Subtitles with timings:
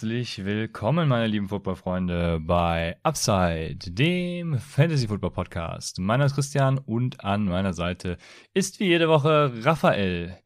[0.00, 5.98] Herzlich willkommen, meine lieben Footballfreunde, bei Upside, dem Fantasy Football Podcast.
[5.98, 8.16] Mein Name ist Christian und an meiner Seite
[8.54, 10.38] ist wie jede Woche Raphael.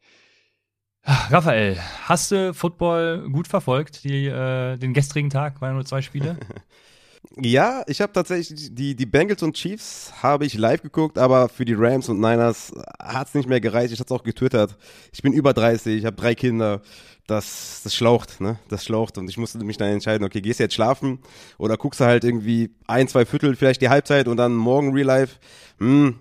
[1.03, 5.61] Raphael, hast du Football gut verfolgt, die, äh, den gestrigen Tag?
[5.61, 6.35] Waren nur zwei Spiele?
[7.37, 11.65] Ja, ich habe tatsächlich die, die Bengals und Chiefs habe ich live geguckt, aber für
[11.65, 13.93] die Rams und Niners hat es nicht mehr gereicht.
[13.93, 14.77] Ich hatte es auch getwittert.
[15.13, 16.81] Ich bin über 30, ich habe drei Kinder.
[17.27, 18.59] Das, das schlaucht, ne?
[18.69, 19.17] Das schlaucht.
[19.17, 21.19] Und ich musste mich dann entscheiden, okay, gehst du jetzt schlafen
[21.57, 25.07] oder guckst du halt irgendwie ein, zwei Viertel, vielleicht die Halbzeit und dann morgen Real
[25.07, 25.37] Life.
[25.79, 26.19] Hm.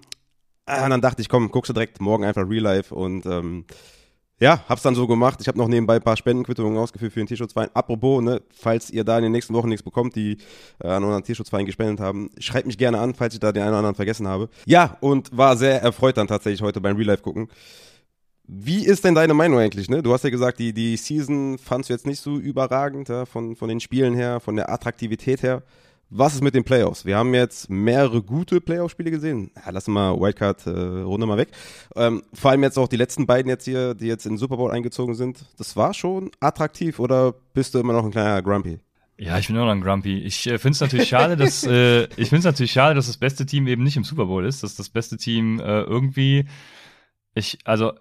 [0.67, 3.67] Und dann dachte ich, komm, guckst du direkt morgen einfach Real Life und ähm,
[4.45, 5.39] ja, hab's dann so gemacht.
[5.41, 7.71] Ich habe noch nebenbei ein paar Spendenquittungen ausgeführt für den Tierschutzverein.
[7.73, 10.37] Apropos, ne, falls ihr da in den nächsten Wochen nichts bekommt, die
[10.83, 13.71] äh, an unseren Tierschutzverein gespendet haben, schreibt mich gerne an, falls ich da den einen
[13.71, 14.51] oder anderen vergessen habe.
[14.67, 17.49] Ja, und war sehr erfreut dann tatsächlich heute beim Real Life gucken.
[18.47, 19.89] Wie ist denn deine Meinung eigentlich?
[19.89, 20.03] Ne?
[20.03, 23.57] Du hast ja gesagt, die, die Season fandst du jetzt nicht so überragend, ja, von,
[23.57, 25.63] von den Spielen her, von der Attraktivität her.
[26.17, 27.05] Was ist mit den Playoffs?
[27.05, 29.51] Wir haben jetzt mehrere gute Playoff-Spiele gesehen.
[29.57, 31.49] Ja, lassen wir Wildcard-Runde äh, mal weg.
[31.97, 34.57] Ähm, vor allem jetzt auch die letzten beiden jetzt hier, die jetzt in den Super
[34.57, 35.45] Bowl eingezogen sind.
[35.59, 38.79] Das war schon attraktiv oder bist du immer noch ein kleiner Grumpy?
[39.19, 40.19] Ja, ich bin immer noch ein Grumpy.
[40.19, 43.17] Ich äh, finde es natürlich schade, dass äh, ich finde es natürlich schade, dass das
[43.17, 46.45] beste Team eben nicht im Super Bowl ist, dass das beste Team äh, irgendwie
[47.35, 47.93] ich also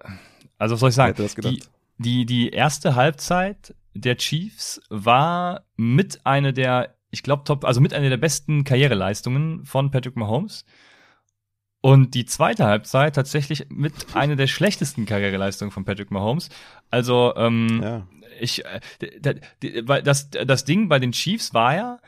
[0.58, 1.16] also was soll ich sagen?
[1.42, 1.62] Die,
[1.98, 7.94] die die erste Halbzeit der Chiefs war mit einer der ich glaube, top, also mit
[7.94, 10.64] einer der besten Karriereleistungen von Patrick Mahomes.
[11.80, 16.48] Und die zweite Halbzeit tatsächlich mit einer der schlechtesten Karriereleistungen von Patrick Mahomes.
[16.90, 18.06] Also, ähm, ja.
[18.40, 18.80] ich, äh,
[20.02, 21.98] das, das Ding bei den Chiefs war ja,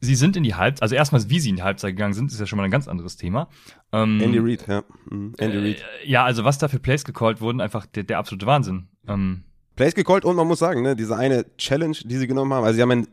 [0.00, 2.40] sie sind in die Halbzeit, also erstmal, wie sie in die Halbzeit gegangen sind, ist
[2.40, 3.48] ja schon mal ein ganz anderes Thema.
[3.92, 4.82] Ähm, Andy Reid, ja.
[5.08, 5.34] Mhm.
[5.38, 5.76] Andy Reid.
[5.76, 8.88] Äh, ja, also was da für Plays gecallt wurden, einfach der, der absolute Wahnsinn.
[9.06, 9.44] Ähm,
[9.76, 12.76] Plays gecallt und man muss sagen, ne, diese eine Challenge, die sie genommen haben, also
[12.76, 13.08] sie haben einen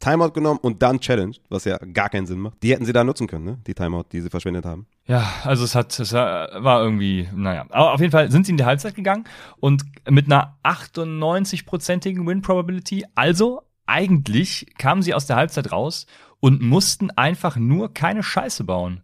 [0.00, 2.62] Timeout genommen und dann Challenge, was ja gar keinen Sinn macht.
[2.62, 3.58] Die hätten sie da nutzen können, ne?
[3.66, 4.86] Die Timeout, die sie verschwendet haben.
[5.06, 7.66] Ja, also es hat, es war irgendwie, naja.
[7.70, 9.24] Aber auf jeden Fall sind sie in die Halbzeit gegangen
[9.58, 13.04] und mit einer 98-prozentigen Win-Probability.
[13.14, 16.06] Also eigentlich kamen sie aus der Halbzeit raus
[16.40, 19.02] und mussten einfach nur keine Scheiße bauen.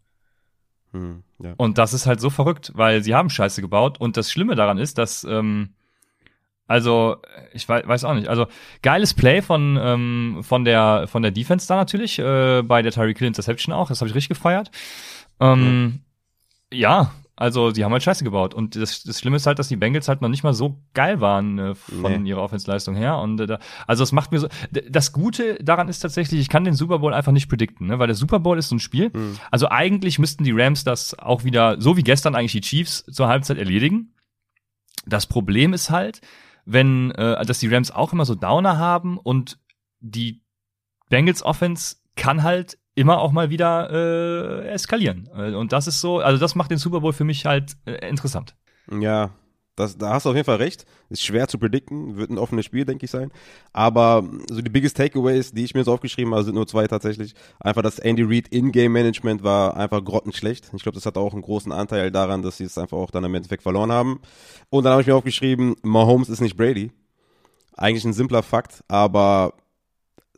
[0.92, 1.52] Hm, ja.
[1.56, 4.00] Und das ist halt so verrückt, weil sie haben Scheiße gebaut.
[4.00, 5.74] Und das Schlimme daran ist, dass ähm,
[6.68, 7.16] also,
[7.52, 8.28] ich weiß, weiß auch nicht.
[8.28, 8.46] Also,
[8.82, 13.18] geiles Play von, ähm, von, der, von der Defense da natürlich, äh, bei der Tyreek
[13.18, 13.88] Hill Interception auch.
[13.88, 14.70] Das habe ich richtig gefeiert.
[15.38, 16.00] Ähm,
[16.72, 16.78] ja.
[16.78, 18.52] ja, also, die haben halt Scheiße gebaut.
[18.52, 21.20] Und das, das Schlimme ist halt, dass die Bengals halt noch nicht mal so geil
[21.20, 22.30] waren äh, von nee.
[22.30, 23.18] ihrer Offensleistung her.
[23.18, 24.48] Und äh, also, es macht mir so.
[24.90, 28.00] Das Gute daran ist tatsächlich, ich kann den Super Bowl einfach nicht predikten, ne?
[28.00, 29.10] weil der Super Bowl ist so ein Spiel.
[29.14, 29.38] Mhm.
[29.52, 33.28] Also, eigentlich müssten die Rams das auch wieder, so wie gestern eigentlich die Chiefs zur
[33.28, 34.14] Halbzeit erledigen.
[35.06, 36.22] Das Problem ist halt,
[36.66, 39.58] wenn, äh, dass die Rams auch immer so Downer haben und
[40.00, 40.42] die
[41.08, 45.28] Bengals Offense kann halt immer auch mal wieder äh, eskalieren.
[45.34, 48.08] Äh, und das ist so, also das macht den Super Bowl für mich halt äh,
[48.08, 48.56] interessant.
[48.90, 49.30] Ja,
[49.76, 50.86] das, da hast du auf jeden Fall recht.
[51.10, 53.30] Ist schwer zu predikten, wird ein offenes Spiel, denke ich, sein.
[53.74, 57.34] Aber so die biggest Takeaways, die ich mir so aufgeschrieben habe, sind nur zwei tatsächlich.
[57.60, 60.70] Einfach das Andy Reid In-Game-Management war einfach grottenschlecht.
[60.74, 63.24] Ich glaube, das hat auch einen großen Anteil daran, dass sie es einfach auch dann
[63.24, 64.20] im Endeffekt verloren haben.
[64.70, 66.90] Und dann habe ich mir aufgeschrieben, Mahomes ist nicht Brady.
[67.74, 69.52] Eigentlich ein simpler Fakt, aber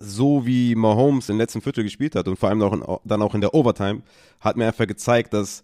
[0.00, 3.34] so wie Mahomes im letzten Viertel gespielt hat und vor allem auch in, dann auch
[3.34, 4.02] in der Overtime,
[4.40, 5.62] hat mir einfach gezeigt, dass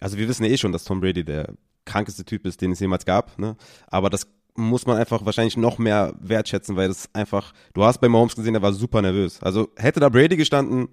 [0.00, 1.52] also wir wissen ja eh schon, dass Tom Brady der
[1.86, 3.38] krankeste Typ ist, den es jemals gab.
[3.38, 3.56] Ne?
[3.86, 8.08] Aber das muss man einfach wahrscheinlich noch mehr wertschätzen, weil das einfach, du hast bei
[8.08, 9.42] Mahomes gesehen, er war super nervös.
[9.42, 10.88] Also hätte da Brady gestanden,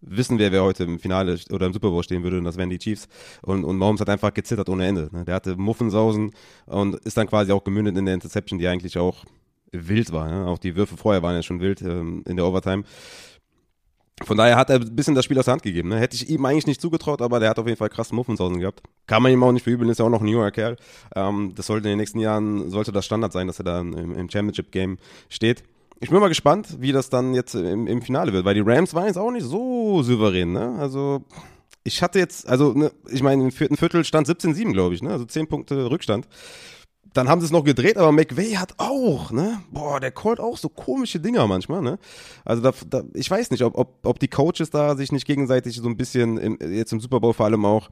[0.00, 2.70] wissen wir, wer heute im Finale oder im Super Bowl stehen würde und das wären
[2.70, 3.08] die Chiefs.
[3.42, 5.08] Und, und Mahomes hat einfach gezittert ohne Ende.
[5.12, 5.24] Ne?
[5.24, 6.32] Der hatte Muffensausen
[6.66, 9.24] und ist dann quasi auch gemündet in der Interception, die eigentlich auch
[9.72, 10.30] wild war.
[10.30, 10.46] Ne?
[10.46, 12.84] Auch die Würfe vorher waren ja schon wild ähm, in der Overtime.
[14.24, 15.90] Von daher hat er ein bisschen das Spiel aus der Hand gegeben.
[15.90, 15.98] Ne?
[15.98, 18.82] Hätte ich ihm eigentlich nicht zugetraut, aber der hat auf jeden Fall krass Muffensausen gehabt.
[19.06, 20.76] Kann man ihm auch nicht verübeln, ist ja auch noch ein junger Kerl.
[21.14, 24.14] Ähm, das sollte in den nächsten Jahren, sollte das Standard sein, dass er da im,
[24.14, 24.96] im Championship-Game
[25.28, 25.64] steht.
[26.00, 28.94] Ich bin mal gespannt, wie das dann jetzt im, im Finale wird, weil die Rams
[28.94, 30.52] waren jetzt auch nicht so souverän.
[30.52, 30.76] Ne?
[30.78, 31.22] Also
[31.84, 35.10] ich hatte jetzt, also ne, ich meine, im vierten Viertel stand 17-7, glaube ich, ne?
[35.10, 36.26] also 10 Punkte Rückstand.
[37.12, 39.60] Dann haben sie es noch gedreht, aber McVay hat auch, ne?
[39.70, 41.98] Boah, der callt auch so komische Dinger manchmal, ne?
[42.44, 45.76] Also da, da ich weiß nicht, ob, ob, ob die Coaches da sich nicht gegenseitig
[45.76, 47.88] so ein bisschen, im, jetzt im Super Bowl vor allem auch,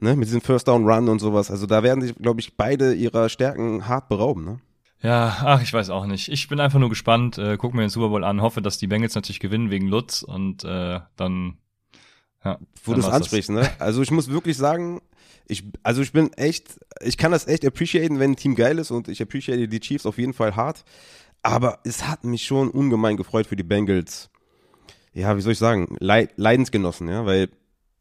[0.00, 1.50] ne, mit diesem First Down Run und sowas.
[1.50, 4.60] Also da werden sich, glaube ich, beide ihrer Stärken hart berauben, ne?
[5.02, 6.28] Ja, ach, ich weiß auch nicht.
[6.28, 8.86] Ich bin einfach nur gespannt, äh, guck mir den Super Bowl an, hoffe, dass die
[8.86, 11.58] Bengals natürlich gewinnen wegen Lutz und äh, dann
[12.44, 13.70] ja, Wo du es ansprichst, ne?
[13.78, 15.00] Also ich muss wirklich sagen,
[15.48, 18.90] ich, also ich bin echt, ich kann das echt appreciaten, wenn ein Team geil ist
[18.90, 20.84] und ich appreciate die Chiefs auf jeden Fall hart.
[21.42, 24.30] aber es hat mich schon ungemein gefreut für die Bengals.
[25.12, 27.48] Ja, wie soll ich sagen, Leid, Leidensgenossen, ja, weil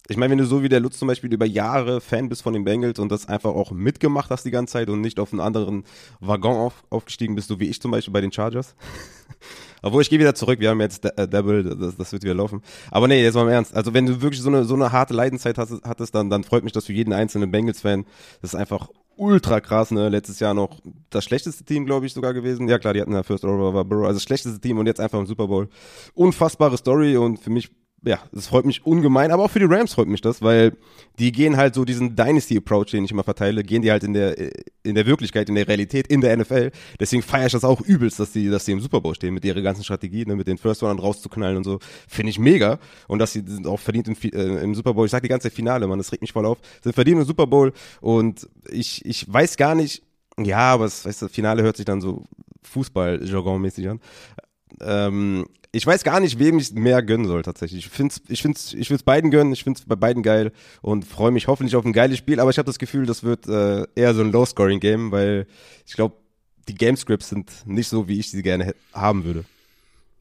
[0.07, 2.53] ich meine, wenn du so wie der Lutz zum Beispiel über Jahre Fan bist von
[2.53, 5.39] den Bengals und das einfach auch mitgemacht hast die ganze Zeit und nicht auf einen
[5.39, 5.85] anderen
[6.19, 8.75] Waggon auf, aufgestiegen bist, so wie ich zum Beispiel bei den Chargers.
[9.81, 12.61] Obwohl, ich gehe wieder zurück, wir haben jetzt äh, Double, das, das wird wieder laufen.
[12.91, 13.75] Aber nee, jetzt mal im Ernst.
[13.75, 16.73] Also wenn du wirklich so eine, so eine harte Leidenszeit hattest, dann, dann freut mich
[16.73, 18.05] das für jeden einzelnen Bengals-Fan.
[18.41, 20.09] Das ist einfach ultra krass, ne?
[20.09, 20.79] Letztes Jahr noch
[21.09, 22.67] das schlechteste Team, glaube ich, sogar gewesen.
[22.67, 24.99] Ja klar, die hatten ja First Overall, war Burrow, also das schlechteste Team und jetzt
[24.99, 25.69] einfach im Super Bowl.
[26.13, 27.69] Unfassbare Story und für mich
[28.03, 30.75] ja, das freut mich ungemein, aber auch für die Rams freut mich das, weil
[31.19, 34.35] die gehen halt so diesen Dynasty-Approach, den ich immer verteile, gehen die halt in der,
[34.81, 36.71] in der Wirklichkeit, in der Realität, in der NFL.
[36.99, 39.45] Deswegen feiere ich das auch übelst, dass die, dass die im Super Bowl stehen, mit
[39.45, 41.77] ihrer ganzen Strategie, ne, mit den First Runnern rauszuknallen und so.
[42.07, 42.79] Finde ich mega.
[43.07, 45.05] Und dass sie sind auch verdient im, äh, im Super Bowl.
[45.05, 46.57] Ich sag die ganze Finale, man, das regt mich voll auf.
[46.81, 50.01] Sind verdient im Super Bowl und ich, ich weiß gar nicht,
[50.39, 52.23] ja, aber das, weißt du, Finale hört sich dann so
[52.63, 53.99] Fußball-Jargon-mäßig an.
[54.79, 57.85] Ähm, ich weiß gar nicht, wem ich mehr gönnen soll tatsächlich.
[57.85, 60.51] Ich finde es ich find's, ich will's beiden gönnen, ich finde es bei beiden geil
[60.81, 63.47] und freue mich hoffentlich auf ein geiles Spiel, aber ich habe das Gefühl, das wird
[63.47, 65.47] äh, eher so ein Low-Scoring-Game, weil
[65.85, 66.15] ich glaube,
[66.67, 69.45] die Game-Scripts sind nicht so, wie ich sie gerne haben würde.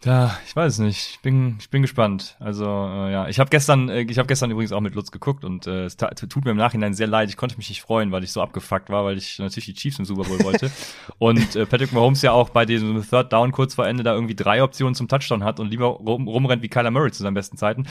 [0.03, 1.11] Ja, ich weiß es nicht.
[1.11, 2.37] Ich bin, ich bin gespannt.
[2.41, 5.45] Also äh, ja, ich habe gestern, äh, ich habe gestern übrigens auch mit Lutz geguckt
[5.45, 7.29] und äh, es tut mir im Nachhinein sehr leid.
[7.29, 9.99] Ich konnte mich nicht freuen, weil ich so abgefuckt war, weil ich natürlich die Chiefs
[9.99, 10.71] im Super Bowl wollte.
[11.19, 14.35] und äh, Patrick Mahomes ja auch bei diesem Third Down kurz vor Ende da irgendwie
[14.35, 17.59] drei Optionen zum Touchdown hat und lieber rum, rumrennt wie Kyler Murray zu seinen besten
[17.59, 17.87] Zeiten.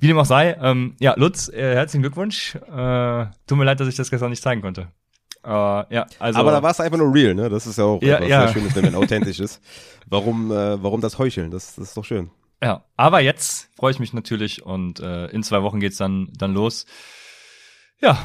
[0.00, 0.56] Wie dem auch sei.
[0.60, 2.56] Ähm, ja, Lutz, äh, herzlichen Glückwunsch.
[2.56, 4.88] Äh, tut mir leid, dass ich das gestern nicht zeigen konnte.
[5.44, 7.48] Uh, ja, also, Aber da war es einfach nur real, ne?
[7.48, 8.46] Das ist ja auch ja, etwas ja.
[8.46, 9.60] sehr Schönes, wenn man authentisch ist.
[10.06, 11.50] Warum, äh, warum das Heucheln?
[11.50, 12.30] Das, das ist doch schön.
[12.62, 16.54] Ja, aber jetzt freue ich mich natürlich und äh, in zwei Wochen geht's dann dann
[16.54, 16.86] los.
[18.00, 18.18] Ja,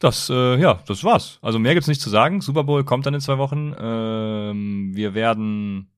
[0.00, 1.38] das äh, ja, das war's.
[1.40, 2.42] Also mehr gibt's nicht zu sagen.
[2.42, 3.74] Super Bowl kommt dann in zwei Wochen.
[3.80, 5.90] Ähm, wir werden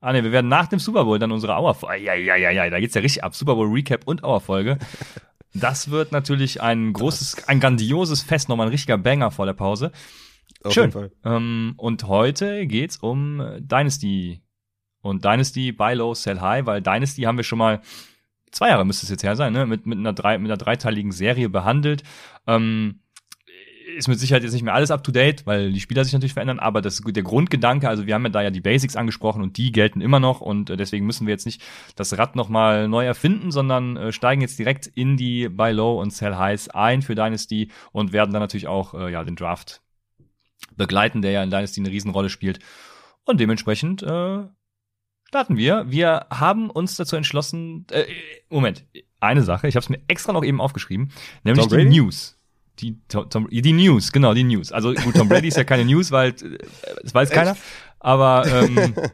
[0.00, 2.04] Ah ne, wir werden nach dem Super Bowl dann unsere Auerfolge.
[2.04, 3.34] Ja, ja, ja, ja, da geht's ja richtig ab.
[3.34, 4.78] Super Bowl Recap und Auerfolge.
[5.54, 9.92] Das wird natürlich ein großes, ein grandioses Fest, nochmal ein richtiger Banger vor der Pause.
[10.62, 10.92] Auf Schön.
[11.24, 14.42] Ähm, und heute geht's um Dynasty.
[15.00, 17.82] Und Dynasty, Buy Low, Sell High, weil Dynasty haben wir schon mal
[18.54, 19.66] zwei Jahre müsste es jetzt her sein, ne?
[19.66, 22.02] mit, mit, einer, drei, mit einer dreiteiligen Serie behandelt.
[22.46, 23.00] Ähm,
[23.96, 26.34] ist mit Sicherheit jetzt nicht mehr alles up to date, weil die Spieler sich natürlich
[26.34, 29.56] verändern, aber das der Grundgedanke, also wir haben ja da ja die Basics angesprochen und
[29.56, 31.62] die gelten immer noch und äh, deswegen müssen wir jetzt nicht
[31.96, 36.12] das Rad nochmal neu erfinden, sondern äh, steigen jetzt direkt in die Buy Low und
[36.12, 39.82] Sell Highs ein für Dynasty und werden dann natürlich auch äh, ja den Draft
[40.76, 42.58] begleiten, der ja in Dynasty eine Riesenrolle spielt
[43.24, 44.44] und dementsprechend äh,
[45.28, 45.86] starten wir.
[45.88, 48.04] Wir haben uns dazu entschlossen, äh,
[48.48, 48.84] Moment,
[49.20, 51.10] eine Sache, ich habe es mir extra noch eben aufgeschrieben,
[51.42, 52.38] nämlich die News.
[52.80, 54.72] Die, Tom, die News, genau, die News.
[54.72, 56.58] Also gut, Tom Brady ist ja keine News, weil äh,
[57.02, 57.38] das weiß Echt?
[57.38, 57.56] keiner.
[58.00, 59.10] Aber ähm, äh,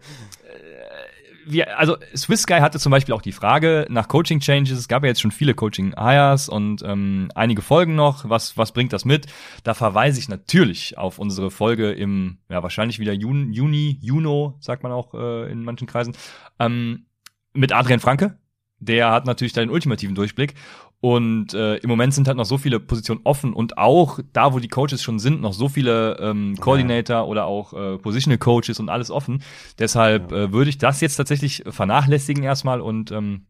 [1.47, 4.79] wir, also Swiss Guy hatte zum Beispiel auch die Frage nach Coaching Changes.
[4.79, 8.29] Es gab ja jetzt schon viele Coaching Hires und ähm, einige Folgen noch.
[8.29, 9.27] Was, was bringt das mit?
[9.63, 14.83] Da verweise ich natürlich auf unsere Folge im, ja, wahrscheinlich wieder Juni, Juni Juno, sagt
[14.83, 16.17] man auch äh, in manchen Kreisen,
[16.59, 17.07] ähm,
[17.53, 18.39] mit Adrian Franke.
[18.79, 20.55] Der hat natürlich da den ultimativen Durchblick.
[21.03, 24.59] Und äh, im Moment sind halt noch so viele Positionen offen und auch da, wo
[24.59, 27.25] die Coaches schon sind, noch so viele ähm, Coordinator ja.
[27.25, 29.43] oder auch äh, Positional Coaches und alles offen.
[29.79, 30.45] Deshalb ja.
[30.45, 33.47] äh, würde ich das jetzt tatsächlich vernachlässigen erstmal und ähm,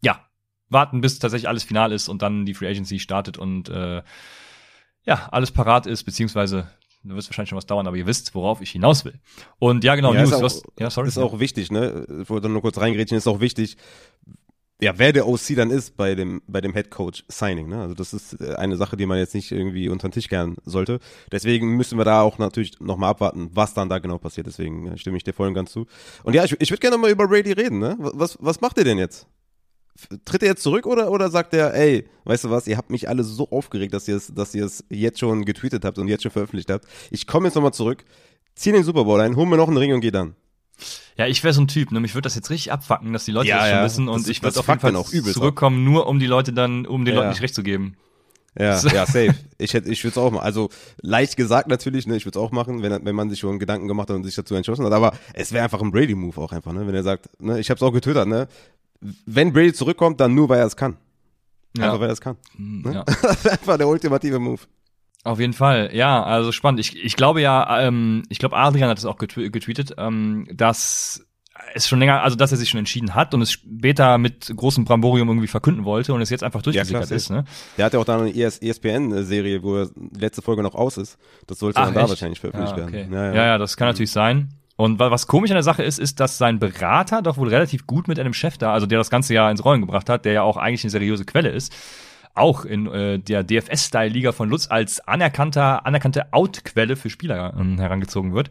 [0.00, 0.20] ja,
[0.68, 4.02] warten, bis tatsächlich alles final ist und dann die Free Agency startet und äh,
[5.04, 6.68] ja, alles parat ist, beziehungsweise
[7.04, 9.20] da wird wahrscheinlich schon was dauern, aber ihr wisst, worauf ich hinaus will.
[9.58, 11.08] Und ja, genau, ja, News, ist auch, was, ja, sorry.
[11.08, 12.06] Ist auch wichtig, ne?
[12.22, 13.76] Ich wollte nur kurz reingrätschen, ist auch wichtig,
[14.80, 17.80] ja, wer der OC dann ist bei dem, bei dem Head Coach Signing, ne?
[17.80, 20.56] Also das ist äh, eine Sache, die man jetzt nicht irgendwie unter den Tisch kehren
[20.64, 21.00] sollte.
[21.32, 24.46] Deswegen müssen wir da auch natürlich nochmal abwarten, was dann da genau passiert.
[24.46, 25.86] Deswegen äh, stimme ich dir voll und ganz zu.
[26.22, 27.96] Und ja, ich, ich würde gerne mal über Brady reden, ne?
[27.98, 29.26] Was, was macht ihr denn jetzt?
[30.24, 33.08] Tritt er jetzt zurück oder, oder sagt er, ey, weißt du was, ihr habt mich
[33.08, 36.22] alle so aufgeregt, dass ihr es, dass ihr es jetzt schon getweetet habt und jetzt
[36.22, 36.86] schon veröffentlicht habt.
[37.10, 38.04] Ich komme jetzt nochmal zurück,
[38.54, 40.36] zieh den Super Bowl ein, hol mir noch einen Ring und geh dann.
[41.16, 42.00] Ja, ich wäre so ein Typ, ne?
[42.00, 43.84] Mich würde das jetzt richtig abfacken, dass die Leute ja, das schon ja.
[43.84, 46.86] wissen und das, ich würde auf jeden Fall auch zurückkommen, nur um die Leute dann,
[46.86, 47.20] um den ja.
[47.20, 47.96] Leuten nicht recht zu geben.
[48.58, 49.34] Ja, ja, safe.
[49.58, 50.44] Ich hätte, ich würde es auch machen.
[50.44, 50.68] Also
[51.00, 53.88] leicht gesagt natürlich, ne, ich würde es auch machen, wenn, wenn man sich schon Gedanken
[53.88, 54.92] gemacht hat und sich dazu entschlossen hat.
[54.92, 57.78] Aber es wäre einfach ein Brady-Move auch einfach, ne, wenn er sagt, ne, ich habe
[57.78, 58.48] es auch getötet, ne,
[59.26, 60.96] wenn Brady zurückkommt, dann nur weil er es kann.
[61.76, 62.00] Einfach ja.
[62.00, 62.36] weil er es kann.
[62.56, 62.94] Hm, ne?
[62.94, 63.04] Ja.
[63.22, 64.62] das wäre einfach der ultimative Move.
[65.28, 66.80] Auf jeden Fall, ja, also spannend.
[66.80, 71.26] Ich, ich glaube ja, ähm, ich glaube, Adrian hat es auch getweetet, ähm, dass
[71.74, 74.86] es schon länger, also dass er sich schon entschieden hat und es später mit großem
[74.86, 77.28] Bramborium irgendwie verkünden wollte und es jetzt einfach durchgesickert ja, ist.
[77.28, 77.44] Ne?
[77.76, 81.18] Der hat ja auch da eine ESPN-Serie, e wo er letzte Folge noch aus ist.
[81.46, 82.92] Das sollte Ach, dann da wahrscheinlich veröffentlicht ja, okay.
[82.94, 83.12] werden.
[83.12, 84.54] Ja, ja, ja, das kann natürlich sein.
[84.76, 88.08] Und was komisch an der Sache ist, ist, dass sein Berater doch wohl relativ gut
[88.08, 90.42] mit einem Chef da, also der das ganze Jahr ins Rollen gebracht hat, der ja
[90.42, 91.74] auch eigentlich eine seriöse Quelle ist,
[92.38, 98.34] auch in äh, der DFS-Style-Liga von Lutz als anerkannter, anerkannte Out-Quelle für Spieler ähm, herangezogen
[98.34, 98.50] wird.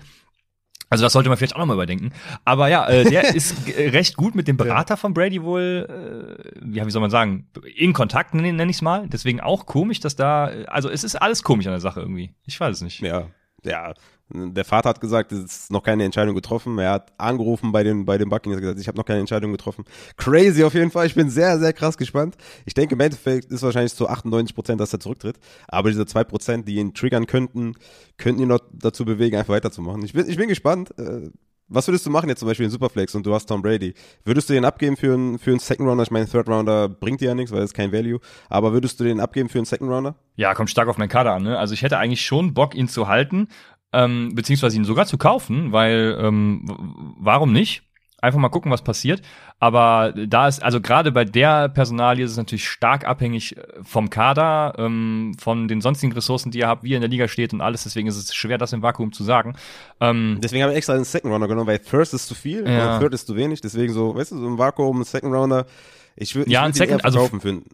[0.89, 2.13] Also das sollte man vielleicht auch nochmal überdenken.
[2.45, 6.85] Aber ja, äh, der ist recht gut mit dem Berater von Brady wohl, äh, ja,
[6.85, 9.07] wie soll man sagen, in Kontakt, nenne nenn ich es mal.
[9.09, 12.33] Deswegen auch komisch, dass da, also es ist alles komisch an der Sache irgendwie.
[12.45, 13.01] Ich weiß es nicht.
[13.01, 13.27] Ja,
[13.63, 13.93] ja,
[14.29, 16.77] der Vater hat gesagt, es ist noch keine Entscheidung getroffen.
[16.79, 19.85] Er hat angerufen bei den, bei den Buccaneers gesagt, ich habe noch keine Entscheidung getroffen.
[20.17, 21.07] Crazy auf jeden Fall.
[21.07, 22.35] Ich bin sehr, sehr krass gespannt.
[22.65, 25.39] Ich denke, im Endeffekt ist wahrscheinlich zu 98 Prozent, dass er zurücktritt.
[25.67, 27.75] Aber diese zwei Prozent, die ihn triggern könnten,
[28.17, 30.03] könnten ihn noch dazu bewegen, einfach weiterzumachen.
[30.03, 30.93] Ich bin, ich bin gespannt.
[30.99, 31.29] Äh,
[31.69, 33.93] was würdest du machen jetzt zum Beispiel in Superflex und du hast Tom Brady?
[34.23, 36.03] Würdest du den abgeben für einen, für einen Second Rounder?
[36.03, 38.19] Ich meine, Third Rounder bringt dir ja nichts, weil es kein Value.
[38.49, 40.15] Aber würdest du den abgeben für einen Second Rounder?
[40.37, 41.43] Ja, kommt stark auf meinen Kader an.
[41.43, 41.59] Ne?
[41.59, 43.49] Also ich hätte eigentlich schon Bock, ihn zu halten
[43.93, 47.83] ähm, beziehungsweise ihn sogar zu kaufen, weil ähm, warum nicht?
[48.19, 49.21] Einfach mal gucken, was passiert.
[49.59, 54.09] Aber da ist, also gerade bei der Personalie ist es natürlich stark abhängig äh, vom
[54.09, 57.53] Kader, ähm, von den sonstigen Ressourcen, die ihr habt, wie ihr in der Liga steht
[57.53, 57.83] und alles.
[57.83, 59.55] Deswegen ist es schwer, das im Vakuum zu sagen.
[59.99, 62.97] Ähm, Deswegen habe ich extra einen Second Rounder genommen, weil First ist zu viel, ja.
[62.99, 63.61] Third ist zu wenig.
[63.61, 65.67] Deswegen so, weißt du, so im Vakuum, Second Rounder.
[66.15, 67.65] Ich würde ja, würd ihn eher verkaufen also, für einen,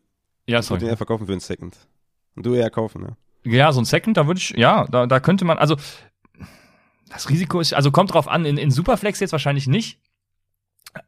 [0.46, 0.78] ja, sorry.
[0.78, 1.78] Ich würde eher verkaufen für einen Second.
[2.36, 3.16] Und du eher kaufen, ja.
[3.46, 5.76] Ja, so ein Second, da würde ich, ja, da, da könnte man, also
[7.10, 10.00] das Risiko ist, also kommt drauf an, in, in Superflex jetzt wahrscheinlich nicht.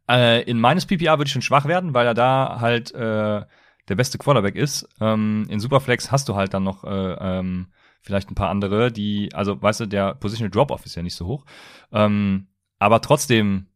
[0.10, 3.44] Äh, in meines PPA würde ich schon schwach werden, weil er da halt äh,
[3.88, 4.88] der beste Quarterback ist.
[5.00, 6.89] Ähm, in Superflex hast du halt dann noch äh,
[7.20, 7.68] ähm,
[8.01, 11.25] vielleicht ein paar andere, die, also weißt du, der Positional Drop-Off ist ja nicht so
[11.25, 11.46] hoch.
[11.92, 13.68] Ähm, aber trotzdem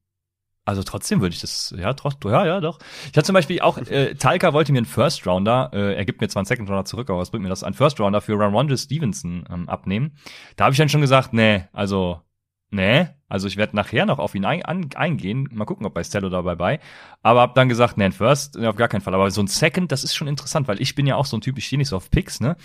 [0.70, 2.78] also trotzdem würde ich das, ja, trotzdem, ja, ja, doch.
[3.06, 6.22] Ich hatte zum Beispiel auch, äh, Talca wollte mir einen First Rounder, äh, er gibt
[6.22, 8.38] mir zwar einen Second Rounder zurück, aber was bringt mir das, einen First Rounder für
[8.40, 10.12] Ramondre Stevenson ähm, abnehmen.
[10.58, 12.22] Da habe ich dann schon gesagt, nee, also,
[12.70, 16.04] nee, also ich werde nachher noch auf ihn ein, an, eingehen, mal gucken, ob bei
[16.04, 16.80] Stello dabei bei.
[17.24, 19.16] Aber hab dann gesagt, nee, ein First, auf gar keinen Fall.
[19.16, 21.42] Aber so ein Second, das ist schon interessant, weil ich bin ja auch so ein
[21.42, 22.58] Typ, ich stehe nicht so auf Picks, ne?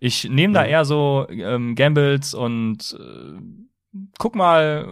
[0.00, 3.38] Ich nehme da eher so ähm, Gambles und äh,
[4.18, 4.86] guck mal,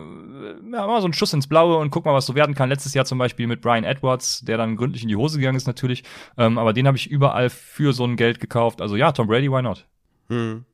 [0.73, 2.68] ja, mal so einen Schuss ins Blaue und guck mal, was so werden kann.
[2.68, 5.66] Letztes Jahr zum Beispiel mit Brian Edwards, der dann gründlich in die Hose gegangen ist
[5.66, 6.04] natürlich.
[6.38, 8.80] Ähm, aber den habe ich überall für so ein Geld gekauft.
[8.80, 9.87] Also ja, Tom Brady, why not?
[10.28, 10.64] Hm.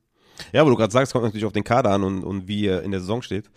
[0.53, 2.83] Ja, wo du gerade sagst, kommt natürlich auf den Kader an und, und wie er
[2.83, 3.49] in der Saison steht.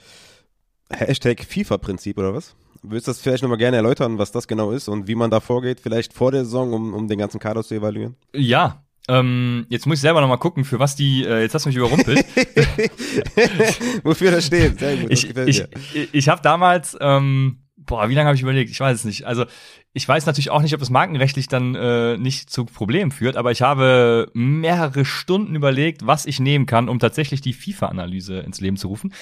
[0.90, 2.54] Hashtag FIFA-Prinzip oder was?
[2.82, 5.40] Willst du das vielleicht nochmal gerne erläutern, was das genau ist und wie man da
[5.40, 8.16] vorgeht, vielleicht vor der Saison, um, um den ganzen Kader zu evaluieren?
[8.34, 11.64] Ja, ähm, jetzt muss ich selber noch mal gucken, für was die, äh, jetzt hast
[11.64, 12.24] du mich überrumpelt.
[14.04, 14.78] Wofür das steht.
[14.78, 15.64] Sehr gut, ich ich,
[16.12, 18.70] ich, habe damals, ähm, boah, wie lange habe ich überlegt?
[18.70, 19.24] Ich weiß es nicht.
[19.26, 19.44] Also
[19.92, 23.50] ich weiß natürlich auch nicht, ob das markenrechtlich dann äh, nicht zu Problemen führt, aber
[23.50, 28.76] ich habe mehrere Stunden überlegt, was ich nehmen kann, um tatsächlich die FIFA-Analyse ins Leben
[28.76, 29.12] zu rufen.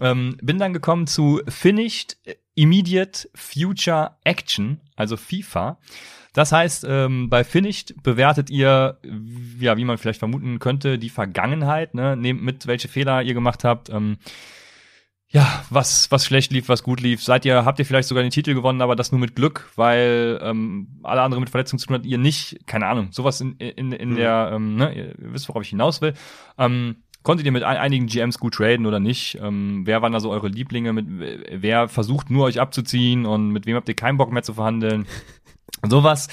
[0.00, 2.16] Ähm, bin dann gekommen zu Finished
[2.54, 5.78] Immediate Future Action, also FIFA.
[6.34, 8.98] Das heißt, ähm, bei Finished bewertet ihr,
[9.60, 12.16] ja, wie man vielleicht vermuten könnte, die Vergangenheit, ne?
[12.16, 13.88] Nehmt mit, welche Fehler ihr gemacht habt.
[13.88, 14.18] Ähm,
[15.28, 17.22] ja, was, was schlecht lief, was gut lief.
[17.22, 20.40] Seid ihr, habt ihr vielleicht sogar den Titel gewonnen, aber das nur mit Glück, weil
[20.42, 23.92] ähm, alle anderen mit Verletzungen zu tun hat, ihr nicht, keine Ahnung, sowas in, in,
[23.92, 24.16] in mhm.
[24.16, 26.14] der, ähm, ne, ihr wisst, worauf ich hinaus will.
[26.58, 29.38] Ähm, konntet ihr mit ein, einigen GMs gut traden oder nicht?
[29.40, 30.92] Ähm, wer waren da so eure Lieblinge?
[30.92, 34.54] Mit, wer versucht nur euch abzuziehen und mit wem habt ihr keinen Bock mehr zu
[34.54, 35.06] verhandeln?
[35.82, 36.28] Sowas.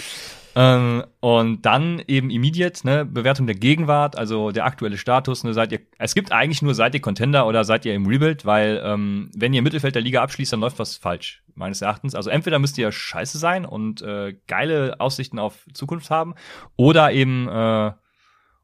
[0.53, 5.71] Ähm, und dann eben immediate, ne, Bewertung der Gegenwart, also der aktuelle Status, ne, seid
[5.71, 9.31] ihr, es gibt eigentlich nur, seid ihr Contender oder seid ihr im Rebuild, weil ähm,
[9.33, 12.15] wenn ihr Mittelfeld der Liga abschließt, dann läuft was falsch, meines Erachtens.
[12.15, 16.35] Also entweder müsst ihr scheiße sein und äh, geile Aussichten auf Zukunft haben,
[16.75, 17.91] oder eben äh,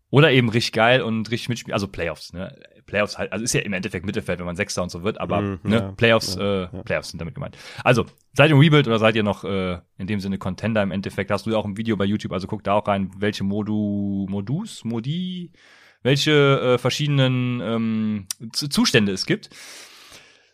[0.09, 2.57] oder eben richtig geil und richtig mitspielen, also Playoffs, ne?
[2.85, 5.41] Playoffs halt, also ist ja im Endeffekt Mittelfeld, wenn man Sechster und so wird, aber
[5.41, 6.83] mm, ne, ja, Playoffs, ja, äh, ja.
[6.83, 7.57] Playoffs sind damit gemeint.
[7.83, 10.91] Also, seid ihr im Rebuild oder seid ihr noch äh, in dem Sinne Contender im
[10.91, 11.29] Endeffekt?
[11.29, 14.25] Hast du ja auch ein Video bei YouTube, also guck da auch rein, welche Modu,
[14.29, 15.51] Modus, Modi,
[16.01, 19.49] welche äh, verschiedenen ähm, Zustände es gibt.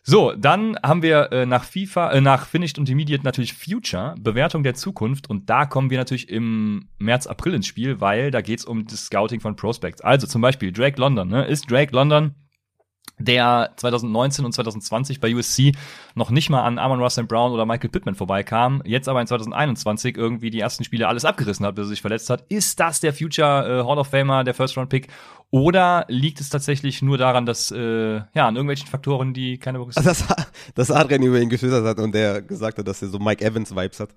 [0.06, 4.62] So, dann haben wir äh, nach FIFA, äh, nach Finished und Immediate natürlich Future, Bewertung
[4.62, 5.30] der Zukunft.
[5.30, 9.06] Und da kommen wir natürlich im März, April ins Spiel, weil da geht's um das
[9.06, 10.02] Scouting von Prospects.
[10.02, 11.28] Also zum Beispiel Drake London.
[11.28, 11.46] Ne?
[11.46, 12.34] Ist Drake London
[13.18, 15.72] der 2019 und 2020 bei USC
[16.14, 20.16] noch nicht mal an Amon Russell Brown oder Michael Pittman vorbeikam, jetzt aber in 2021
[20.16, 22.44] irgendwie die ersten Spiele alles abgerissen hat, bis er sich verletzt hat.
[22.48, 25.08] Ist das der Future äh, Hall of Famer, der First Round Pick?
[25.50, 30.04] Oder liegt es tatsächlich nur daran, dass äh, ja an irgendwelchen Faktoren, die keine berücksichtigen?
[30.74, 33.44] Das, dass Adrian über ihn gefüttert hat und der gesagt hat, dass er so Mike
[33.44, 34.10] Evans Vibes hat.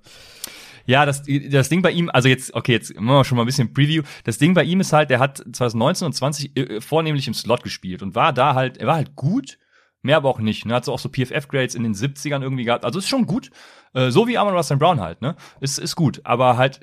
[0.88, 3.48] Ja, das, das Ding bei ihm, also jetzt, okay, jetzt machen wir schon mal ein
[3.48, 4.04] bisschen Preview.
[4.24, 7.62] Das Ding bei ihm ist halt, der hat 2019 und 20 äh, vornehmlich im Slot
[7.62, 9.60] gespielt und war da halt, er war halt gut,
[10.02, 10.66] mehr aber auch nicht.
[10.66, 10.74] Ne?
[10.74, 12.86] Hat so auch so PFF-Grades in den 70ern irgendwie gehabt.
[12.86, 13.52] Also ist schon gut.
[13.94, 15.36] Äh, so wie Amon Russell Brown halt, ne?
[15.60, 16.22] Ist, ist gut.
[16.24, 16.80] Aber halt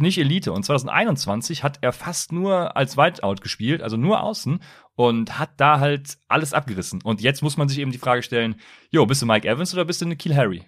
[0.00, 0.52] nicht Elite.
[0.52, 4.60] Und 2021 hat er fast nur als Whiteout gespielt, also nur außen
[4.96, 7.02] und hat da halt alles abgerissen.
[7.02, 8.56] Und jetzt muss man sich eben die Frage stellen,
[8.90, 10.64] jo, bist du Mike Evans oder bist du Nikhil Harry?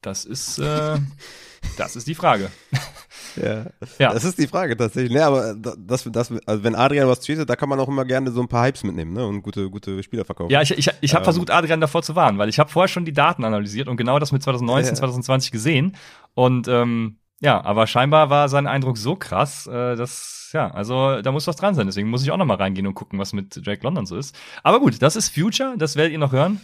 [0.00, 0.98] Das ist, äh,
[1.76, 2.50] das ist die Frage.
[3.36, 3.66] Ja.
[3.98, 5.12] ja, das ist die Frage tatsächlich.
[5.12, 8.30] Nee, aber das, das, also wenn Adrian was tweetet, da kann man auch immer gerne
[8.30, 9.26] so ein paar Hypes mitnehmen ne?
[9.26, 10.52] und gute, gute Spieler verkaufen.
[10.52, 11.24] Ja, ich, ich, ich habe ähm.
[11.24, 14.18] versucht, Adrian davor zu warnen, weil ich habe vorher schon die Daten analysiert und genau
[14.18, 14.98] das mit 2019, ja.
[14.98, 15.96] 2020 gesehen.
[16.34, 21.32] Und ähm, ja, aber scheinbar war sein Eindruck so krass, äh, dass, ja, also da
[21.32, 21.86] muss was dran sein.
[21.86, 24.36] Deswegen muss ich auch noch mal reingehen und gucken, was mit Drake London so ist.
[24.62, 26.60] Aber gut, das ist Future, das werdet ihr noch hören.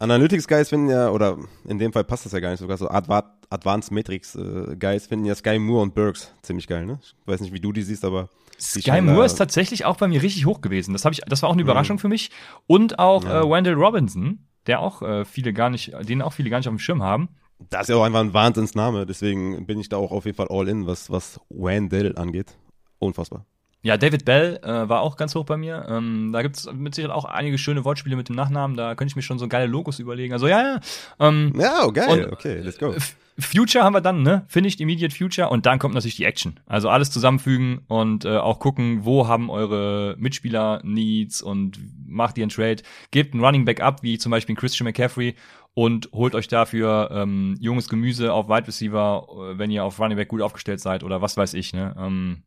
[0.00, 2.90] Analytics Guys finden ja, oder in dem Fall passt das ja gar nicht, sogar so
[2.90, 6.98] Adva Advanced Matrix äh, Guys finden ja Sky Moore und Burks ziemlich geil, ne?
[7.02, 8.28] Ich weiß nicht, wie du die siehst, aber
[8.58, 10.92] Sky Moore ist tatsächlich auch bei mir richtig hoch gewesen.
[10.92, 11.68] Das habe ich, das war auch eine mhm.
[11.68, 12.00] Überraschung mhm.
[12.00, 12.30] für mich.
[12.66, 13.42] Und auch ja.
[13.42, 16.74] äh, Wendell Robinson, der auch äh, viele gar nicht, den auch viele gar nicht auf
[16.74, 17.28] dem Schirm haben.
[17.70, 20.48] Das ist ja auch einfach ein Wahnsinnsname, deswegen bin ich da auch auf jeden Fall
[20.50, 22.56] all in, was, was Wendell angeht.
[22.98, 23.46] Unfassbar.
[23.84, 25.86] Ja, David Bell äh, war auch ganz hoch bei mir.
[25.88, 28.76] Ähm, da gibt es mit Sicherheit auch einige schöne Wortspiele mit dem Nachnamen.
[28.76, 30.32] Da könnte ich mir schon so geile Logos überlegen.
[30.32, 30.80] Also ja, ja.
[31.18, 32.26] Ähm, ja, oh, geil.
[32.26, 32.94] Und, okay, let's go.
[33.38, 34.44] Future haben wir dann, ne?
[34.48, 36.60] Finished Immediate Future und dann kommt natürlich die Action.
[36.66, 42.44] Also alles zusammenfügen und äh, auch gucken, wo haben eure Mitspieler Needs und macht ihr
[42.44, 42.82] einen Trade.
[43.10, 45.34] Gebt einen Running Back ab, wie zum Beispiel Christian McCaffrey
[45.74, 50.18] und holt euch dafür ähm, junges Gemüse auf Wide Receiver, äh, wenn ihr auf Running
[50.18, 51.94] Back gut aufgestellt seid oder was weiß ich, ne?
[51.98, 52.42] Ähm,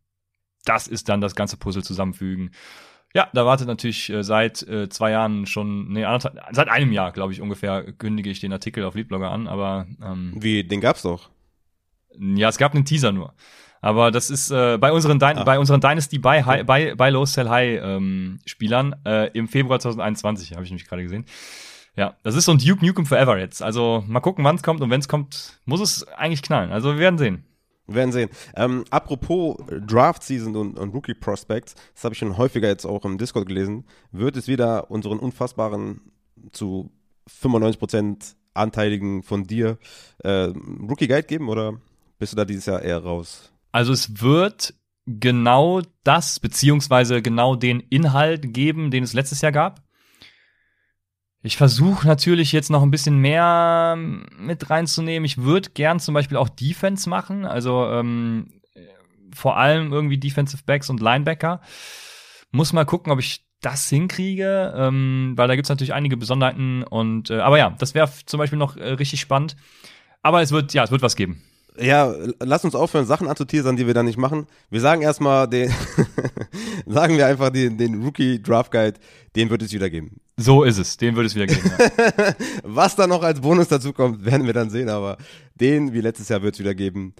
[0.65, 2.51] das ist dann das ganze Puzzle zusammenfügen.
[3.15, 6.05] Ja, da wartet natürlich äh, seit äh, zwei Jahren schon, nee,
[6.51, 10.33] seit einem Jahr, glaube ich, ungefähr, kündige ich den Artikel auf Leadblogger an, aber ähm,
[10.35, 11.29] Wie, den gab's doch.
[12.19, 13.33] Ja, es gab einen Teaser nur.
[13.79, 15.43] Aber das ist äh, bei unseren Dy ah.
[15.45, 19.79] bei unseren Dynasty Buy, High, Buy, Buy Low Sell High ähm, Spielern äh, im Februar
[19.79, 21.25] 2021 habe ich nämlich gerade gesehen.
[21.95, 23.61] Ja, das ist so ein Duke Nukem Forever jetzt.
[23.61, 26.73] Also mal gucken, wann es kommt und wenn es kommt, muss es eigentlich knallen.
[26.73, 27.45] Also wir werden sehen.
[27.87, 28.29] Wir werden sehen.
[28.55, 33.05] Ähm, apropos Draft Season und, und Rookie Prospects, das habe ich schon häufiger jetzt auch
[33.05, 36.01] im Discord gelesen, wird es wieder unseren unfassbaren
[36.51, 36.91] zu
[37.29, 39.77] 95% anteiligen von dir
[40.19, 40.51] äh,
[40.89, 41.79] Rookie Guide geben oder
[42.17, 43.51] bist du da dieses Jahr eher raus?
[43.71, 44.73] Also es wird
[45.05, 49.84] genau das, beziehungsweise genau den Inhalt geben, den es letztes Jahr gab.
[51.45, 55.25] Ich versuche natürlich jetzt noch ein bisschen mehr mit reinzunehmen.
[55.25, 58.61] Ich würde gern zum Beispiel auch Defense machen, also ähm,
[59.31, 61.61] vor allem irgendwie Defensive Backs und Linebacker.
[62.51, 67.29] Muss mal gucken, ob ich das hinkriege, ähm, weil da gibt's natürlich einige Besonderheiten und
[67.29, 69.55] äh, aber ja, das wäre zum Beispiel noch äh, richtig spannend.
[70.23, 71.43] Aber es wird, ja, es wird was geben.
[71.77, 74.47] Ja, lass uns aufhören, Sachen anzuteasern, die wir da nicht machen.
[74.71, 75.71] Wir sagen erstmal den,
[76.87, 78.99] sagen wir einfach den, den Rookie Draft Guide,
[79.35, 80.21] den wird es wieder geben.
[80.37, 81.71] So ist es, den wird es wieder geben.
[81.79, 82.35] Ja.
[82.63, 85.17] Was da noch als Bonus dazu kommt, werden wir dann sehen, aber
[85.55, 87.13] den, wie letztes Jahr, wird es wieder geben.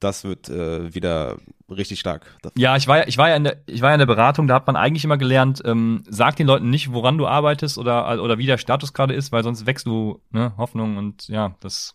[0.00, 1.38] Das wird äh, wieder
[1.70, 2.26] richtig stark.
[2.54, 4.46] Ja, ich war ja, ich war ja in der, ich war ja in der Beratung,
[4.46, 8.22] da hat man eigentlich immer gelernt, ähm, sag den Leuten nicht, woran du arbeitest oder,
[8.22, 11.94] oder wie der Status gerade ist, weil sonst wächst du, ne, Hoffnung und ja, das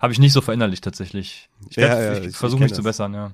[0.00, 1.48] habe ich nicht so verinnerlicht tatsächlich.
[1.70, 2.76] Ich, ja, ja, ich, ich versuche mich das.
[2.76, 3.32] zu bessern, ja.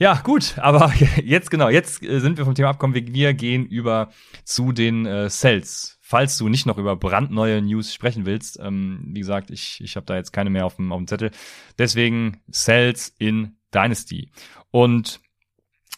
[0.00, 0.92] Ja, gut, aber
[1.24, 2.94] jetzt genau, jetzt äh, sind wir vom Thema abgekommen.
[2.94, 4.10] Wir, gehen über
[4.44, 5.98] zu den äh, Cells.
[6.00, 10.06] Falls du nicht noch über brandneue News sprechen willst, ähm, wie gesagt, ich, ich habe
[10.06, 11.32] da jetzt keine mehr auf dem, auf dem Zettel.
[11.78, 14.30] Deswegen Cells in Dynasty.
[14.70, 15.20] Und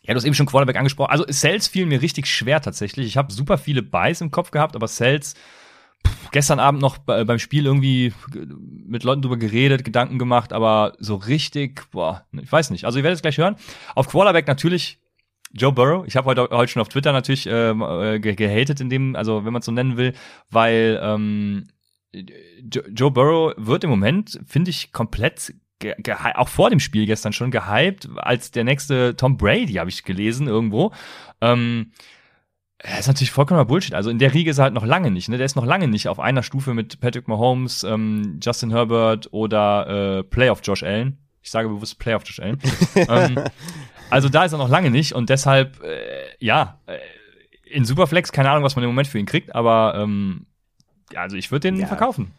[0.03, 1.11] ja, du hast eben schon Quarterback angesprochen.
[1.11, 3.07] Also Cells fielen mir richtig schwer tatsächlich.
[3.07, 5.35] Ich habe super viele Buys im Kopf gehabt, aber Cells
[6.33, 8.13] gestern Abend noch beim Spiel irgendwie
[8.87, 12.85] mit Leuten drüber geredet, Gedanken gemacht, aber so richtig, boah, ich weiß nicht.
[12.85, 13.57] Also ihr werdet es gleich hören.
[13.95, 14.99] Auf Quarterback natürlich
[15.53, 16.07] Joe Burrow.
[16.07, 19.53] Ich habe heute, heute schon auf Twitter natürlich ähm, äh, gehatet in dem, also wenn
[19.53, 20.13] man so nennen will,
[20.51, 21.69] weil ähm,
[22.13, 25.55] Joe Burrow wird im Moment, finde ich, komplett
[26.35, 30.47] auch vor dem Spiel gestern schon gehypt als der nächste Tom Brady, habe ich gelesen
[30.47, 30.93] irgendwo.
[31.41, 31.93] Ähm,
[32.83, 33.95] das ist natürlich vollkommener Bullshit.
[33.95, 35.29] Also in der Riege ist er halt noch lange nicht.
[35.29, 35.37] Ne?
[35.37, 40.19] Der ist noch lange nicht auf einer Stufe mit Patrick Mahomes, ähm, Justin Herbert oder
[40.19, 41.19] äh, Playoff Josh Allen.
[41.43, 42.59] Ich sage bewusst Playoff Josh Allen.
[42.95, 43.39] ähm,
[44.09, 45.99] also da ist er noch lange nicht und deshalb, äh,
[46.39, 46.99] ja, äh,
[47.65, 50.47] in Superflex, keine Ahnung, was man im Moment für ihn kriegt, aber ähm,
[51.15, 51.87] also ich würde den ja.
[51.87, 52.33] verkaufen.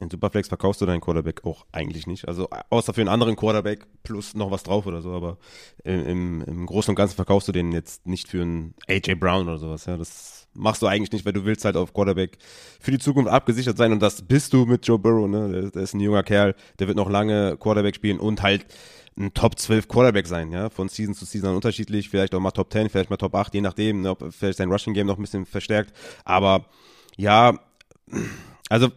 [0.00, 2.26] In Superflex verkaufst du deinen Quarterback auch eigentlich nicht.
[2.26, 5.36] Also außer für einen anderen Quarterback plus noch was drauf oder so, aber
[5.84, 9.58] im, im Großen und Ganzen verkaufst du den jetzt nicht für einen AJ Brown oder
[9.58, 9.84] sowas.
[9.84, 12.38] Ja, das machst du eigentlich nicht, weil du willst halt auf Quarterback
[12.80, 15.28] für die Zukunft abgesichert sein und das bist du mit Joe Burrow.
[15.28, 15.48] Ne?
[15.52, 18.66] Der, der ist ein junger Kerl, der wird noch lange Quarterback spielen und halt
[19.18, 22.72] ein Top 12 Quarterback sein, ja, von Season zu Season unterschiedlich, vielleicht auch mal Top
[22.72, 25.22] 10, vielleicht mal Top 8, je nachdem, ne, ob vielleicht sein Rushing Game noch ein
[25.22, 25.92] bisschen verstärkt,
[26.24, 26.64] aber
[27.16, 27.58] Ja,
[28.70, 28.88] also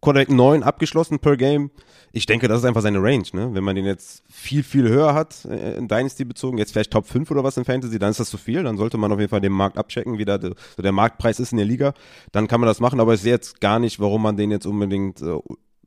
[0.00, 1.70] Quarterback 9 abgeschlossen per Game.
[2.12, 3.50] Ich denke, das ist einfach seine Range, ne?
[3.52, 7.06] Wenn man den jetzt viel, viel höher hat, äh, in Dynasty bezogen, jetzt vielleicht Top
[7.06, 8.62] 5 oder was in Fantasy, dann ist das zu viel.
[8.62, 11.52] Dann sollte man auf jeden Fall den Markt abchecken, wie da so der Marktpreis ist
[11.52, 11.94] in der Liga.
[12.32, 14.66] Dann kann man das machen, aber ich sehe jetzt gar nicht, warum man den jetzt
[14.66, 15.38] unbedingt äh,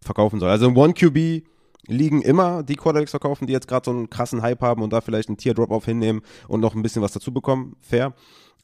[0.02, 0.50] verkaufen soll.
[0.50, 1.44] Also im One QB
[1.88, 5.02] liegen immer die Quarterbacks verkaufen, die jetzt gerade so einen krassen Hype haben und da
[5.02, 7.76] vielleicht einen Tier-Drop-Off hinnehmen und noch ein bisschen was dazu bekommen.
[7.82, 8.14] Fair.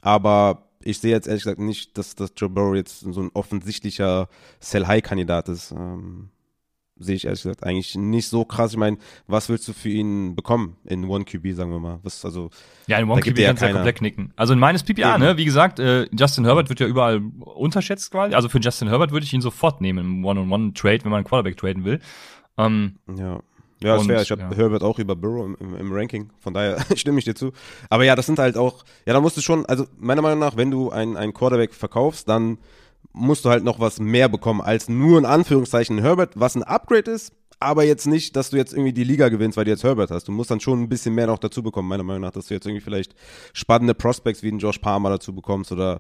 [0.01, 4.29] Aber ich sehe jetzt ehrlich gesagt nicht, dass, dass Joe Burrow jetzt so ein offensichtlicher
[4.59, 5.71] Sell-High-Kandidat ist.
[5.71, 6.29] Ähm,
[6.99, 8.71] sehe ich ehrlich gesagt eigentlich nicht so krass.
[8.71, 8.97] Ich meine,
[9.27, 11.99] was willst du für ihn bekommen in One QB, sagen wir mal?
[12.03, 12.49] Was, also,
[12.87, 14.33] ja, in One QB kannst du ja komplett knicken.
[14.35, 15.23] Also in meines PPA, Eben.
[15.23, 18.33] ne, wie gesagt, äh, Justin Herbert wird ja überall unterschätzt quasi.
[18.33, 21.57] Also für Justin Herbert würde ich ihn sofort nehmen im One-on-One-Trade, wenn man einen Quarterback
[21.57, 21.99] traden will.
[22.57, 23.41] Ähm, ja.
[23.81, 24.55] Ja, das wäre, ich habe ja.
[24.55, 27.51] Herbert auch über Burrow im, im, im, Ranking, von daher stimme ich dir zu.
[27.89, 30.57] Aber ja, das sind halt auch, ja, da musst du schon, also meiner Meinung nach,
[30.57, 32.57] wenn du einen, einen Quarterback verkaufst, dann
[33.13, 37.11] musst du halt noch was mehr bekommen als nur in Anführungszeichen Herbert, was ein Upgrade
[37.11, 40.11] ist, aber jetzt nicht, dass du jetzt irgendwie die Liga gewinnst, weil du jetzt Herbert
[40.11, 40.27] hast.
[40.27, 42.53] Du musst dann schon ein bisschen mehr noch dazu bekommen, meiner Meinung nach, dass du
[42.53, 43.15] jetzt irgendwie vielleicht
[43.53, 45.97] spannende Prospects wie einen Josh Palmer dazu bekommst oder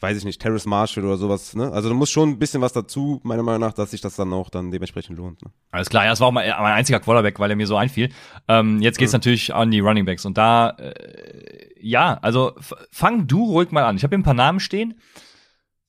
[0.00, 1.54] weiß ich nicht, Terrace Marshall oder sowas.
[1.54, 1.70] Ne?
[1.72, 4.32] Also du musst schon ein bisschen was dazu, meiner Meinung nach, dass sich das dann
[4.32, 5.42] auch dann dementsprechend lohnt.
[5.42, 5.50] Ne?
[5.72, 8.10] Alles klar, ja, das war auch mein, mein einziger Quarterback, weil er mir so einfiel.
[8.48, 9.16] Ähm, jetzt geht's mhm.
[9.16, 12.54] natürlich an die Running Backs und da, äh, ja, also
[12.90, 13.96] fang du ruhig mal an.
[13.96, 14.94] Ich habe hier ein paar Namen stehen.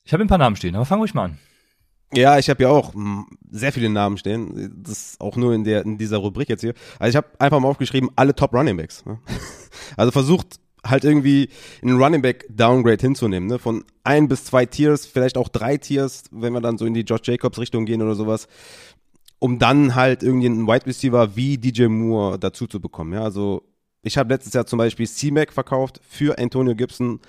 [0.04, 1.40] Ich habe ein paar Namen stehen, aber fang ruhig mal an.
[2.14, 2.94] Ja, ich habe ja auch
[3.50, 4.74] sehr viele Namen stehen.
[4.84, 6.74] Das ist auch nur in der in dieser Rubrik jetzt hier.
[7.00, 9.06] Also ich habe einfach mal aufgeschrieben alle Top Running Backs.
[9.06, 9.20] Ne?
[9.98, 11.50] Also versucht halt irgendwie
[11.82, 13.60] einen Running Back Downgrade hinzunehmen, ne?
[13.60, 17.02] Von ein bis zwei Tiers, vielleicht auch drei Tiers, wenn wir dann so in die
[17.02, 18.48] Josh Jacobs Richtung gehen oder sowas,
[19.40, 23.14] um dann halt irgendwie einen Wide Receiver wie DJ Moore dazu zu bekommen.
[23.14, 23.64] Ja, also
[24.02, 27.20] ich habe letztes Jahr zum Beispiel C-Mac verkauft für Antonio Gibson,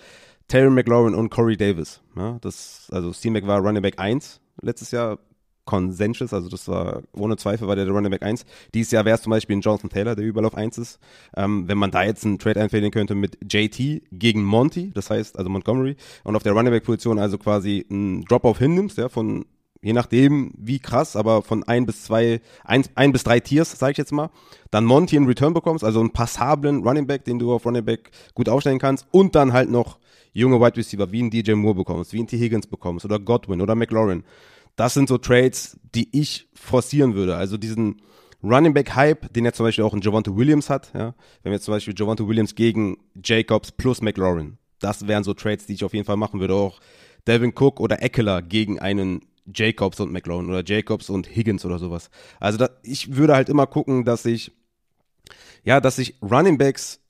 [0.49, 2.01] Terry McLaurin und Corey Davis.
[2.17, 5.19] Ja, das, also C-Mac war Running Back 1 letztes Jahr.
[5.65, 8.45] Consensus, also das war ohne Zweifel war der, der Running Back 1.
[8.75, 10.99] Dieses Jahr wäre es zum Beispiel ein Jonathan Taylor, der überall auf 1 ist.
[11.37, 15.39] Ähm, wenn man da jetzt einen Trade einfädeln könnte mit JT gegen Monty, das heißt
[15.39, 19.45] also Montgomery, und auf der Running Back Position also quasi einen Drop-Off hinnimmst, ja, von
[19.83, 23.93] je nachdem wie krass, aber von ein bis zwei, ein, ein bis drei Tiers, sage
[23.93, 24.31] ich jetzt mal,
[24.71, 28.11] dann Monty in Return bekommst, also einen passablen Running Back, den du auf Running Back
[28.35, 29.99] gut aufstellen kannst, und dann halt noch
[30.33, 32.39] junge Wide Receiver wie ein DJ Moore bekommst, wie ein T.
[32.39, 34.25] Higgins bekommst oder Godwin oder McLaurin.
[34.77, 37.37] Das sind so Trades, die ich forcieren würde.
[37.37, 38.03] Also diesen
[38.43, 41.15] Running Back Hype, den jetzt zum Beispiel auch ein Javante Williams hat, ja.
[41.43, 44.59] Wenn wir zum Beispiel Javante Williams gegen Jacobs plus McLaurin.
[44.81, 46.55] Das wären so Trades, die ich auf jeden Fall machen würde.
[46.55, 46.81] Auch
[47.27, 49.21] Devin Cook oder Eckler gegen einen
[49.53, 52.11] Jacobs und McLaurin oder Jacobs und Higgins oder sowas.
[52.41, 54.53] Also da, ich würde halt immer gucken, dass ich,
[55.65, 57.01] ja, dass ich Running Backs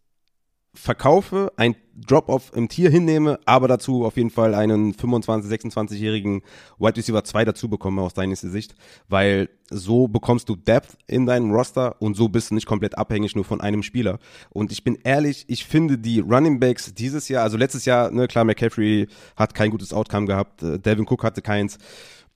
[0.75, 6.43] verkaufe, ein Drop-off im Tier hinnehme, aber dazu auf jeden Fall einen 25, 26-jährigen
[6.79, 8.75] Wide Receiver 2 dazu bekomme aus deiner Sicht,
[9.09, 13.37] weil so bekommst du Depth in deinem Roster und so bist du nicht komplett abhängig
[13.37, 14.19] nur von einem Spieler.
[14.49, 18.27] Und ich bin ehrlich, ich finde die Running Backs dieses Jahr, also letztes Jahr, ne,
[18.27, 21.77] klar, McCaffrey hat kein gutes Outcome gehabt, äh, Devin Cook hatte keins.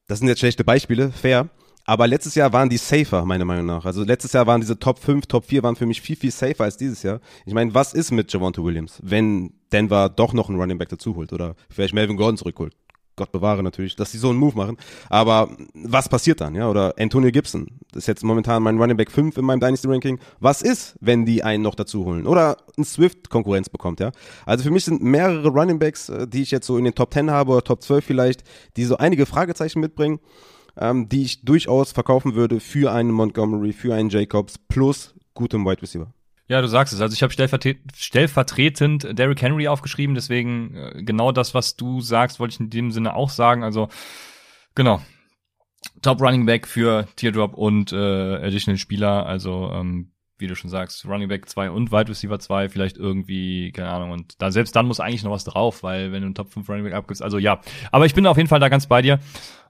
[0.06, 1.48] Das sind jetzt schlechte Beispiele, fair.
[1.86, 3.84] Aber letztes Jahr waren die safer, meiner Meinung nach.
[3.84, 6.64] Also letztes Jahr waren diese Top 5, Top 4 waren für mich viel, viel safer
[6.64, 7.20] als dieses Jahr.
[7.46, 11.14] Ich meine, was ist mit Javante Williams, wenn Denver doch noch einen Running Back dazu
[11.14, 12.74] holt oder vielleicht Melvin Gordon zurückholt?
[13.14, 14.76] Gott bewahre natürlich, dass sie so einen Move machen.
[15.08, 16.68] Aber was passiert dann, ja?
[16.68, 20.18] Oder Antonio Gibson, das ist jetzt momentan mein Running Back 5 in meinem Dynasty Ranking.
[20.38, 22.26] Was ist, wenn die einen noch dazu holen?
[22.26, 24.10] Oder ein Swift Konkurrenz bekommt, ja?
[24.44, 27.14] Also für mich sind mehrere Running Backs, äh, die ich jetzt so in den Top
[27.14, 28.44] 10 habe oder Top 12 vielleicht,
[28.76, 30.18] die so einige Fragezeichen mitbringen
[30.78, 35.82] ähm, die ich durchaus verkaufen würde für einen Montgomery, für einen Jacobs plus gutem Wide
[35.82, 36.12] Receiver.
[36.48, 37.00] Ja, du sagst es.
[37.00, 42.38] Also ich habe stellvertret stellvertretend Derrick Henry aufgeschrieben, deswegen äh, genau das, was du sagst,
[42.38, 43.64] wollte ich in dem Sinne auch sagen.
[43.64, 43.88] Also
[44.74, 45.00] genau.
[46.02, 51.06] Top Running Back für Teardrop und äh, Additional Spieler, also ähm, wie du schon sagst,
[51.06, 54.86] Running Back 2 und Wide Receiver 2, vielleicht irgendwie, keine Ahnung, und da selbst dann
[54.86, 57.38] muss eigentlich noch was drauf, weil wenn du einen Top 5 Running Back abgibst, also
[57.38, 57.60] ja.
[57.92, 59.18] Aber ich bin auf jeden Fall da ganz bei dir.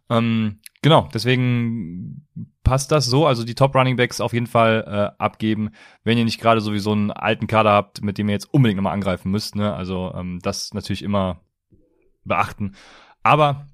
[0.09, 2.27] Ähm, genau, deswegen
[2.63, 3.27] passt das so.
[3.27, 5.71] Also die Top Running Backs auf jeden Fall äh, abgeben,
[6.05, 8.95] wenn ihr nicht gerade sowieso einen alten Kader habt, mit dem ihr jetzt unbedingt nochmal
[8.95, 9.57] angreifen müsst.
[9.57, 9.73] Ne?
[9.73, 11.41] Also ähm, das natürlich immer
[12.25, 12.75] beachten.
[13.23, 13.67] Aber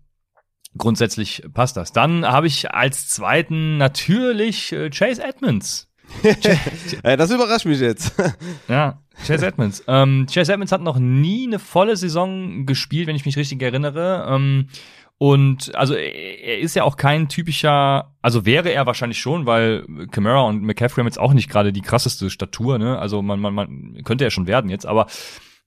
[0.76, 1.92] grundsätzlich passt das.
[1.92, 5.88] Dann habe ich als zweiten natürlich äh, Chase Edmonds.
[7.02, 8.14] das überrascht mich jetzt.
[8.68, 9.82] ja, Chase Edmonds.
[9.86, 14.26] Ähm, Chase Edmonds hat noch nie eine volle Saison gespielt, wenn ich mich richtig erinnere.
[14.28, 14.68] Ähm,
[15.22, 20.40] und also er ist ja auch kein typischer, also wäre er wahrscheinlich schon, weil Camara
[20.40, 22.98] und McCaffrey haben jetzt auch nicht gerade die krasseste Statur, ne?
[22.98, 25.06] Also man, man, man könnte er schon werden jetzt, aber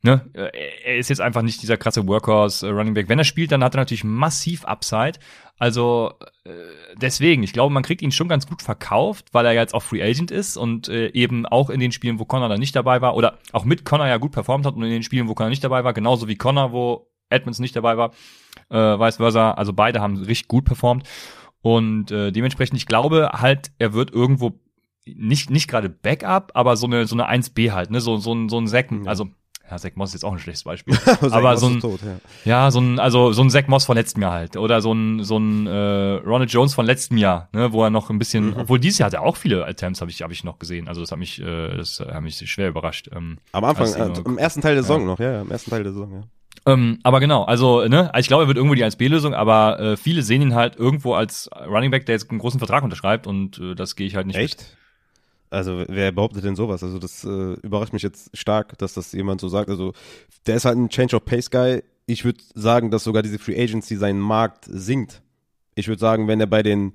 [0.02, 3.08] ne, er ist jetzt einfach nicht dieser krasse Workhorse äh, Running Back.
[3.08, 5.20] Wenn er spielt, dann hat er natürlich massiv Upside.
[5.58, 6.12] Also
[6.44, 6.52] äh,
[6.98, 10.04] deswegen, ich glaube, man kriegt ihn schon ganz gut verkauft, weil er jetzt auch Free
[10.04, 13.15] Agent ist und äh, eben auch in den Spielen, wo Connor dann nicht dabei war,
[13.15, 15.63] oder auch mit Connor ja gut performt hat und in den Spielen, wo Connor nicht
[15.63, 18.12] dabei war, genauso wie Connor, wo Edmonds nicht dabei war,
[18.69, 19.51] äh, vice versa.
[19.51, 21.08] Also beide haben richtig gut performt.
[21.62, 24.60] Und äh, dementsprechend, ich glaube halt, er wird irgendwo
[25.06, 28.49] nicht, nicht gerade Backup, aber so eine, so eine 1B halt, ne, so, so ein,
[28.49, 29.30] so ein Säcken, also
[29.69, 30.95] ja, Zack Moss ist jetzt auch ein schlechtes Beispiel.
[31.32, 32.19] aber so ein, tot, ja.
[32.45, 32.71] ja.
[32.71, 34.58] so ein, also so ein Zack Moss von letztem Jahr halt.
[34.58, 38.12] Oder so ein, so ein äh, Ronald Jones von letztem Jahr, ne, wo er noch
[38.12, 38.58] ein bisschen, mhm.
[38.58, 40.88] obwohl dieses Jahr hat er auch viele Attempts, habe ich, hab ich noch gesehen.
[40.88, 43.10] Also das hat mich, äh, das hat mich schwer überrascht.
[43.12, 45.08] Ähm, Am Anfang, äh, im ersten Teil der Saison ja.
[45.08, 46.21] noch, ja, ja, im ersten Teil der Saison, ja.
[46.65, 50.24] Ähm, aber genau, also ne, ich glaube, er wird irgendwo die 1B-Lösung, aber äh, viele
[50.24, 53.76] sehen ihn halt irgendwo als Running Back, der jetzt einen großen Vertrag unterschreibt und äh,
[53.76, 54.60] das gehe ich halt nicht Echt?
[54.60, 54.78] Mit.
[55.52, 56.84] Also wer behauptet denn sowas?
[56.84, 59.70] Also das äh, überrascht mich jetzt stark, dass das jemand so sagt.
[59.70, 59.94] Also
[60.48, 61.84] der ist halt ein Change of Pace Guy.
[62.08, 65.22] Ich würde sagen, dass sogar diese Free Agency seinen Markt sinkt.
[65.76, 66.94] Ich würde sagen, wenn er bei den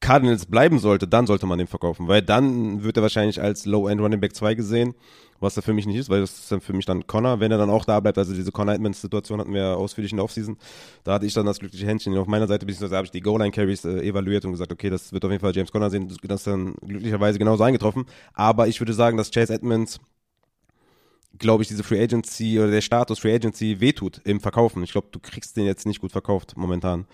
[0.00, 4.00] Cardinals bleiben sollte, dann sollte man den verkaufen, weil dann wird er wahrscheinlich als Low-End
[4.00, 4.94] Running Back 2 gesehen,
[5.40, 7.52] was er für mich nicht ist, weil das ist dann für mich dann Connor, wenn
[7.52, 10.24] er dann auch da bleibt, also diese Connor Edmonds Situation hatten wir ausführlich in der
[10.24, 10.56] Offseason,
[11.04, 13.52] da hatte ich dann das glückliche Händchen auf meiner Seite, beziehungsweise habe ich die Goal-Line
[13.52, 16.40] Carries äh, evaluiert und gesagt, okay, das wird auf jeden Fall James Connor sehen, das
[16.40, 20.00] ist dann glücklicherweise genauso eingetroffen, aber ich würde sagen, dass Chase Edmonds
[21.38, 24.82] glaube ich, diese Free Agency oder der Status Free Agency wehtut im Verkaufen.
[24.82, 27.06] Ich glaube, du kriegst den jetzt nicht gut verkauft momentan.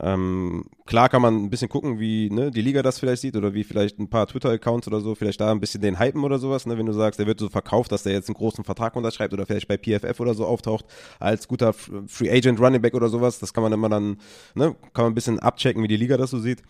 [0.00, 3.54] Ähm, klar kann man ein bisschen gucken, wie ne, die Liga das vielleicht sieht oder
[3.54, 6.66] wie vielleicht ein paar Twitter-Accounts oder so, vielleicht da ein bisschen den hypen oder sowas,
[6.66, 9.32] ne, wenn du sagst, der wird so verkauft, dass der jetzt einen großen Vertrag unterschreibt
[9.32, 10.84] oder vielleicht bei PFF oder so auftaucht
[11.18, 14.18] als guter Free Agent Running Back oder sowas, das kann man immer dann,
[14.54, 16.62] ne, kann man ein bisschen abchecken, wie die Liga das so sieht.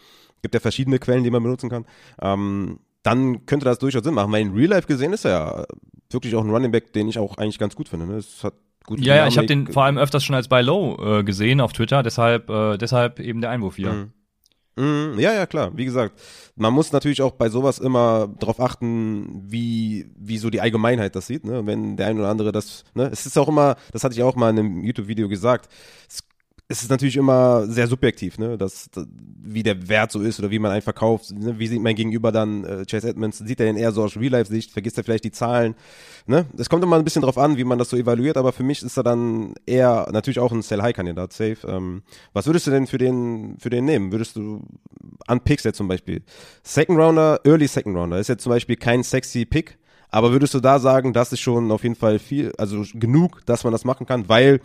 [0.43, 1.87] Gibt ja verschiedene Quellen, die man benutzen kann.
[2.21, 5.65] Ähm, dann könnte das durchaus Sinn machen, weil in Real Life gesehen ist er ja
[6.11, 8.07] wirklich auch ein Running Back, den ich auch eigentlich ganz gut finde.
[8.07, 8.17] Ne?
[8.17, 8.55] Es hat
[8.87, 11.61] Gute ja, ja, ich habe den vor allem öfters schon als Buy Low äh, gesehen
[11.61, 13.92] auf Twitter, deshalb, äh, deshalb eben der Einwurf hier.
[13.92, 14.12] Mhm.
[14.79, 15.72] Mhm, ja, ja, klar.
[15.75, 16.20] Wie gesagt,
[16.55, 21.27] man muss natürlich auch bei sowas immer darauf achten, wie, wie so die Allgemeinheit das
[21.27, 21.44] sieht.
[21.44, 21.64] Ne?
[21.66, 23.09] Wenn der ein oder andere das, ne?
[23.11, 25.70] es ist auch immer, das hatte ich auch mal in einem YouTube-Video gesagt,
[26.09, 26.20] es
[26.68, 30.59] es ist natürlich immer sehr subjektiv, ne, dass, wie der Wert so ist oder wie
[30.59, 31.31] man einen verkauft.
[31.31, 31.59] Ne?
[31.61, 33.38] Wie sieht mein Gegenüber dann äh, Chase Edmonds?
[33.38, 34.72] Sieht er den eher so aus Real-Life-Sicht?
[34.72, 35.76] Vergisst er vielleicht die Zahlen?
[36.26, 36.46] Ne?
[36.59, 38.83] Es kommt immer ein bisschen drauf an, wie man das so evaluiert, aber für mich
[38.83, 41.59] ist er dann eher natürlich auch ein Sell-High-Kandidat, safe.
[41.68, 42.02] Ähm,
[42.33, 44.11] was würdest du denn für den, für den nehmen?
[44.11, 44.64] Würdest du
[45.29, 46.22] an Picks jetzt zum Beispiel?
[46.64, 49.79] Second Rounder, Early Second Rounder ist jetzt zum Beispiel kein sexy Pick,
[50.11, 53.62] aber würdest du da sagen, das ist schon auf jeden Fall viel, also genug, dass
[53.62, 54.61] man das machen kann, weil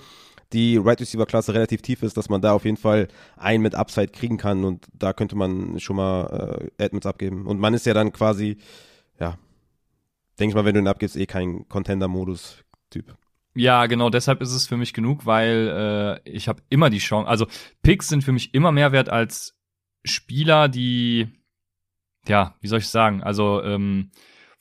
[0.53, 3.75] die Right Receiver Klasse relativ tief ist, dass man da auf jeden Fall einen mit
[3.75, 7.45] Upside kriegen kann und da könnte man schon mal äh, Edmonds abgeben.
[7.45, 8.57] Und man ist ja dann quasi,
[9.19, 9.37] ja,
[10.39, 13.15] denke ich mal, wenn du ihn abgibst, eh kein Contender-Modus-Typ.
[13.53, 17.27] Ja, genau, deshalb ist es für mich genug, weil äh, ich habe immer die Chance,
[17.27, 17.47] also
[17.83, 19.57] Picks sind für mich immer mehr wert als
[20.05, 21.27] Spieler, die,
[22.27, 24.11] ja, wie soll ich sagen, also ähm,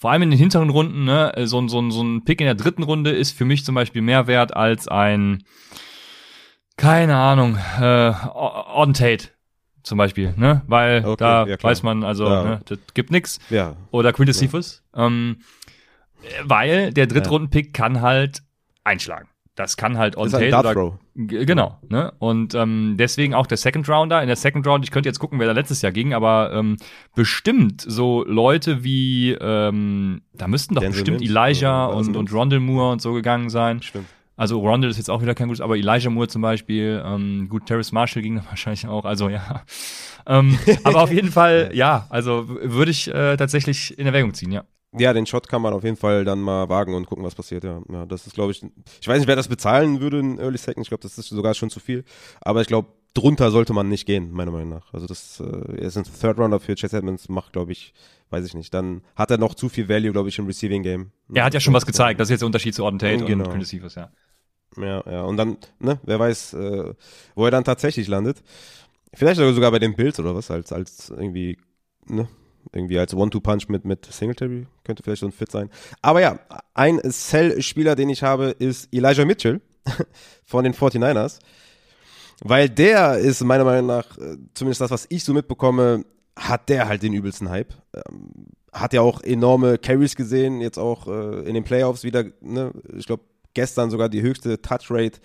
[0.00, 2.82] vor allem in den hinteren Runden, ne, so, so, so ein Pick in der dritten
[2.82, 5.44] Runde ist für mich zum Beispiel mehr wert als ein,
[6.78, 9.28] keine Ahnung, äh, Orden Tate
[9.82, 10.62] zum Beispiel, ne?
[10.66, 12.44] Weil okay, da ja, weiß man, also, ja.
[12.44, 13.40] ne, das gibt nix.
[13.50, 13.76] Ja.
[13.90, 14.46] Oder Quintus ja.
[15.06, 15.40] Ähm,
[16.44, 18.42] weil der Drittrunden-Pick kann halt
[18.84, 19.28] einschlagen.
[19.60, 22.14] Das kann halt on tail oder genau, ne?
[22.18, 24.22] Und ähm, deswegen auch der Second Rounder.
[24.22, 26.78] In der Second Round, ich könnte jetzt gucken, wer da letztes Jahr ging, aber ähm,
[27.14, 32.60] bestimmt so Leute wie ähm, da müssten doch Denzel bestimmt Mims, Elijah und, und Rondell
[32.60, 33.82] Moore und so gegangen sein.
[33.82, 34.06] Stimmt.
[34.34, 37.66] Also Rondell ist jetzt auch wieder kein gutes, aber Elijah Moore zum Beispiel, ähm, gut,
[37.66, 39.62] Terrace Marshall ging wahrscheinlich auch, also ja.
[40.26, 44.64] ähm, aber auf jeden Fall, ja, also würde ich äh, tatsächlich in Erwägung ziehen, ja.
[44.92, 47.62] Ja, den Shot kann man auf jeden Fall dann mal wagen und gucken, was passiert.
[47.62, 48.62] Ja, ja das ist, glaube ich,
[49.00, 50.84] ich weiß nicht, wer das bezahlen würde in Early Second.
[50.84, 52.04] Ich glaube, das ist sogar schon zu viel.
[52.40, 54.92] Aber ich glaube, drunter sollte man nicht gehen, meiner Meinung nach.
[54.92, 57.94] Also das äh, ist ein Third Rounder für Chase Edmonds, macht, glaube ich,
[58.30, 58.74] weiß ich nicht.
[58.74, 61.12] Dann hat er noch zu viel Value, glaube ich, im Receiving Game.
[61.32, 62.18] Er hat ja schon was gezeigt.
[62.18, 63.44] Das ist jetzt der Unterschied zu Auden Tate genau.
[63.44, 64.10] und Quintus Cephas, ja.
[64.76, 65.22] Ja, ja.
[65.22, 66.94] Und dann, ne, wer weiß, äh,
[67.34, 68.42] wo er dann tatsächlich landet.
[69.12, 71.58] Vielleicht sogar bei den Bills oder was, als, als irgendwie,
[72.06, 72.28] ne,
[72.72, 74.66] irgendwie als One-Two-Punch mit, mit Singletary.
[74.84, 75.70] Könnte vielleicht so ein Fit sein.
[76.02, 76.38] Aber ja,
[76.74, 79.60] ein Cell-Spieler, den ich habe, ist Elijah Mitchell
[80.44, 81.38] von den 49ers.
[82.42, 86.04] Weil der ist meiner Meinung nach, äh, zumindest das, was ich so mitbekomme,
[86.36, 87.74] hat der halt den übelsten Hype.
[87.94, 92.72] Ähm, hat ja auch enorme Carries gesehen, jetzt auch äh, in den Playoffs wieder, ne?
[92.96, 95.18] ich glaube, gestern sogar die höchste Touchrate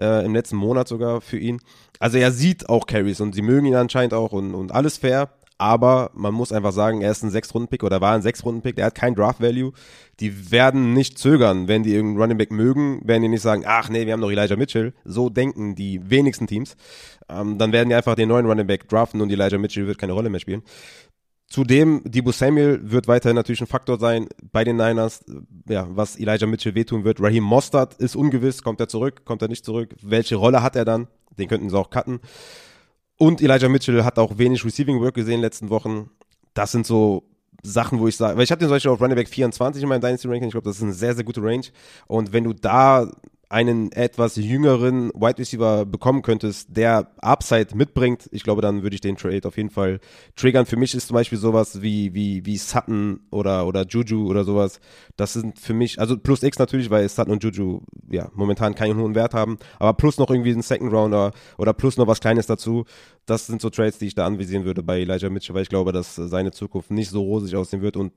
[0.00, 1.60] äh, im letzten Monat sogar für ihn.
[1.98, 5.30] Also er sieht auch Carries und sie mögen ihn anscheinend auch und, und alles fair.
[5.58, 8.94] Aber man muss einfach sagen, er ist ein Sechs-Runden-Pick oder war ein Sechs-Runden-Pick, er hat
[8.94, 9.72] kein Draft-Value.
[10.20, 13.88] Die werden nicht zögern, wenn die irgendeinen Running Back mögen, werden die nicht sagen, ach
[13.88, 14.92] nee, wir haben noch Elijah Mitchell.
[15.04, 16.76] So denken die wenigsten Teams.
[17.28, 20.12] Ähm, dann werden die einfach den neuen Running Back draften und Elijah Mitchell wird keine
[20.12, 20.62] Rolle mehr spielen.
[21.48, 25.24] Zudem, Debo Samuel wird weiterhin natürlich ein Faktor sein bei den Niners,
[25.68, 27.20] ja, was Elijah Mitchell wehtun wird.
[27.20, 30.84] Raheem Mostert ist ungewiss, kommt er zurück, kommt er nicht zurück, welche Rolle hat er
[30.84, 31.06] dann?
[31.38, 32.20] Den könnten sie auch cutten.
[33.18, 36.10] Und Elijah Mitchell hat auch wenig Receiving Work gesehen in den letzten Wochen.
[36.54, 37.24] Das sind so
[37.62, 40.00] Sachen, wo ich sage, weil ich hatte den zum auf Running Back 24 in meinem
[40.00, 40.48] Dynasty Ranking.
[40.48, 41.64] Ich glaube, das ist eine sehr, sehr gute Range.
[42.06, 43.10] Und wenn du da
[43.48, 49.00] einen etwas jüngeren Wide Receiver bekommen könntest, der Upside mitbringt, ich glaube, dann würde ich
[49.00, 50.00] den Trade auf jeden Fall
[50.34, 50.66] triggern.
[50.66, 54.80] Für mich ist zum Beispiel sowas wie, wie, wie Sutton oder, oder Juju oder sowas.
[55.16, 57.80] Das sind für mich, also plus X natürlich, weil Sutton und Juju
[58.10, 61.96] ja momentan keinen hohen Wert haben, aber plus noch irgendwie einen Second Rounder oder plus
[61.96, 62.84] noch was Kleines dazu.
[63.26, 65.92] Das sind so Trades, die ich da anvisieren würde bei Elijah Mitchell, weil ich glaube,
[65.92, 68.12] dass seine Zukunft nicht so rosig aussehen wird und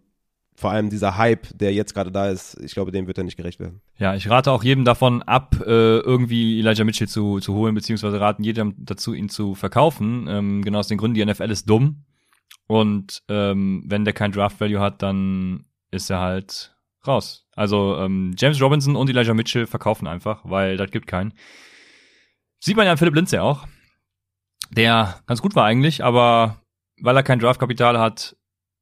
[0.60, 3.38] vor allem dieser Hype, der jetzt gerade da ist, ich glaube, dem wird er nicht
[3.38, 3.82] gerecht werden.
[3.98, 8.20] Ja, ich rate auch jedem davon ab, äh, irgendwie Elijah Mitchell zu, zu holen, beziehungsweise
[8.20, 10.28] raten jedem dazu, ihn zu verkaufen.
[10.28, 12.04] Ähm, genau aus den Gründen, die NFL ist dumm.
[12.68, 16.76] Und ähm, wenn der kein Draft Value hat, dann ist er halt
[17.08, 17.48] raus.
[17.56, 21.34] Also ähm, James Robinson und Elijah Mitchell verkaufen einfach, weil das gibt keinen.
[22.60, 23.66] Sieht man ja an Philipp Lindsay auch,
[24.72, 26.62] der ganz gut war eigentlich, aber
[27.02, 28.36] weil er kein Draftkapital hat,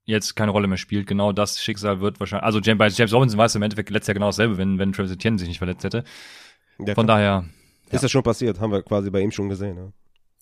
[0.07, 1.05] jetzt keine Rolle mehr spielt.
[1.05, 4.13] Genau das Schicksal wird wahrscheinlich, also James, bei James Robinson weiß im Endeffekt letztes Jahr
[4.15, 6.03] genau dasselbe, wenn, wenn Travis Etienne sich nicht verletzt hätte.
[6.79, 7.45] Ja, Von daher.
[7.85, 7.99] Ist ja.
[7.99, 9.91] das schon passiert, haben wir quasi bei ihm schon gesehen, ja.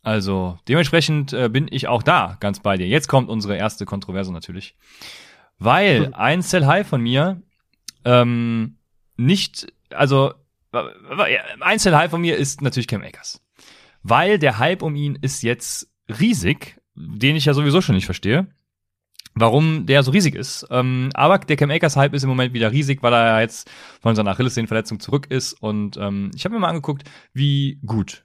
[0.03, 2.87] Also, dementsprechend äh, bin ich auch da ganz bei dir.
[2.87, 4.75] Jetzt kommt unsere erste Kontroverse natürlich.
[5.57, 7.41] Weil ein Sell High von mir
[8.03, 8.77] ähm,
[9.17, 10.33] nicht, also
[11.59, 13.41] ein Sell High von mir ist natürlich Cam Akers.
[14.03, 18.47] Weil der Hype um ihn ist jetzt riesig, den ich ja sowieso schon nicht verstehe
[19.35, 20.65] warum der so riesig ist.
[20.71, 23.69] Ähm, aber der Cam Akers Hype ist im Moment wieder riesig, weil er jetzt
[24.01, 25.53] von seiner Achillessehnenverletzung zurück ist.
[25.53, 28.24] Und ähm, ich habe mir mal angeguckt, wie gut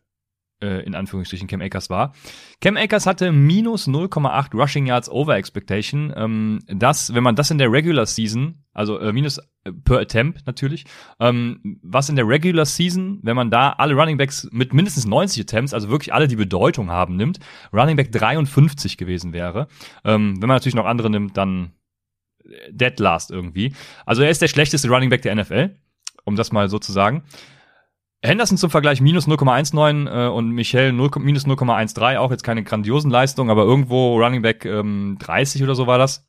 [0.62, 2.14] äh, in Anführungsstrichen Cam Akers war.
[2.60, 6.12] Cam Akers hatte minus 0,8 Rushing Yards over Expectation.
[6.16, 10.46] Ähm, das, wenn man das in der Regular Season, also äh, minus äh, per Attempt
[10.46, 10.84] natürlich,
[11.18, 15.42] ähm, was in der Regular Season, wenn man da alle Running Backs mit mindestens 90
[15.42, 17.38] Attempts, also wirklich alle, die Bedeutung haben, nimmt,
[17.72, 19.66] Running Back 53 gewesen wäre.
[20.04, 21.72] Ähm, wenn man natürlich noch andere nimmt, dann
[22.44, 23.74] äh, dead last irgendwie.
[24.06, 25.76] Also er ist der schlechteste Running Back der NFL,
[26.24, 27.22] um das mal so zu sagen.
[28.22, 33.10] Henderson zum Vergleich minus 0,19 äh, und Michel 0, minus 0,13, auch jetzt keine grandiosen
[33.10, 36.26] Leistungen, aber irgendwo Running Back ähm, 30 oder so war das.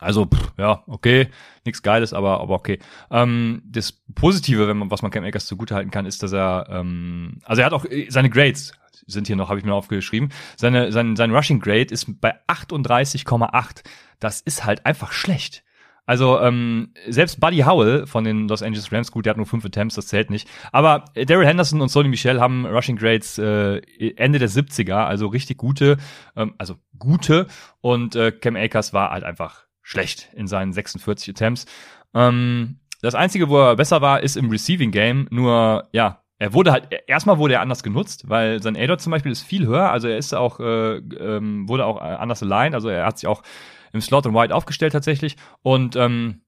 [0.00, 1.28] Also, pff, ja, okay,
[1.64, 2.78] nichts Geiles, aber, aber okay.
[3.10, 7.40] Ähm, das Positive, wenn man, was man Cam Akers zugutehalten kann, ist, dass er, ähm,
[7.44, 8.74] also er hat auch äh, seine Grades
[9.06, 10.30] sind hier noch, habe ich mir aufgeschrieben.
[10.56, 13.82] Seine, sein, sein Rushing Grade ist bei 38,8.
[14.20, 15.64] Das ist halt einfach schlecht.
[16.08, 19.62] Also ähm, selbst Buddy Howell von den Los Angeles Rams, gut, der hat nur fünf
[19.66, 20.48] Attempts, das zählt nicht.
[20.72, 23.82] Aber Daryl Henderson und Sonny Michel haben Rushing Grades äh,
[24.16, 25.98] Ende der 70er, also richtig gute,
[26.34, 27.46] ähm, also gute.
[27.82, 31.66] Und äh, Cam Akers war halt einfach schlecht in seinen 46 Attempts.
[32.14, 35.28] Ähm, das Einzige, wo er besser war, ist im Receiving Game.
[35.30, 39.32] Nur, ja, er wurde halt, erstmal wurde er anders genutzt, weil sein A-Dot zum Beispiel
[39.32, 43.04] ist viel höher, also er ist auch, äh, ähm, wurde auch anders aligned, also er
[43.04, 43.42] hat sich auch
[43.92, 45.36] im Slot und Wide aufgestellt tatsächlich.
[45.62, 46.42] Und ähm,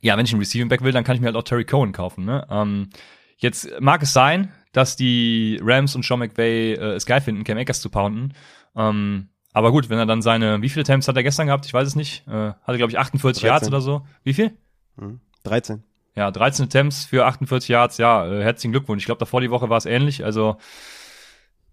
[0.00, 1.92] ja, wenn ich einen Receiving Back will, dann kann ich mir halt auch Terry Cohen
[1.92, 2.24] kaufen.
[2.24, 2.46] Ne?
[2.50, 2.90] Ähm,
[3.38, 7.58] jetzt mag es sein, dass die Rams und Sean McVay äh, es geil finden, Cam
[7.58, 8.34] Akers zu pounden.
[8.76, 11.66] Ähm, aber gut, wenn er dann seine, wie viele Attempts hat er gestern gehabt?
[11.66, 12.26] Ich weiß es nicht.
[12.28, 13.46] Äh, hatte, glaube ich, 48 13.
[13.46, 14.06] Yards oder so.
[14.22, 14.52] Wie viel?
[14.96, 15.82] Hm, 13.
[16.14, 17.98] Ja, 13 Attempts für 48 Yards.
[17.98, 19.02] Ja, äh, herzlichen Glückwunsch.
[19.02, 20.24] Ich glaube, davor die Woche war es ähnlich.
[20.24, 20.56] Also,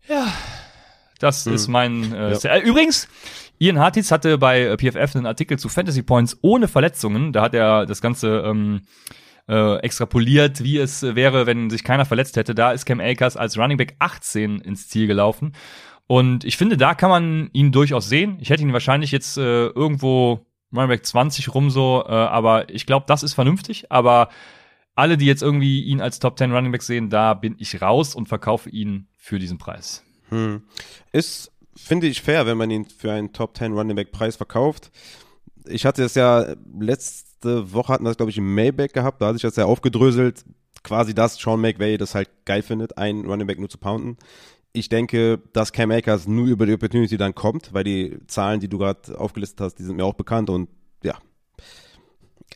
[0.07, 0.25] ja,
[1.19, 1.53] das hm.
[1.53, 2.13] ist mein.
[2.13, 2.55] Äh, ja.
[2.55, 3.07] äh, übrigens,
[3.59, 7.33] Ian Hartitz hatte bei äh, PFF einen Artikel zu Fantasy Points ohne Verletzungen.
[7.33, 8.81] Da hat er das Ganze ähm,
[9.47, 12.53] äh, extrapoliert, wie es wäre, wenn sich keiner verletzt hätte.
[12.53, 15.53] Da ist Cam Akers als Running Back 18 ins Ziel gelaufen.
[16.05, 18.37] Und ich finde, da kann man ihn durchaus sehen.
[18.39, 22.85] Ich hätte ihn wahrscheinlich jetzt äh, irgendwo Running Back 20 rum so, äh, aber ich
[22.85, 23.91] glaube, das ist vernünftig.
[23.91, 24.29] Aber
[24.95, 28.15] alle, die jetzt irgendwie ihn als Top 10 Running Back sehen, da bin ich raus
[28.15, 30.06] und verkaufe ihn für diesen Preis.
[30.29, 30.63] Hm.
[31.11, 34.91] Ist finde ich fair, wenn man ihn für einen Top 10 Running Back Preis verkauft.
[35.67, 39.27] Ich hatte es ja letzte Woche hatten wir das glaube ich im Maybach gehabt, da
[39.27, 40.43] hatte ich das ja aufgedröselt,
[40.83, 44.17] quasi das Sean McVay das halt geil findet, einen Running Back nur zu pounden.
[44.73, 48.67] Ich denke, dass Cam Akers nur über die Opportunity dann kommt, weil die Zahlen, die
[48.67, 50.69] du gerade aufgelistet hast, die sind mir auch bekannt und
[51.03, 51.17] ja.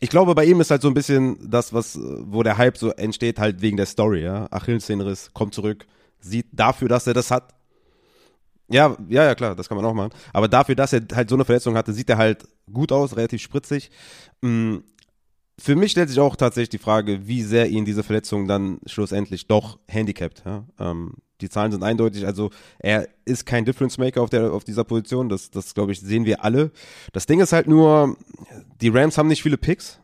[0.00, 2.90] Ich glaube, bei ihm ist halt so ein bisschen das, was, wo der Hype so
[2.90, 4.46] entsteht, halt wegen der Story, ja.
[4.50, 5.86] Achillessehnenriss, kommt zurück,
[6.20, 7.54] sieht dafür, dass er das hat,
[8.72, 10.12] Ja, ja, ja, klar, das kann man auch machen.
[10.32, 13.42] Aber dafür, dass er halt so eine Verletzung hatte, sieht er halt gut aus, relativ
[13.42, 13.90] spritzig.
[14.40, 14.78] Mm,
[15.58, 19.46] für mich stellt sich auch tatsächlich die Frage, wie sehr ihn diese Verletzung dann schlussendlich
[19.46, 20.42] doch handicapt.
[20.44, 20.64] Ja?
[20.80, 24.84] Ähm, die Zahlen sind eindeutig, also er ist kein Difference Maker auf, der, auf dieser
[24.84, 26.70] Position, das, das glaube ich, sehen wir alle.
[27.12, 28.16] Das Ding ist halt nur,
[28.80, 29.98] die Rams haben nicht viele Picks.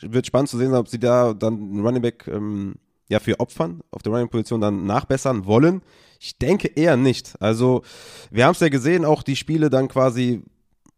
[0.00, 2.76] Wird spannend zu sehen, ob sie da dann einen Running Back ähm,
[3.08, 5.82] ja für Opfern auf der Running-Position dann nachbessern wollen.
[6.20, 7.34] Ich denke eher nicht.
[7.40, 7.82] Also
[8.30, 10.42] wir haben es ja gesehen, auch die Spiele dann quasi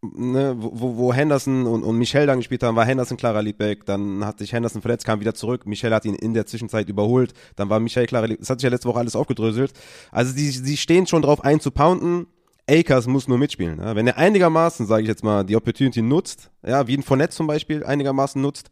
[0.01, 4.25] ne, wo, wo Henderson und, und Michel dann gespielt haben, war Henderson klarer Leadback, dann
[4.25, 7.69] hat sich Henderson verletzt, kam wieder zurück, Michel hat ihn in der Zwischenzeit überholt, dann
[7.69, 9.73] war Michel klarer Leadback, das hat sich ja letzte Woche alles aufgedröselt.
[10.11, 12.27] Also die, die stehen schon drauf einzupounden,
[12.69, 13.79] Akers muss nur mitspielen.
[13.79, 13.95] Ja.
[13.95, 17.47] Wenn er einigermaßen, sage ich jetzt mal, die Opportunity nutzt, ja, wie ein Fournette zum
[17.47, 18.69] Beispiel einigermaßen nutzt,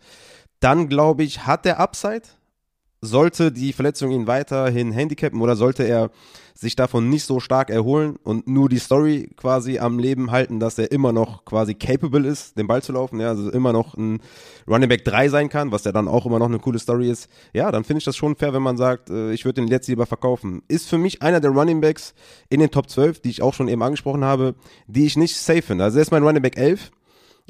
[0.60, 2.24] dann glaube ich, hat er Upside,
[3.02, 6.10] sollte die Verletzung ihn weiterhin handicappen oder sollte er
[6.56, 10.80] sich davon nicht so stark erholen und nur die Story quasi am Leben halten, dass
[10.80, 14.22] er immer noch quasi capable ist, den Ball zu laufen, ja, also immer noch ein
[14.68, 17.30] Running Back 3 sein kann, was ja dann auch immer noch eine coole Story ist.
[17.54, 19.88] Ja, dann finde ich das schon fair, wenn man sagt, äh, ich würde den jetzt
[19.88, 20.64] lieber verkaufen.
[20.68, 22.16] Ist für mich einer der Running Backs
[22.50, 24.56] in den Top 12, die ich auch schon eben angesprochen habe,
[24.88, 25.84] die ich nicht safe finde.
[25.84, 26.92] Also er ist mein Running Back 11,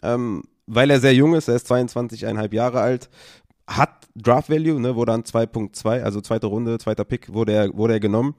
[0.03, 3.09] ähm, weil er sehr jung ist, er ist 22,5 Jahre alt
[3.67, 7.93] hat Draft Value, ne, wurde dann 2.2, also zweite Runde, zweiter Pick wurde er, wurde
[7.93, 8.35] er genommen.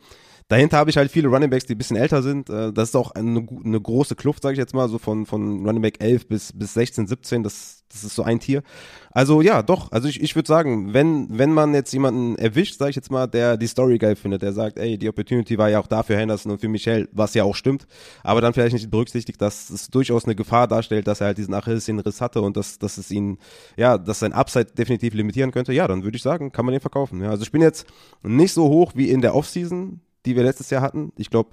[0.49, 2.49] Dahinter habe ich halt viele Running Backs, die ein bisschen älter sind.
[2.49, 5.67] Äh, das ist auch eine, eine große Kluft, sage ich jetzt mal, so von, von
[5.67, 7.43] Running Back 11 bis, bis 16, 17.
[7.43, 8.63] Das, das ist so ein Tier.
[9.11, 9.93] Also ja, doch.
[9.93, 13.27] Also ich, ich würde sagen, wenn, wenn man jetzt jemanden erwischt, sage ich jetzt mal,
[13.27, 16.17] der die Story geil findet, der sagt, ey, die Opportunity war ja auch da für
[16.17, 17.87] Henderson und für Michel, was ja auch stimmt,
[18.23, 21.53] aber dann vielleicht nicht berücksichtigt, dass es durchaus eine Gefahr darstellt, dass er halt diesen
[21.53, 23.39] Achillessehnenriss hatte und dass, dass es ihn,
[23.77, 26.81] ja, dass sein Upside definitiv limitieren könnte, ja, dann würde ich sagen, kann man den
[26.81, 27.23] verkaufen.
[27.23, 27.87] Ja, also ich bin jetzt
[28.23, 31.13] nicht so hoch wie in der Offseason, die wir letztes Jahr hatten.
[31.17, 31.51] Ich glaube,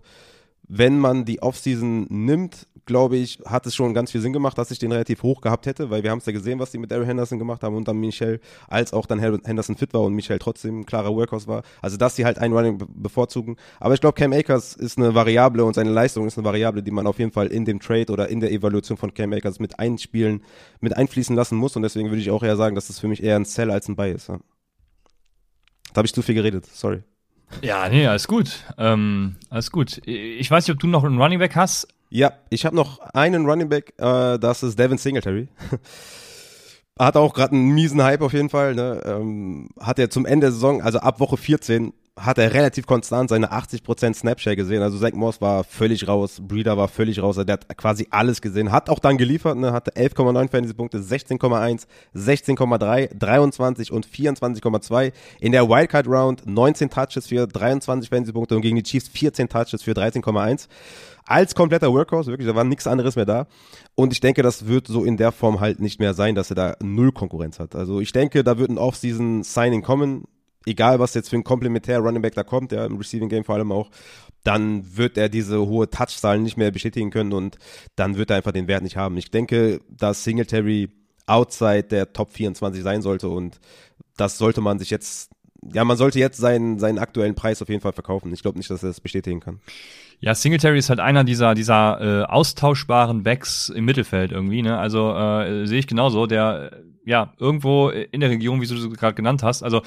[0.67, 4.69] wenn man die Offseason nimmt, glaube ich, hat es schon ganz viel Sinn gemacht, dass
[4.69, 6.91] ich den relativ hoch gehabt hätte, weil wir haben es ja gesehen, was die mit
[6.91, 10.37] Daryl Henderson gemacht haben und dann Michel, als auch dann Henderson fit war und Michel
[10.37, 11.63] trotzdem ein klarer Workhorse war.
[11.81, 13.57] Also, dass sie halt einen Running bevorzugen.
[13.79, 16.91] Aber ich glaube, Cam Akers ist eine Variable und seine Leistung ist eine Variable, die
[16.91, 19.79] man auf jeden Fall in dem Trade oder in der Evaluation von Cam Akers mit
[19.79, 20.43] einspielen,
[20.79, 23.23] mit einfließen lassen muss und deswegen würde ich auch eher sagen, dass das für mich
[23.23, 24.29] eher ein Sell als ein Buy ist.
[24.29, 24.39] Ja.
[25.93, 27.03] Da habe ich zu viel geredet, sorry.
[27.61, 28.63] Ja, nee, alles gut.
[28.77, 30.01] Ähm, alles gut.
[30.05, 31.87] Ich weiß nicht, ob du noch einen Running Back hast.
[32.09, 35.47] Ja, ich habe noch einen Running Back, äh, das ist Devin Singletary.
[36.99, 38.75] hat auch gerade einen miesen Hype auf jeden Fall.
[38.75, 39.01] Ne?
[39.05, 43.29] Ähm, hat er zum Ende der Saison, also ab Woche 14, hat er relativ konstant
[43.29, 44.81] seine 80% Snapshare gesehen.
[44.81, 48.71] Also Zach Moss war völlig raus, Breeder war völlig raus, der hat quasi alles gesehen.
[48.71, 49.73] Hat auch dann geliefert, ne?
[49.73, 51.85] hatte 11,9 Fantasy-Punkte, 16,1,
[52.15, 55.11] 16,3, 23 und 24,2.
[55.41, 59.91] In der Wildcard-Round 19 Touches für 23 Fantasy-Punkte und gegen die Chiefs 14 Touches für
[59.91, 60.67] 13,1
[61.27, 63.47] als kompletter Workhorse, wirklich, da war nichts anderes mehr da.
[63.95, 66.55] Und ich denke, das wird so in der Form halt nicht mehr sein, dass er
[66.55, 67.75] da null Konkurrenz hat.
[67.75, 70.25] Also ich denke, da wird ein Off-Season-Signing kommen
[70.65, 73.55] egal was jetzt für ein komplementär Running Back da kommt, ja, im Receiving Game vor
[73.55, 73.89] allem auch,
[74.43, 77.57] dann wird er diese hohe Touchzahlen nicht mehr bestätigen können und
[77.95, 79.17] dann wird er einfach den Wert nicht haben.
[79.17, 80.89] Ich denke, dass Singletary
[81.25, 83.59] outside der Top 24 sein sollte und
[84.17, 85.31] das sollte man sich jetzt,
[85.73, 88.31] ja, man sollte jetzt seinen, seinen aktuellen Preis auf jeden Fall verkaufen.
[88.33, 89.59] Ich glaube nicht, dass er das bestätigen kann.
[90.19, 94.77] Ja, Singletary ist halt einer dieser, dieser äh, austauschbaren Backs im Mittelfeld irgendwie, ne?
[94.77, 96.71] Also äh, sehe ich genauso, der
[97.05, 99.81] ja irgendwo in der Region, wie du gerade genannt hast, also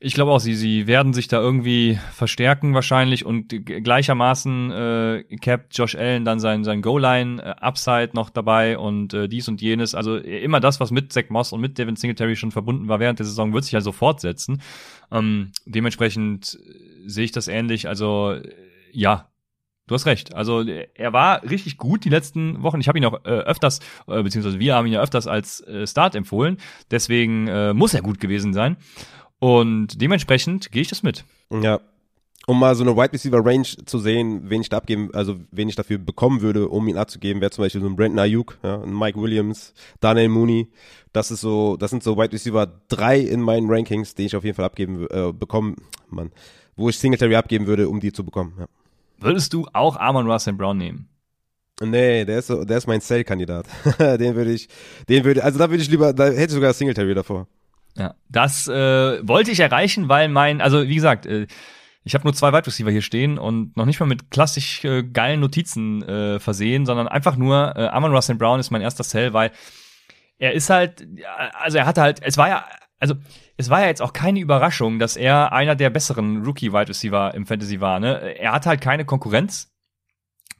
[0.00, 5.76] ich glaube auch, sie, sie werden sich da irgendwie verstärken wahrscheinlich und gleichermaßen äh, capt
[5.76, 9.96] Josh Allen dann sein, sein Goal-Line-Upside äh, noch dabei und äh, dies und jenes.
[9.96, 13.18] Also immer das, was mit Zach Moss und mit Devin Singletary schon verbunden war während
[13.18, 14.62] der Saison, wird sich also fortsetzen.
[15.10, 17.88] Ähm, dementsprechend äh, sehe ich das ähnlich.
[17.88, 18.52] Also äh,
[18.92, 19.28] ja,
[19.88, 20.34] Du hast recht.
[20.34, 22.78] Also er war richtig gut die letzten Wochen.
[22.78, 25.86] Ich habe ihn auch äh, öfters, äh, beziehungsweise wir haben ihn ja öfters als äh,
[25.86, 26.58] Start empfohlen.
[26.90, 28.76] Deswegen äh, muss er gut gewesen sein.
[29.40, 31.24] Und dementsprechend gehe ich das mit.
[31.50, 31.80] Ja.
[32.46, 35.68] Um mal so eine Wide Receiver Range zu sehen, wen ich da abgeben, also wen
[35.68, 38.80] ich dafür bekommen würde, um ihn abzugeben, wäre zum Beispiel so ein Brandon Ayuk, ja,
[38.80, 40.68] ein Mike Williams, Daniel Mooney.
[41.12, 44.44] Das ist so, das sind so Wide Receiver drei in meinen Rankings, die ich auf
[44.44, 45.76] jeden Fall abgeben, äh, bekommen,
[46.08, 46.32] Mann,
[46.74, 48.54] wo ich Singletary abgeben würde, um die zu bekommen.
[48.58, 48.66] Ja.
[49.18, 51.08] Würdest du auch Armand Russell Brown nehmen?
[51.80, 53.66] Nee, der ist, der ist mein Sell-Kandidat.
[53.98, 54.68] den würde ich,
[55.08, 57.46] den würde, also da würde ich lieber, da hätte ich sogar Singletary davor.
[57.98, 61.46] Ja, das äh, wollte ich erreichen, weil mein, also wie gesagt, äh,
[62.04, 65.02] ich habe nur zwei Wide Receiver hier stehen und noch nicht mal mit klassisch äh,
[65.02, 69.32] geilen Notizen äh, versehen, sondern einfach nur äh, Amon Russell Brown ist mein erster Sell,
[69.32, 69.50] weil
[70.38, 71.06] er ist halt,
[71.54, 72.64] also er hatte halt, es war ja,
[73.00, 73.14] also
[73.56, 77.34] es war ja jetzt auch keine Überraschung, dass er einer der besseren Rookie Wide Receiver
[77.34, 77.98] im Fantasy war.
[77.98, 78.36] Ne?
[78.38, 79.72] Er hatte halt keine Konkurrenz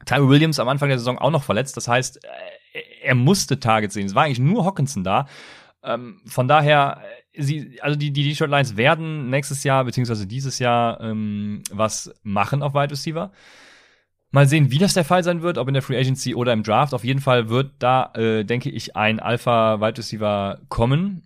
[0.06, 1.76] Tyree Williams am Anfang der Saison auch noch verletzt.
[1.76, 4.06] Das heißt, äh, er musste Targets sehen.
[4.06, 5.26] Es war eigentlich nur Hawkinson da.
[5.82, 10.58] Ähm, von daher, äh, sie, also die, die Detroit Lions werden nächstes Jahr, beziehungsweise dieses
[10.58, 13.32] Jahr, ähm, was machen auf Wide Receiver.
[14.30, 16.62] Mal sehen, wie das der Fall sein wird, ob in der Free Agency oder im
[16.62, 16.92] Draft.
[16.92, 21.22] Auf jeden Fall wird da, äh, denke ich, ein Alpha Wide Receiver kommen.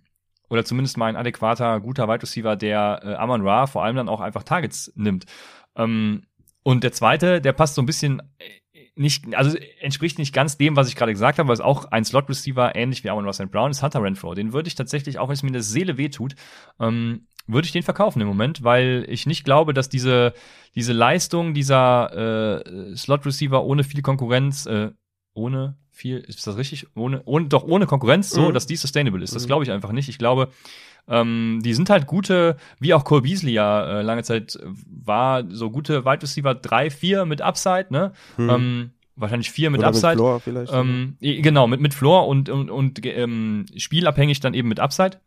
[0.49, 4.07] Oder zumindest mal ein adäquater, guter Wide Receiver, der äh, Amon Ra vor allem dann
[4.07, 5.25] auch einfach Targets nimmt.
[5.75, 6.23] Ähm,
[6.63, 8.45] und der zweite, der passt so ein bisschen äh,
[8.95, 12.05] nicht, also entspricht nicht ganz dem, was ich gerade gesagt habe, weil es auch ein
[12.05, 14.33] Slot-Receiver, ähnlich wie Amon Russell Brown, ist Hunter Renfro.
[14.35, 16.35] Den würde ich tatsächlich, auch wenn es mir eine Seele wehtut,
[16.79, 20.33] ähm, würde ich den verkaufen im Moment, weil ich nicht glaube, dass diese,
[20.75, 24.91] diese Leistung dieser äh, Slot-Receiver ohne viel Konkurrenz, äh,
[25.33, 26.87] ohne viel, ist das richtig?
[26.95, 28.53] Ohne, ohne, doch ohne Konkurrenz, so, mhm.
[28.53, 29.35] dass die sustainable ist.
[29.35, 29.47] Das mhm.
[29.47, 30.09] glaube ich einfach nicht.
[30.09, 30.49] Ich glaube,
[31.07, 35.69] ähm, die sind halt gute, wie auch Cole Beasley ja äh, lange Zeit war, so
[35.69, 38.13] gute Wide Receiver 3, 4 mit Upside, ne?
[38.37, 38.49] Hm.
[38.49, 40.07] Ähm, wahrscheinlich 4 mit Oder Upside.
[40.09, 40.73] Mit Floor vielleicht.
[40.73, 45.19] Ähm, genau, mit, mit Floor und, und, und ähm, spielabhängig dann eben mit Upside.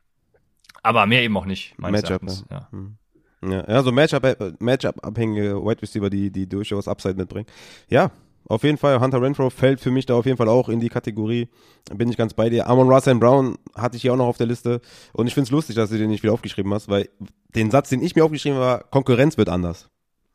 [0.82, 2.68] Aber mehr eben auch nicht, Matchup, ja.
[2.70, 2.96] Hm.
[3.42, 7.46] Ja, ja, so Matchup-abhängige Matchup Wide Receiver, die, die durchaus Upside mitbringen.
[7.88, 8.10] Ja,
[8.48, 10.88] auf jeden Fall, Hunter Renfro fällt für mich da auf jeden Fall auch in die
[10.88, 11.48] Kategorie.
[11.92, 12.68] Bin ich ganz bei dir.
[12.68, 14.80] Amon Russell Brown hatte ich hier auch noch auf der Liste.
[15.12, 17.08] Und ich finde es lustig, dass du den nicht wieder aufgeschrieben hast, weil
[17.54, 19.88] den Satz, den ich mir aufgeschrieben habe, war, Konkurrenz wird anders.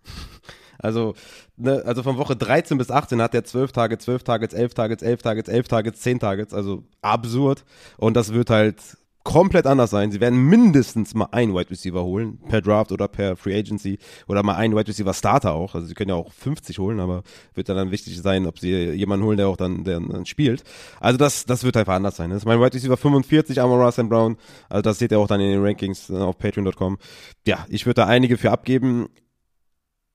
[0.83, 1.13] Also,
[1.57, 4.97] ne, also von Woche 13 bis 18 hat er 12 Tage, 12 Tage, 11 Tage,
[4.99, 7.63] 11 Tage, 11 Tage, 10 Tage, also absurd.
[7.97, 8.81] Und das wird halt
[9.23, 10.11] komplett anders sein.
[10.11, 14.43] Sie werden mindestens mal einen Wide Receiver holen, per Draft oder per Free Agency oder
[14.43, 15.75] mal einen Wide Receiver Starter auch.
[15.75, 18.71] Also sie können ja auch 50 holen, aber wird dann, dann wichtig sein, ob sie
[18.91, 20.63] jemanden holen, der auch dann, der dann spielt.
[20.99, 22.29] Also das, das wird einfach anders sein.
[22.29, 24.37] Das ist mein Wide Receiver 45, Amon Ross Brown.
[24.69, 26.97] Also das seht ihr auch dann in den Rankings äh, auf patreon.com.
[27.45, 29.07] Ja, ich würde da einige für abgeben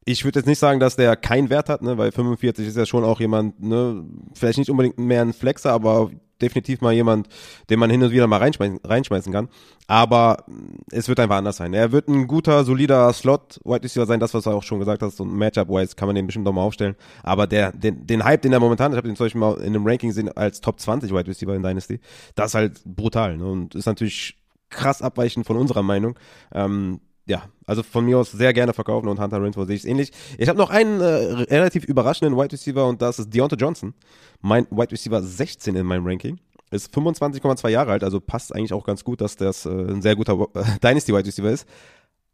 [0.09, 2.87] ich würde jetzt nicht sagen, dass der keinen Wert hat, ne, weil 45 ist ja
[2.87, 4.05] schon auch jemand, ne,
[4.35, 7.29] vielleicht nicht unbedingt mehr ein Flexer, aber definitiv mal jemand,
[7.71, 9.49] den man hin und wieder mal reinschmeißen, reinschmeißen kann.
[9.87, 10.45] Aber
[10.91, 11.73] es wird einfach anders sein.
[11.73, 15.03] Er wird ein guter, solider Slot Wide Receiver sein, das was du auch schon gesagt
[15.03, 15.21] hast.
[15.21, 16.97] Und Matchup-wise kann man den bestimmt auch mal aufstellen.
[17.23, 19.75] Aber der, den, den Hype, den er momentan, ich habe den zum Beispiel mal in
[19.75, 22.01] einem Ranking gesehen als Top 20 Wide Receiver in Dynasty,
[22.35, 23.37] das ist halt brutal.
[23.37, 23.47] Ne?
[23.47, 24.37] Und ist natürlich
[24.71, 26.19] krass abweichend von unserer Meinung.
[26.53, 29.89] Ähm, ja, also von mir aus sehr gerne verkaufen und Hunter Renfro sehe ich es
[29.89, 30.13] ähnlich.
[30.39, 33.95] Ich habe noch einen äh, relativ überraschenden Wide Receiver und das ist Deontay Johnson.
[34.41, 36.39] Mein Wide Receiver 16 in meinem Ranking.
[36.71, 40.17] Ist 25,2 Jahre alt, also passt eigentlich auch ganz gut, dass das äh, ein sehr
[40.17, 41.67] guter äh, Dynasty Wide Receiver ist.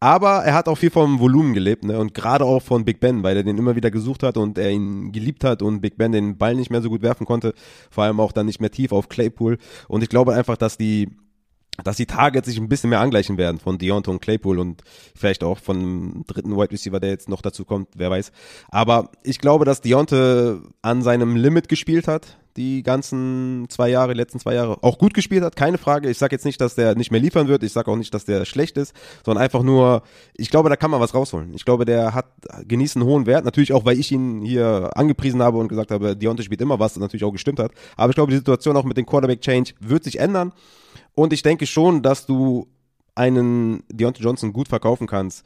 [0.00, 1.96] Aber er hat auch viel vom Volumen gelebt, ne?
[1.96, 4.72] Und gerade auch von Big Ben, weil er den immer wieder gesucht hat und er
[4.72, 7.54] ihn geliebt hat und Big Ben den Ball nicht mehr so gut werfen konnte.
[7.88, 9.58] Vor allem auch dann nicht mehr tief auf Claypool.
[9.86, 11.08] Und ich glaube einfach, dass die
[11.84, 14.82] dass die Targets sich ein bisschen mehr angleichen werden von Deontay und Claypool und
[15.16, 18.30] vielleicht auch von einem dritten Wide Receiver, der jetzt noch dazu kommt, wer weiß.
[18.68, 24.18] Aber ich glaube, dass Deontay an seinem Limit gespielt hat, die ganzen zwei Jahre, die
[24.18, 26.10] letzten zwei Jahre, auch gut gespielt hat, keine Frage.
[26.10, 28.26] Ich sage jetzt nicht, dass der nicht mehr liefern wird, ich sage auch nicht, dass
[28.26, 28.94] der schlecht ist,
[29.24, 30.02] sondern einfach nur,
[30.36, 31.54] ich glaube, da kann man was rausholen.
[31.54, 32.26] Ich glaube, der hat
[32.68, 36.14] genießt einen hohen Wert, natürlich auch, weil ich ihn hier angepriesen habe und gesagt habe,
[36.14, 37.72] Deontay spielt immer was, das natürlich auch gestimmt hat.
[37.96, 40.52] Aber ich glaube, die Situation auch mit dem Quarterback Change wird sich ändern.
[41.14, 42.68] Und ich denke schon, dass du
[43.14, 45.44] einen Deontay Johnson gut verkaufen kannst.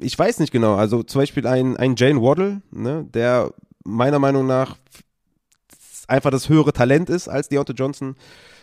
[0.00, 3.52] Ich weiß nicht genau, also zum Beispiel ein, ein Jane Waddle, ne, der
[3.84, 4.76] meiner Meinung nach
[6.08, 8.16] einfach das höhere Talent ist als Deontay Johnson.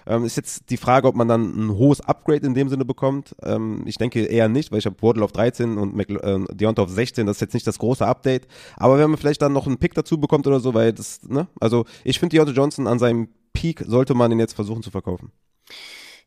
[0.05, 3.35] Ähm, ist jetzt die Frage, ob man dann ein hohes Upgrade in dem Sinne bekommt.
[3.41, 6.89] Ähm, ich denke eher nicht, weil ich habe Waddle auf 13 und äh, Deontay auf
[6.89, 7.25] 16.
[7.25, 8.47] Das ist jetzt nicht das große Update.
[8.75, 11.47] Aber wenn man vielleicht dann noch einen Pick dazu bekommt oder so, weil das, ne,
[11.59, 15.31] also ich finde Deontay Johnson an seinem Peak sollte man ihn jetzt versuchen zu verkaufen.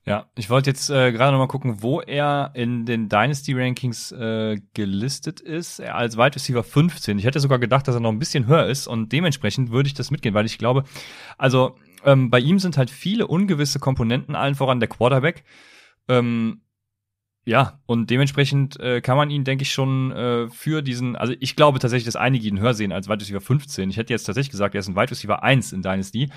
[0.08, 4.12] Ja, ich wollte jetzt äh, gerade noch mal gucken, wo er in den Dynasty Rankings
[4.12, 5.80] äh, gelistet ist.
[5.80, 7.18] Er als Wide Receiver 15.
[7.18, 9.94] Ich hätte sogar gedacht, dass er noch ein bisschen höher ist und dementsprechend würde ich
[9.94, 10.84] das mitgehen, weil ich glaube,
[11.38, 15.42] also ähm, bei ihm sind halt viele ungewisse Komponenten, allen voran der Quarterback.
[16.06, 16.60] Ähm,
[17.44, 21.56] ja, und dementsprechend äh, kann man ihn, denke ich, schon äh, für diesen, also ich
[21.56, 23.90] glaube tatsächlich, dass einige ihn höher sehen als Wide Receiver 15.
[23.90, 26.30] Ich hätte jetzt tatsächlich gesagt, er ist ein Wide Receiver 1 in Dynasty.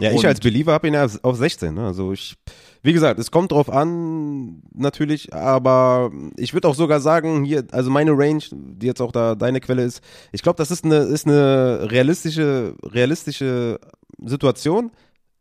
[0.00, 1.74] Ja, ich als Believer habe ihn ja auf 16.
[1.74, 1.86] Ne?
[1.86, 2.34] Also ich,
[2.82, 7.90] wie gesagt, es kommt drauf an, natürlich, aber ich würde auch sogar sagen, hier, also
[7.90, 11.26] meine Range, die jetzt auch da deine Quelle ist, ich glaube, das ist eine, ist
[11.26, 13.78] eine realistische, realistische
[14.18, 14.90] Situation.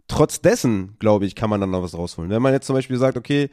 [0.08, 2.30] Trotz dessen, glaube ich, kann man dann noch was rausholen.
[2.30, 3.50] Wenn man jetzt zum Beispiel sagt, okay,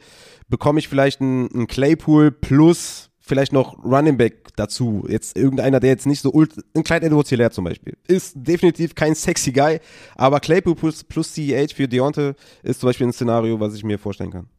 [0.49, 5.05] bekomme ich vielleicht einen Claypool plus vielleicht noch Running Back dazu.
[5.07, 7.95] Jetzt irgendeiner, der jetzt nicht so ult ein Clyde Edwards Hilaire zum Beispiel.
[8.05, 9.79] Ist definitiv kein sexy Guy,
[10.17, 13.97] aber Claypool plus, plus CEH für Deontay ist zum Beispiel ein Szenario, was ich mir
[13.97, 14.49] vorstellen kann.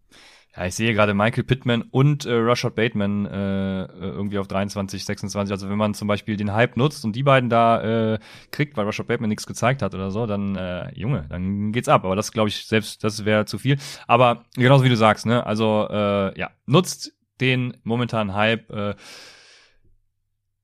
[0.57, 5.53] Ja, ich sehe gerade Michael Pittman und äh, Rashad Bateman äh, irgendwie auf 23, 26.
[5.53, 8.19] Also wenn man zum Beispiel den Hype nutzt und die beiden da äh,
[8.53, 12.07] kriegt, weil Rashad Bateman nichts gezeigt hat oder so, dann äh, Junge, dann geht's ab.
[12.07, 13.77] Aber das glaube ich selbst, das wäre zu viel.
[14.07, 15.45] Aber genauso wie du sagst, ne?
[15.45, 17.13] Also äh, ja, nutzt
[17.43, 18.71] den momentanen Hype.
[18.71, 18.95] Äh,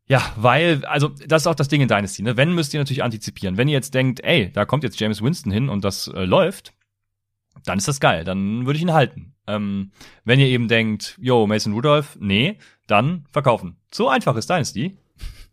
[0.06, 2.38] ja, weil, also das ist auch das Ding in Dynasty, ne?
[2.38, 3.58] Wenn müsst ihr natürlich antizipieren.
[3.58, 6.72] Wenn ihr jetzt denkt, ey, da kommt jetzt James Winston hin und das äh, läuft,
[7.64, 9.34] dann ist das geil, dann würde ich ihn halten.
[9.46, 9.90] Ähm,
[10.24, 13.76] wenn ihr eben denkt, yo, Mason Rudolph, nee, dann verkaufen.
[13.92, 14.96] So einfach ist Dynasty.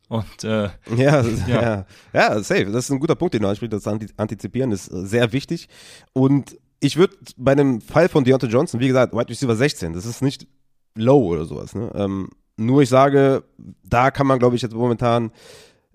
[0.07, 2.65] Und äh, ja, ja, ja, ja, safe.
[2.65, 3.73] Das ist ein guter Punkt, den du ansprichst.
[3.73, 5.67] Das Antizipieren ist äh, sehr wichtig.
[6.13, 10.05] Und ich würde bei einem Fall von Deontay Johnson, wie gesagt, Wide Receiver 16, das
[10.05, 10.47] ist nicht
[10.96, 11.76] low oder sowas.
[11.76, 11.91] Ne?
[11.96, 13.43] Ähm, nur ich sage,
[13.84, 15.32] da kann man, glaube ich, jetzt momentan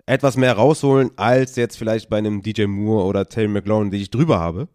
[0.05, 4.09] etwas mehr rausholen, als jetzt vielleicht bei einem DJ Moore oder Terry McLaurin, die ich
[4.09, 4.67] drüber habe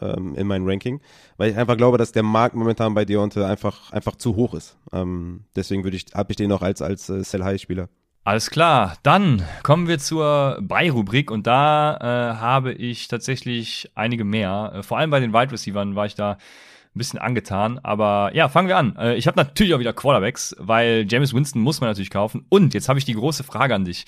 [0.00, 1.00] ähm, in meinem Ranking,
[1.36, 4.76] weil ich einfach glaube, dass der Markt momentan bei Deontay einfach, einfach zu hoch ist.
[4.92, 7.88] Ähm, deswegen würde ich, habe ich den noch als, als äh, Sell-High-Spieler.
[8.26, 14.72] Alles klar, dann kommen wir zur Buy-Rubrik und da äh, habe ich tatsächlich einige mehr.
[14.76, 16.38] Äh, vor allem bei den Wide Receivers war ich da
[16.94, 17.78] ein bisschen angetan.
[17.82, 18.96] Aber ja, fangen wir an.
[18.96, 22.46] Äh, ich habe natürlich auch wieder Quarterbacks, weil James Winston muss man natürlich kaufen.
[22.48, 24.06] Und jetzt habe ich die große Frage an dich.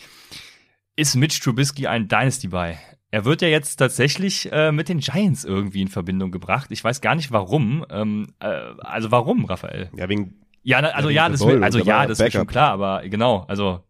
[0.97, 2.77] Ist Mitch Trubisky ein Dynasty-Buy?
[3.11, 6.71] Er wird ja jetzt tatsächlich äh, mit den Giants irgendwie in Verbindung gebracht.
[6.71, 7.85] Ich weiß gar nicht warum.
[7.91, 8.47] Ähm, äh,
[8.79, 9.91] also warum, Raphael?
[9.97, 10.43] Ja, wegen.
[10.63, 13.86] Ja, also ja, das, will, also ja, das ist schon klar, aber genau, also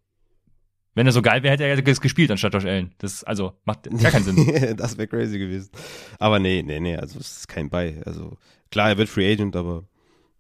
[0.97, 2.90] wenn er so geil wäre, hätte er jetzt gespielt anstatt Josh Allen.
[2.99, 4.76] Das also macht gar keinen Sinn.
[4.76, 5.70] das wäre crazy gewesen.
[6.18, 8.01] Aber nee, nee, nee, also es ist kein Buy.
[8.07, 8.38] Also
[8.70, 9.84] klar, er wird Free Agent, aber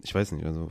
[0.02, 0.70] ich weiß nicht, also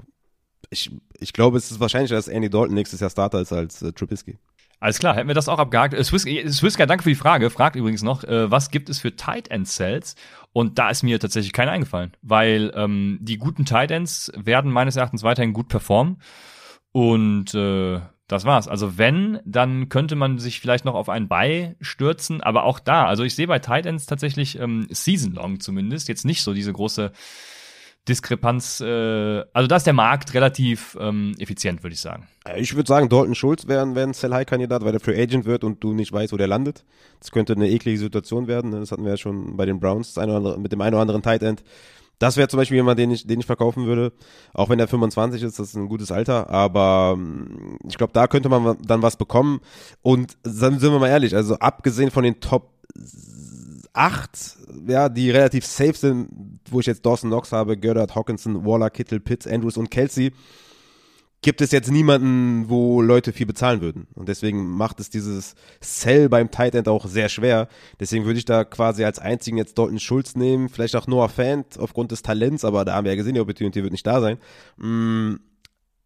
[0.72, 3.94] ich, ich glaube, es ist wahrscheinlich, dass Andy Dalton nächstes Jahr Starter ist als äh,
[3.94, 4.40] Trubisky.
[4.80, 5.94] Alles klar, hätten wir das auch abgehakt.
[5.94, 7.52] Äh, Swiska, danke für die Frage.
[7.52, 10.16] Fragt übrigens noch, äh, was gibt es für Tight End Cells?
[10.52, 14.96] Und da ist mir tatsächlich keiner eingefallen, weil ähm, die guten Tight Ends werden meines
[14.96, 16.18] Erachtens weiterhin gut performen.
[16.92, 18.68] Und äh, das war's.
[18.68, 23.06] Also wenn, dann könnte man sich vielleicht noch auf einen Buy stürzen, aber auch da,
[23.06, 26.74] also ich sehe bei Tight Ends tatsächlich ähm, Season Long zumindest jetzt nicht so diese
[26.74, 27.12] große
[28.08, 32.28] Diskrepanz, äh, also da ist der Markt relativ ähm, effizient, würde ich sagen.
[32.48, 35.64] Äh, ich würde sagen, Dalton Schulz wäre wär ein Sell-High-Kandidat, weil der Free Agent wird
[35.64, 36.84] und du nicht weißt, wo der landet.
[37.20, 38.72] Das könnte eine eklige Situation werden.
[38.72, 38.80] Ne?
[38.80, 41.64] Das hatten wir ja schon bei den Browns mit dem einen oder anderen Tight End.
[42.20, 44.14] Das wäre zum Beispiel jemand, den ich, den ich verkaufen würde.
[44.54, 46.50] Auch wenn er 25 ist, das ist ein gutes Alter.
[46.50, 49.60] Aber mm, ich glaube, da könnte man dann was bekommen.
[50.02, 52.72] Und dann sind wir mal ehrlich, also abgesehen von den Top
[53.94, 54.58] 8,
[54.88, 56.30] ja, die relativ safe sind,
[56.70, 60.32] wo ich jetzt Dawson Knox habe, Goddard, Hawkinson, Waller, Kittle, Pitts, Andrews und Kelsey,
[61.46, 64.08] gibt es jetzt niemanden, wo Leute viel bezahlen würden.
[64.16, 67.68] Und deswegen macht es dieses Sell beim Tight End auch sehr schwer.
[68.00, 71.78] Deswegen würde ich da quasi als einzigen jetzt Dalton Schulz nehmen, vielleicht auch Noah Fant
[71.78, 74.40] aufgrund des Talents, aber da haben wir ja gesehen, die Opportunity wird nicht da sein.
[74.78, 75.36] Mm,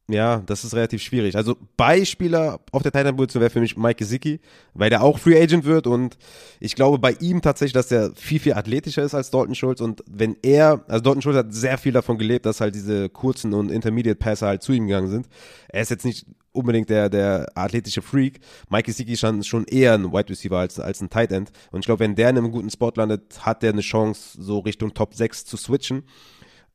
[0.10, 1.36] ja, das ist relativ schwierig.
[1.36, 4.40] Also Beispieler auf der Titan-Position wäre für mich Mike Gesicki,
[4.74, 6.18] weil der auch Free Agent wird und
[6.60, 10.04] ich glaube bei ihm tatsächlich, dass er viel, viel athletischer ist als Dalton Schulz und
[10.10, 13.70] wenn er, also Dalton Schulz hat sehr viel davon gelebt, dass halt diese kurzen und
[13.70, 15.28] Intermediate Pässe halt zu ihm gegangen sind.
[15.68, 18.40] Er ist jetzt nicht unbedingt der, der athletische Freak.
[18.70, 21.86] Mike Gesicki ist schon eher ein Wide Receiver als, als ein Tight End und ich
[21.86, 25.14] glaube, wenn der in einem guten Spot landet, hat der eine Chance, so Richtung Top
[25.14, 26.04] 6 zu switchen.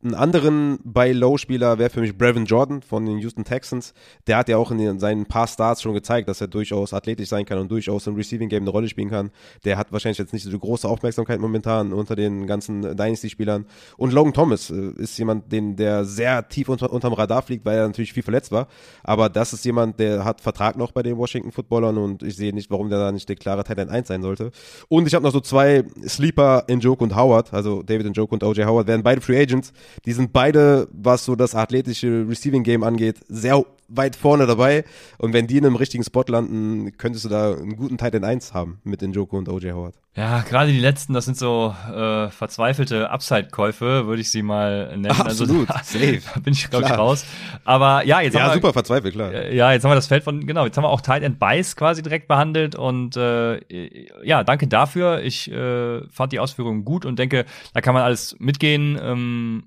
[0.04, 3.94] Einen anderen Buy-Low-Spieler wäre für mich Brevin Jordan von den Houston Texans.
[4.26, 7.46] Der hat ja auch in seinen paar Starts schon gezeigt, dass er durchaus athletisch sein
[7.46, 9.30] kann und durchaus im Receiving-Game eine Rolle spielen kann.
[9.64, 13.64] Der hat wahrscheinlich jetzt nicht so große Aufmerksamkeit momentan unter den ganzen Dynasty-Spielern.
[13.96, 17.78] Und Logan Thomas äh, ist jemand, den, der sehr tief unter, unterm Radar fliegt, weil
[17.78, 18.68] er natürlich viel verletzt war.
[19.04, 22.52] Aber das ist jemand, der hat Vertrag noch bei den Washington Footballern und ich sehe
[22.52, 24.50] nicht, warum der da nicht der klare Titan 1 sein sollte.
[24.88, 28.34] Und ich habe noch so zwei Sleeper in Joke und Howard, also David in Joke
[28.34, 29.72] und OJ Howard, werden beide Free Agents
[30.04, 34.84] die sind beide, was so das athletische Receiving Game angeht, sehr weit vorne dabei.
[35.18, 38.54] Und wenn die in einem richtigen Spot landen, könntest du da einen guten Titan 1
[38.54, 39.94] haben mit Njoku und OJ Howard.
[40.16, 45.06] Ja, gerade die letzten, das sind so äh, verzweifelte Upside-Käufe, würde ich sie mal nennen.
[45.06, 46.22] Also absolut, also, safe.
[46.34, 47.26] Da bin ich, glaube ich, raus.
[47.64, 48.54] Aber ja, jetzt ja, haben wir...
[48.54, 49.32] super verzweifelt, klar.
[49.32, 51.40] Äh, ja, jetzt haben wir das Feld von, genau, jetzt haben wir auch Tight End
[51.40, 53.60] Buys quasi direkt behandelt und äh,
[54.24, 55.20] ja, danke dafür.
[55.22, 58.96] Ich äh, fand die Ausführungen gut und denke, da kann man alles mitgehen.
[59.02, 59.64] Ähm,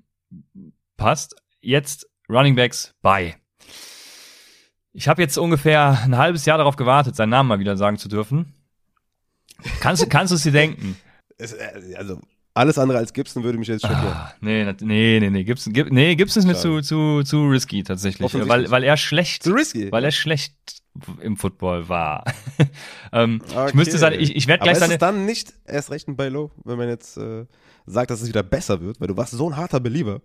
[0.96, 1.36] passt.
[1.60, 3.36] Jetzt Running Backs bei.
[4.92, 8.08] Ich habe jetzt ungefähr ein halbes Jahr darauf gewartet, seinen Namen mal wieder sagen zu
[8.08, 8.54] dürfen.
[9.80, 10.96] Kannst, kannst du es dir denken?
[11.40, 12.20] Es, äh, also
[12.52, 14.08] alles andere als Gibson würde mich jetzt schockieren.
[14.08, 17.84] Ah, nee, nee, nee, nee, Gibson, Gib, nee, Gibson ist mir zu, zu, zu risky
[17.84, 20.54] tatsächlich, weil, weil er schlecht, zu risky, weil er schlecht
[21.20, 22.24] im Football war.
[23.12, 23.68] ähm, okay.
[23.68, 26.16] Ich müsste sagen, ich, ich werde gleich Aber ist es dann nicht erst recht ein
[26.16, 27.46] Buy Low, wenn man jetzt äh,
[27.88, 30.20] sagt, dass es wieder besser wird, weil du warst so ein harter Believer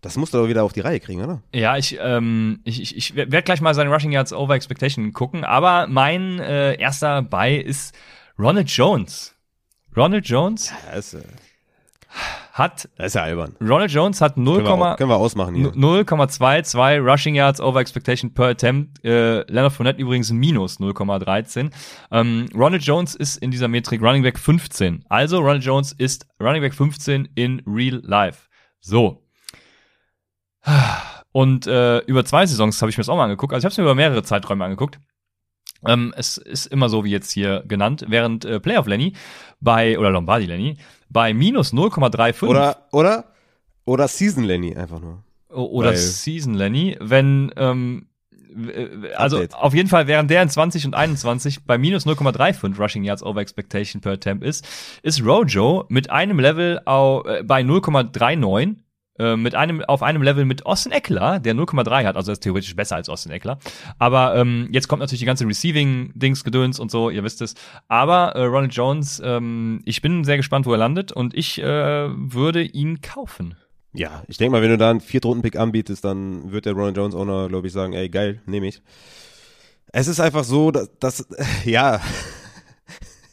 [0.00, 1.42] Das musst du aber wieder auf die Reihe kriegen, oder?
[1.54, 5.44] Ja, ich, ähm, ich, ich, ich werde gleich mal seine Rushing Yards Over Expectation gucken,
[5.44, 7.94] aber mein äh, erster bei ist
[8.38, 9.34] Ronald Jones.
[9.96, 11.26] Ronald Jones Das ist, äh,
[12.52, 13.56] hat das ist ja albern.
[13.60, 15.72] Ronald Jones hat 0, Können wir, auch, können wir ausmachen hier.
[15.72, 19.04] 0,22 Rushing Yards over Expectation per Attempt.
[19.04, 21.70] Äh, Leonard Fournette übrigens minus 0,13.
[22.12, 25.04] Ähm, Ronald Jones ist in dieser Metrik Running Back 15.
[25.08, 28.48] Also Ronald Jones ist Running Back 15 in Real Life.
[28.80, 29.24] So.
[31.32, 33.52] Und äh, über zwei Saisons habe ich mir das auch mal angeguckt.
[33.52, 35.00] Also ich habe es mir über mehrere Zeiträume angeguckt.
[35.86, 39.12] Ähm, es ist immer so wie jetzt hier genannt, während äh, Playoff Lenny
[39.60, 40.76] bei, oder Lombardi Lenny,
[41.08, 43.24] bei minus 0,35 Oder, oder,
[43.84, 45.22] oder Season Lenny einfach nur.
[45.50, 48.06] Oder Weil- Season Lenny, wenn ähm,
[48.72, 49.54] äh, also Update.
[49.54, 53.40] auf jeden Fall während der in 20 und 21 bei minus 0,35 Rushing Yards over
[53.40, 54.66] Expectation per Attempt ist,
[55.02, 58.76] ist Rojo mit einem Level äh, bei 0,39
[59.18, 62.74] äh, mit einem auf einem Level mit Austin Eckler, der 0,3 hat, also ist theoretisch
[62.74, 63.58] besser als Austin Eckler.
[63.98, 67.54] Aber ähm, jetzt kommt natürlich die ganze Receiving-Dings gedöns und so, ihr wisst es.
[67.88, 71.64] Aber äh, Ronald Jones, ähm, ich bin sehr gespannt, wo er landet und ich äh,
[71.64, 73.56] würde ihn kaufen.
[73.92, 77.14] Ja, ich denke mal, wenn du da einen Viertrunden-Pick anbietest, dann wird der Ronald Jones
[77.14, 78.82] Owner, glaube ich, sagen, ey, geil, nehme ich.
[79.92, 81.28] Es ist einfach so, dass, dass
[81.64, 82.00] ja,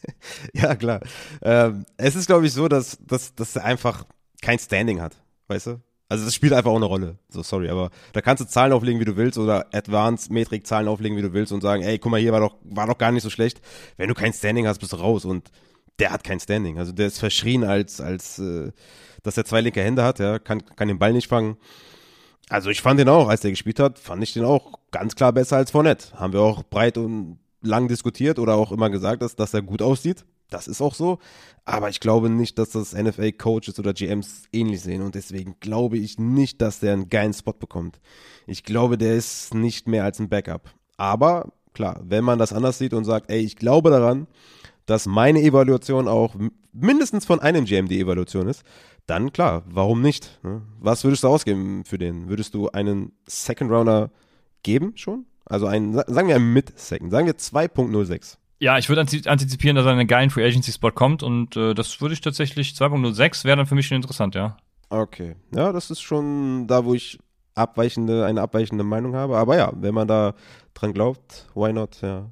[0.54, 1.00] ja, klar.
[1.42, 4.04] Ähm, es ist, glaube ich, so, dass, dass, dass er einfach
[4.40, 5.21] kein Standing hat,
[5.52, 5.80] weißt du?
[6.08, 7.16] Also das spielt einfach auch eine Rolle.
[7.30, 11.16] So, sorry, aber da kannst du Zahlen auflegen, wie du willst, oder Advanced-Metrik Zahlen auflegen,
[11.16, 13.22] wie du willst und sagen, ey, guck mal, hier war doch, war doch gar nicht
[13.22, 13.62] so schlecht.
[13.96, 15.50] Wenn du kein Standing hast, bist du raus und
[15.98, 16.78] der hat kein Standing.
[16.78, 18.72] Also der ist verschrien als, als, äh,
[19.22, 21.56] dass er zwei linke Hände hat, ja, kann, kann den Ball nicht fangen.
[22.48, 25.32] Also ich fand den auch, als der gespielt hat, fand ich den auch ganz klar
[25.32, 26.12] besser als Fournette.
[26.18, 29.80] Haben wir auch breit und lang diskutiert oder auch immer gesagt, dass, dass er gut
[29.80, 30.24] aussieht.
[30.52, 31.18] Das ist auch so.
[31.64, 35.02] Aber ich glaube nicht, dass das NFL-Coaches oder GMs ähnlich sehen.
[35.02, 38.00] Und deswegen glaube ich nicht, dass der einen geilen Spot bekommt.
[38.46, 40.70] Ich glaube, der ist nicht mehr als ein Backup.
[40.96, 44.26] Aber klar, wenn man das anders sieht und sagt, ey, ich glaube daran,
[44.86, 46.34] dass meine Evaluation auch
[46.72, 48.62] mindestens von einem GM die Evaluation ist,
[49.06, 50.38] dann klar, warum nicht?
[50.42, 50.62] ne?
[50.80, 52.28] Was würdest du ausgeben für den?
[52.28, 54.10] Würdest du einen Second Rounder
[54.62, 55.26] geben schon?
[55.44, 58.36] Also einen, sa- sagen wir einen Mid-Second, sagen wir 2.06.
[58.62, 61.56] Ja, ich würde antiz- antizipieren, dass er in einen geilen Free Agency Spot kommt und
[61.56, 64.56] äh, das würde ich tatsächlich 2.06 wäre dann für mich schon interessant, ja.
[64.88, 65.34] Okay.
[65.52, 67.18] Ja, das ist schon da, wo ich
[67.56, 69.36] abweichende, eine abweichende Meinung habe.
[69.36, 70.34] Aber ja, wenn man da
[70.74, 72.00] dran glaubt, why not?
[72.02, 72.30] Ja.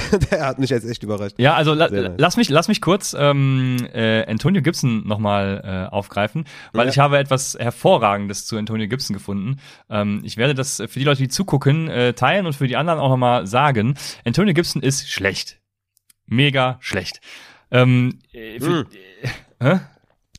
[0.30, 1.34] Der hat mich jetzt echt überrascht.
[1.38, 2.12] Ja, also la nice.
[2.18, 6.90] lass mich lass mich kurz ähm, äh, Antonio Gibson nochmal äh, aufgreifen, weil Ja.
[6.92, 9.60] ich habe etwas hervorragendes zu Antonio Gibson gefunden.
[9.90, 12.98] Ähm, ich werde das für die Leute, die zugucken, äh, teilen und für die anderen
[13.00, 13.96] auch nochmal sagen.
[14.24, 15.58] Antonio Gibson ist schlecht,
[16.26, 17.20] mega schlecht.
[17.70, 18.86] Ähm, äh, für,
[19.22, 19.28] äh,
[19.62, 19.80] hä?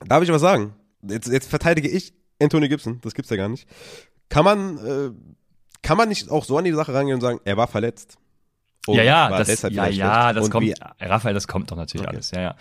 [0.06, 0.74] Darf ich was sagen?
[1.02, 3.68] Jetzt, jetzt verteidige ich Anthony Gibson, das gibt's ja gar nicht.
[4.30, 5.10] Kann man, äh,
[5.82, 8.18] kann man nicht auch so an die Sache rangehen und sagen, er war verletzt?
[8.88, 12.16] Und ja, ja, das, ja, ja, das kommt, Raphael, das kommt doch natürlich Okay.
[12.16, 12.56] alles, ja, ja.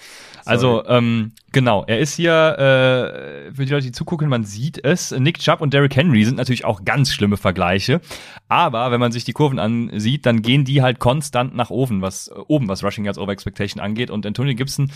[0.45, 5.13] Also, ähm, genau, er ist hier, äh, für die Leute, die zugucken, man sieht es,
[5.13, 8.01] Nick Chubb und Derrick Henry sind natürlich auch ganz schlimme Vergleiche,
[8.49, 12.29] aber wenn man sich die Kurven ansieht, dann gehen die halt konstant nach oben, was,
[12.29, 14.11] äh, oben, was Rushing Yards Over Expectation angeht.
[14.11, 14.91] Und Antonio Gibson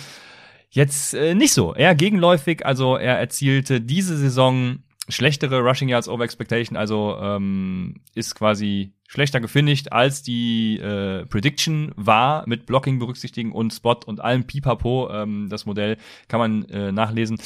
[0.70, 4.78] jetzt äh, nicht so, eher gegenläufig, also er erzielte diese Saison
[5.08, 11.92] schlechtere Rushing Yards Over Expectation, also ähm, ist quasi schlechter gefinisht, als die äh, Prediction
[11.96, 15.96] war, mit Blocking berücksichtigen und Spot und allem Pipapo, ähm, das Modell
[16.28, 17.40] kann man äh, nachlesen.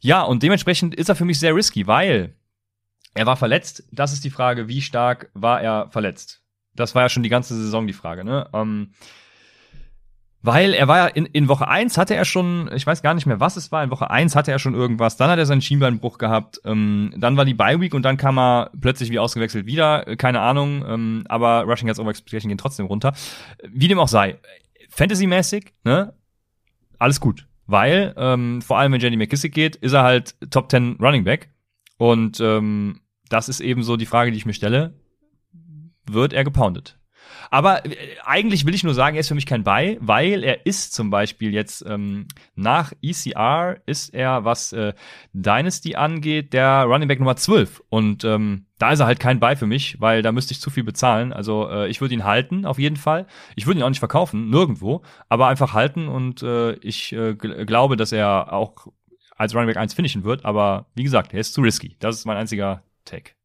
[0.00, 2.34] Ja, und dementsprechend ist er für mich sehr risky, weil
[3.14, 3.84] er war verletzt.
[3.92, 6.42] Das ist die Frage, wie stark war er verletzt?
[6.74, 8.50] Das war ja schon die ganze Saison die Frage, ne?
[8.52, 8.90] Ähm,
[10.46, 13.26] weil er war ja in, in Woche eins hatte er schon, ich weiß gar nicht
[13.26, 15.60] mehr, was es war, in Woche eins hatte er schon irgendwas, dann hat er seinen
[15.60, 19.66] Schienbeinbruch gehabt, ähm, dann war die Bye Week und dann kam er plötzlich wie ausgewechselt
[19.66, 23.12] wieder, äh, keine Ahnung, ähm, aber Rushing Yards Over Expectation gehen trotzdem runter.
[23.68, 24.38] Wie dem auch sei,
[24.90, 26.14] Fantasy-mäßig, ne,
[27.00, 30.98] alles gut, weil ähm, vor allem wenn Jenny McKissick geht, ist er halt Top 10
[31.00, 31.50] Running Back
[31.98, 34.94] und ähm, das ist eben so die Frage, die ich mir stelle,
[36.08, 37.00] wird er gepoundet?
[37.50, 37.90] Aber äh,
[38.24, 41.10] eigentlich will ich nur sagen, er ist für mich kein Buy, weil er ist zum
[41.10, 44.92] Beispiel jetzt ähm, nach ECR ist er, was äh,
[45.32, 47.82] Dynasty angeht, der Running Back Nummer 12.
[47.88, 50.70] Und ähm, da ist er halt kein Buy für mich, weil da müsste ich zu
[50.70, 51.32] viel bezahlen.
[51.32, 53.26] Also äh, ich würde ihn halten, auf jeden Fall.
[53.54, 57.64] Ich würde ihn auch nicht verkaufen, nirgendwo, aber einfach halten und äh, ich äh, gl-
[57.64, 58.88] glaube, dass er auch
[59.36, 60.44] als Running Back 1 finishen wird.
[60.44, 61.96] Aber wie gesagt, er ist zu risky.
[62.00, 63.35] Das ist mein einziger Take.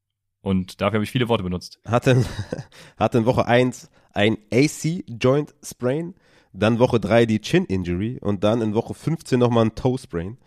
[0.41, 1.79] Und dafür habe ich viele Worte benutzt.
[1.85, 2.25] Hatte, in-
[2.97, 6.15] hatte in Woche 1 ein AC Joint Sprain,
[6.53, 10.37] dann Woche 3 die Chin Injury und dann in Woche 15 nochmal ein Toe Sprain.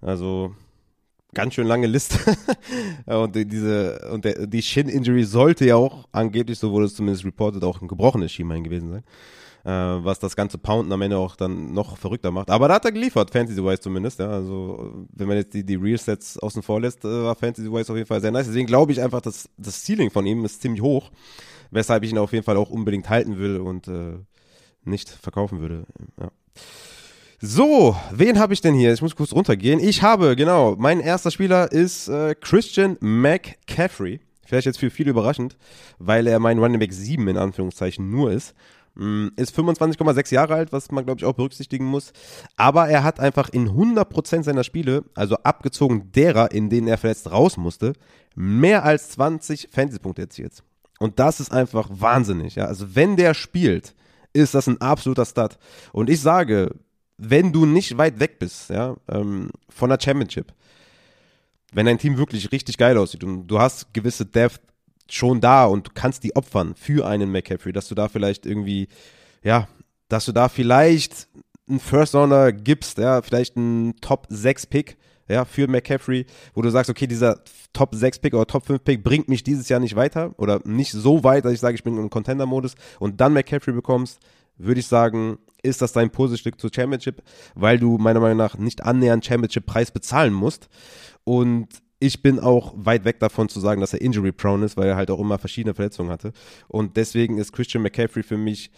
[0.00, 0.54] Also
[1.34, 2.18] ganz schön lange Liste.
[3.06, 7.64] und diese, und der, die Shin-Injury sollte ja auch angeblich, so wurde es zumindest reported,
[7.64, 9.04] auch ein gebrochenes Schienbein gewesen sein.
[9.64, 12.50] Äh, was das ganze Pounden am Ende auch dann noch verrückter macht.
[12.50, 14.28] Aber da hat er geliefert, Fantasy-wise zumindest, ja.
[14.28, 18.08] Also, wenn man jetzt die, die Real-Sets außen vor lässt, äh, war Fantasy-wise auf jeden
[18.08, 18.46] Fall sehr nice.
[18.46, 21.12] Deswegen glaube ich einfach, dass das Ceiling von ihm ist ziemlich hoch,
[21.70, 24.18] weshalb ich ihn auf jeden Fall auch unbedingt halten will und äh,
[24.84, 25.84] nicht verkaufen würde.
[26.20, 26.32] Ja.
[27.40, 28.92] So, wen habe ich denn hier?
[28.92, 29.78] Ich muss kurz runtergehen.
[29.78, 34.20] Ich habe, genau, mein erster Spieler ist äh, Christian McCaffrey.
[34.44, 35.56] Vielleicht jetzt für viele überraschend,
[35.98, 38.54] weil er mein Running Back 7 in Anführungszeichen nur ist.
[38.94, 42.12] Mm, ist 25,6 Jahre alt, was man, glaube ich, auch berücksichtigen muss.
[42.56, 47.30] Aber er hat einfach in 100% seiner Spiele, also abgezogen derer, in denen er verletzt
[47.30, 47.94] raus musste,
[48.34, 50.62] mehr als 20 Fantasy-Punkte erzielt.
[50.98, 52.54] Und das ist einfach wahnsinnig.
[52.54, 52.66] Ja?
[52.66, 53.94] Also wenn der spielt,
[54.32, 55.58] ist das ein absoluter Stat.
[55.92, 56.74] Und ich sage,
[57.18, 60.52] wenn du nicht weit weg bist, ja, ähm, von der Championship,
[61.72, 64.60] wenn dein Team wirklich richtig geil aussieht und du hast gewisse Depth
[65.12, 68.88] schon da und du kannst die opfern für einen McCaffrey, dass du da vielleicht irgendwie,
[69.42, 69.68] ja,
[70.08, 71.28] dass du da vielleicht
[71.68, 74.96] einen First Rounder gibst, ja, vielleicht einen Top 6 Pick,
[75.28, 77.40] ja, für McCaffrey, wo du sagst, okay, dieser
[77.72, 80.92] Top 6 Pick oder Top 5 Pick bringt mich dieses Jahr nicht weiter oder nicht
[80.92, 84.18] so weit, dass ich sage, ich bin im Contender-Modus und dann McCaffrey bekommst,
[84.56, 87.22] würde ich sagen, ist das dein Puzzlestück zur Championship,
[87.54, 90.68] weil du meiner Meinung nach nicht annähernd Championship-Preis bezahlen musst.
[91.24, 91.68] Und
[92.02, 95.10] ich bin auch weit weg davon zu sagen, dass er injury-prone ist, weil er halt
[95.10, 96.32] auch immer verschiedene Verletzungen hatte.
[96.66, 98.72] Und deswegen ist Christian McCaffrey für mich,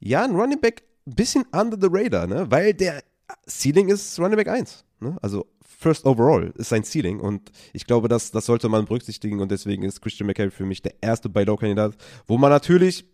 [0.00, 2.50] ja, ein Running Back ein bisschen under the radar, ne?
[2.50, 3.04] weil der
[3.46, 4.84] Ceiling ist Running Back 1.
[4.98, 5.16] Ne?
[5.22, 9.52] Also First Overall ist sein Ceiling und ich glaube, das, das sollte man berücksichtigen und
[9.52, 11.94] deswegen ist Christian McCaffrey für mich der erste Buy-Low-Kandidat,
[12.26, 13.04] wo man natürlich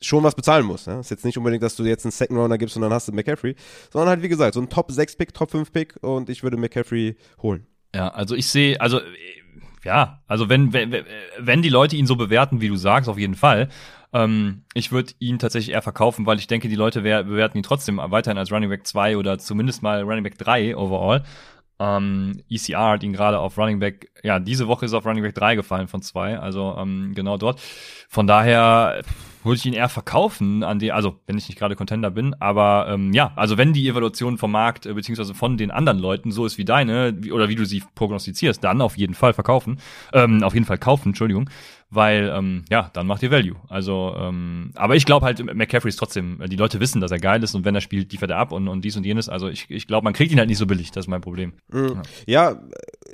[0.00, 0.86] schon was bezahlen muss.
[0.86, 1.00] Ja?
[1.00, 3.12] Ist jetzt nicht unbedingt, dass du jetzt einen Second Rounder gibst und dann hast du
[3.12, 3.56] McCaffrey,
[3.92, 6.56] sondern halt wie gesagt, so ein Top 6 Pick, Top 5 Pick und ich würde
[6.56, 7.66] McCaffrey holen.
[7.94, 9.00] Ja, also ich sehe, also
[9.84, 11.04] ja, also wenn, wenn,
[11.38, 13.68] wenn die Leute ihn so bewerten, wie du sagst, auf jeden Fall.
[14.12, 17.98] Ähm, ich würde ihn tatsächlich eher verkaufen, weil ich denke, die Leute bewerten ihn trotzdem
[17.98, 21.24] weiterhin als Running Back 2 oder zumindest mal Running Back 3 overall.
[21.80, 25.34] Ähm, ECR hat ihn gerade auf Running Back, ja, diese Woche ist auf Running Back
[25.34, 27.60] 3 gefallen von 2, also ähm, genau dort.
[28.08, 29.02] Von daher
[29.48, 32.86] würde ich ihn eher verkaufen an die, also wenn ich nicht gerade Contender bin, aber
[32.88, 36.46] ähm, ja, also wenn die Evaluation vom Markt äh, beziehungsweise von den anderen Leuten so
[36.46, 39.80] ist wie deine wie, oder wie du sie prognostizierst, dann auf jeden Fall verkaufen,
[40.12, 41.50] ähm, auf jeden Fall kaufen, Entschuldigung,
[41.90, 43.56] weil ähm, ja, dann macht ihr Value.
[43.68, 47.42] Also, ähm, aber ich glaube halt, McCaffrey ist trotzdem, die Leute wissen, dass er geil
[47.42, 49.28] ist und wenn er spielt, liefert er ab und, und dies und jenes.
[49.28, 51.54] Also ich, ich glaube, man kriegt ihn halt nicht so billig, das ist mein Problem.
[51.72, 52.02] Mhm.
[52.26, 52.50] Ja.
[52.50, 52.62] ja,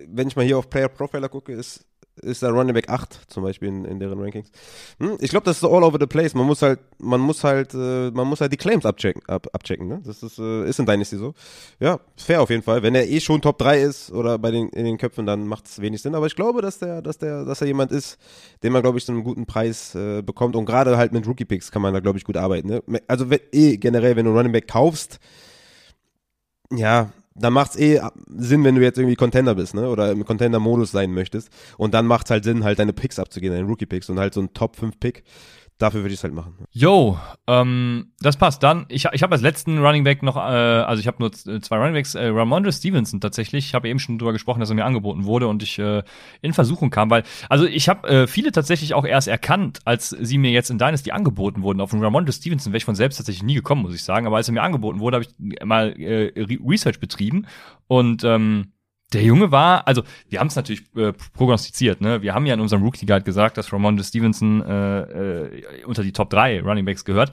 [0.09, 1.87] wenn ich mal hier auf Player Profiler gucke, ist
[2.23, 4.51] ist der Running Back 8 zum Beispiel in, in deren Rankings.
[4.99, 5.17] Hm?
[5.21, 6.35] Ich glaube, das ist all over the place.
[6.35, 9.89] Man muss halt, man muss halt, äh, man muss halt die Claims abchecken, ab, abchecken.
[9.89, 10.01] Ne?
[10.05, 11.35] Das ist, äh, ist in Dynasty so.
[11.81, 12.83] Ja, fair auf jeden Fall.
[12.83, 15.67] Wenn er eh schon Top 3 ist oder bei den in den Köpfen, dann macht
[15.67, 16.15] es wenig Sinn.
[16.15, 18.19] Aber ich glaube, dass der, dass der, dass er jemand ist,
[18.63, 20.57] den man glaube ich zu einem guten Preis äh, bekommt.
[20.57, 22.69] Und gerade halt mit Rookie Picks kann man da glaube ich gut arbeiten.
[22.69, 22.83] Ne?
[23.09, 25.19] Also eh generell, wenn du Running Back kaufst,
[26.71, 29.89] ja, dann macht's eh Sinn, wenn du jetzt irgendwie Contender bist, ne?
[29.89, 31.49] Oder im Contender-Modus sein möchtest.
[31.77, 34.55] Und dann macht's halt Sinn, halt deine Picks abzugehen, deine Rookie-Picks und halt so ein
[34.55, 35.25] Top-5-Pick
[35.79, 36.55] dafür würde ich es halt machen.
[36.71, 38.63] Yo, ähm, das passt.
[38.63, 41.77] Dann, ich, ich habe als letzten Running Back noch, äh, also ich habe nur zwei
[41.77, 43.67] Running Backs, äh, Ramondre Stevenson tatsächlich.
[43.67, 46.03] Ich habe eben schon drüber gesprochen, dass er mir angeboten wurde und ich äh,
[46.43, 50.39] in Versuchung kam, weil, also ich habe äh, viele tatsächlich auch erst erkannt, als sie
[50.39, 51.81] mir jetzt in Dynasty angeboten wurden.
[51.81, 54.27] Auf den Ramondre Stevenson wäre ich von selbst tatsächlich nie gekommen, muss ich sagen.
[54.27, 56.33] Aber als er mir angeboten wurde, habe ich mal äh,
[56.65, 57.47] Research betrieben
[57.89, 58.74] und ähm,
[59.15, 62.23] der Junge war, also wir haben es natürlich äh, prognostiziert, ne?
[62.23, 66.13] Wir haben ja in unserem Rookie Guide gesagt, dass Ramon Stevenson äh, äh, unter die
[66.13, 67.33] Top 3 Running Backs gehört.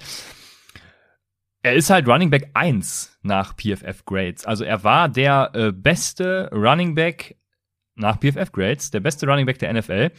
[1.64, 4.46] Er ist halt Running Back 1 nach PFF Grades.
[4.46, 7.36] Also er war der äh, beste Running Back
[7.96, 10.12] nach PFF Grades, der beste Running Back der NFL.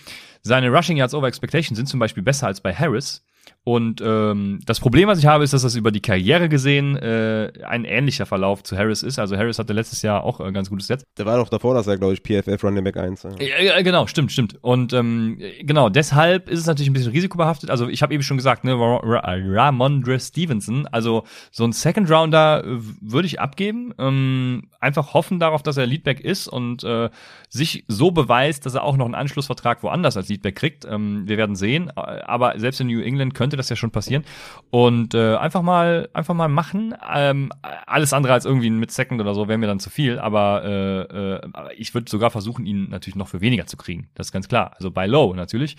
[0.43, 3.25] Seine Rushing Yards over Expectation sind zum Beispiel besser als bei Harris.
[3.65, 7.53] Und ähm, das Problem, was ich habe, ist, dass das über die Karriere gesehen äh,
[7.65, 9.21] ein ähnlicher Verlauf zu Harris ist.
[9.21, 11.05] Also Harris hatte letztes Jahr auch äh, ganz gutes Set.
[11.17, 13.23] Der war doch davor, dass er, glaube ich, PFF Running Back 1.
[13.23, 13.61] Ja.
[13.63, 14.59] ja, genau, stimmt, stimmt.
[14.63, 17.71] Und ähm, genau, deshalb ist es natürlich ein bisschen risikobehaftet.
[17.71, 22.79] Also ich habe eben schon gesagt, ne, Ramondre Stevenson, also so ein Second Rounder äh,
[23.01, 23.95] würde ich abgeben.
[23.97, 27.11] Ähm, einfach hoffen darauf, dass er Leadback ist und äh,
[27.49, 30.85] sich so beweist, dass er auch noch einen Anschlussvertrag woanders als Leadback kriegt.
[30.85, 31.91] Ähm, wir werden sehen.
[31.97, 34.25] Aber selbst in New England könnte das ja schon passieren.
[34.71, 36.95] Und äh, einfach mal, einfach mal machen.
[37.15, 37.51] Ähm,
[37.87, 40.19] alles andere als irgendwie mit Second oder so wäre mir dann zu viel.
[40.19, 44.09] Aber äh, äh, ich würde sogar versuchen, ihn natürlich noch für weniger zu kriegen.
[44.15, 44.73] Das ist ganz klar.
[44.77, 45.77] Also bei Low natürlich.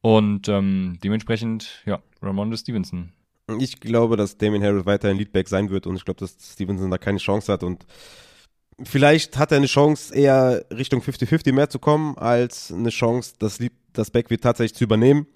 [0.00, 3.12] Und ähm, dementsprechend, ja, Ramondo Stevenson.
[3.58, 6.98] Ich glaube, dass Damien Harris weiterhin Leadback sein wird und ich glaube, dass Stevenson da
[6.98, 7.86] keine Chance hat und
[8.82, 13.58] vielleicht hat er eine Chance, eher Richtung 50-50 mehr zu kommen, als eine Chance, das,
[13.92, 15.26] das Backfield tatsächlich zu übernehmen.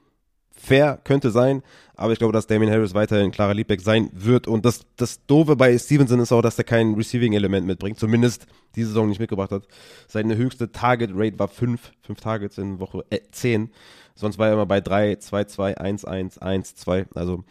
[0.56, 1.62] Fair könnte sein,
[1.94, 4.48] aber ich glaube, dass Damien Harris weiterhin klarer Leadback sein wird.
[4.48, 8.88] Und das, das Doofe bei Stevenson ist auch, dass er kein Receiving-Element mitbringt, zumindest diese
[8.88, 9.68] Saison nicht mitgebracht hat.
[10.08, 13.64] Seine höchste Target-Rate war 5, 5 Targets in Woche 10.
[13.64, 13.68] Äh,
[14.16, 17.06] Sonst war er immer bei 3, 2, 2, 1, 1, 1, 2.
[17.14, 17.44] Also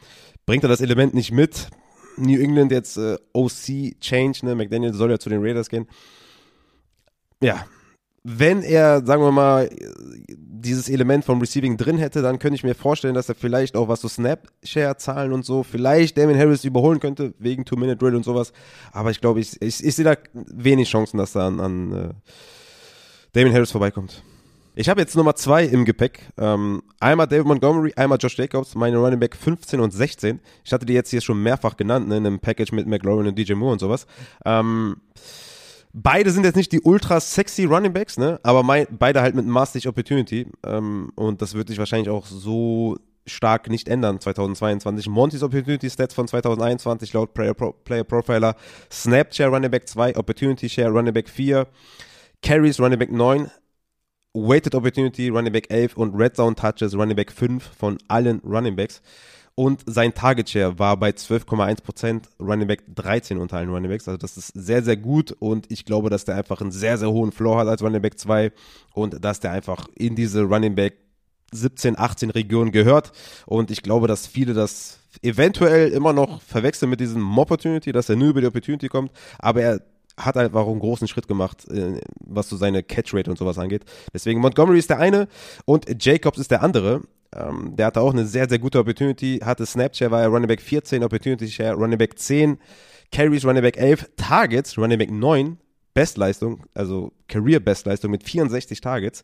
[0.45, 1.69] bringt er das Element nicht mit.
[2.17, 4.55] New England jetzt äh, OC Change, ne?
[4.55, 5.87] McDaniel soll ja zu den Raiders gehen.
[7.41, 7.65] Ja,
[8.27, 9.69] wenn er, sagen wir mal,
[10.27, 13.87] dieses Element vom Receiving drin hätte, dann könnte ich mir vorstellen, dass er vielleicht auch
[13.87, 18.51] was so Snap-Share-Zahlen und so, vielleicht Damien Harris überholen könnte, wegen Two-Minute-Drill und sowas.
[18.91, 22.09] Aber ich glaube, ich, ich, ich sehe da wenig Chancen, dass er an, an äh,
[23.33, 24.23] Damien Harris vorbeikommt.
[24.73, 26.21] Ich habe jetzt Nummer zwei im Gepäck.
[26.39, 30.39] Ähm, einmal David Montgomery, einmal Josh Jacobs, meine Running Back 15 und 16.
[30.63, 33.37] Ich hatte die jetzt hier schon mehrfach genannt, ne, in einem Package mit McLaurin und
[33.37, 34.07] DJ Moore und sowas.
[34.45, 34.95] Ähm,
[35.95, 39.45] beide sind jetzt nicht die ultra sexy Running Backs, ne, aber mein, beide halt mit
[39.45, 40.47] Master Opportunity.
[40.65, 45.07] Ähm, und das wird sich wahrscheinlich auch so stark nicht ändern 2022.
[45.07, 48.55] Monty's Opportunity Stats von 2021 laut Player, Pro, Player Profiler.
[48.91, 51.65] Snap Running Back 2, Opportunity Share Running Back 4,
[52.41, 53.49] Carries Running Back 9,
[54.33, 58.75] Weighted Opportunity Running Back 11 und Red Zone Touches Running Back 5 von allen Running
[58.75, 59.01] Backs.
[59.55, 64.07] Und sein Target Share war bei 12,1%, Running Back 13 unter allen Running Backs.
[64.07, 67.09] Also das ist sehr, sehr gut und ich glaube, dass der einfach einen sehr, sehr
[67.09, 68.51] hohen Floor hat als Running Back 2
[68.93, 70.97] und dass der einfach in diese Running Back
[71.53, 73.13] 17, 18 Region gehört.
[73.45, 78.17] Und ich glaube, dass viele das eventuell immer noch verwechseln mit diesem Opportunity, dass er
[78.17, 79.11] nur über die Opportunity kommt.
[79.39, 79.81] Aber er
[80.17, 83.83] hat einfach einen großen Schritt gemacht, äh, was so seine Catchrate und sowas angeht.
[84.13, 85.27] Deswegen Montgomery ist der eine
[85.65, 87.01] und Jacobs ist der andere.
[87.35, 90.61] Ähm, der hatte auch eine sehr, sehr gute Opportunity, hatte Snapshare, war er Running Back
[90.61, 92.57] 14, Opportunity Share, Running Back 10,
[93.11, 95.57] Carries, Running Back 11, Targets, Running Back 9,
[95.93, 99.23] Bestleistung, also Career-Bestleistung mit 64 Targets.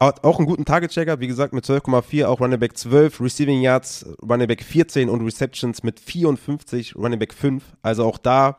[0.00, 4.06] Hat auch einen guten Target-Checker, wie gesagt, mit 12,4, auch Running Back 12, Receiving Yards,
[4.22, 7.62] Running Back 14 und Receptions mit 54, Running Back 5.
[7.82, 8.58] Also auch da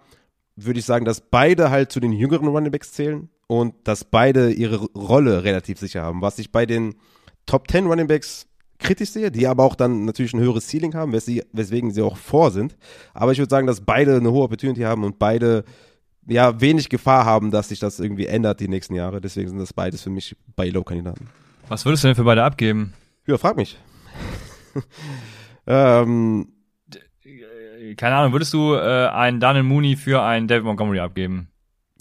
[0.56, 4.78] würde ich sagen, dass beide halt zu den jüngeren Runningbacks zählen und dass beide ihre
[4.78, 6.22] Rolle relativ sicher haben.
[6.22, 6.96] Was ich bei den
[7.46, 8.48] Top 10 Runningbacks
[8.80, 12.52] kritisch sehe, die aber auch dann natürlich ein höheres Ceiling haben, weswegen sie auch vor
[12.52, 12.76] sind.
[13.14, 15.64] Aber ich würde sagen, dass beide eine hohe Opportunity haben und beide
[16.28, 19.22] ja wenig Gefahr haben, dass sich das irgendwie ändert die nächsten Jahre.
[19.22, 21.30] Deswegen sind das beides für mich bei Low-Kandidaten.
[21.68, 22.94] Was würdest du denn für beide abgeben?
[23.28, 23.80] Ja, frag mich.
[25.68, 26.48] ähm,
[27.98, 31.50] keine Ahnung, würdest du äh, einen Daniel Mooney für einen David Montgomery abgeben?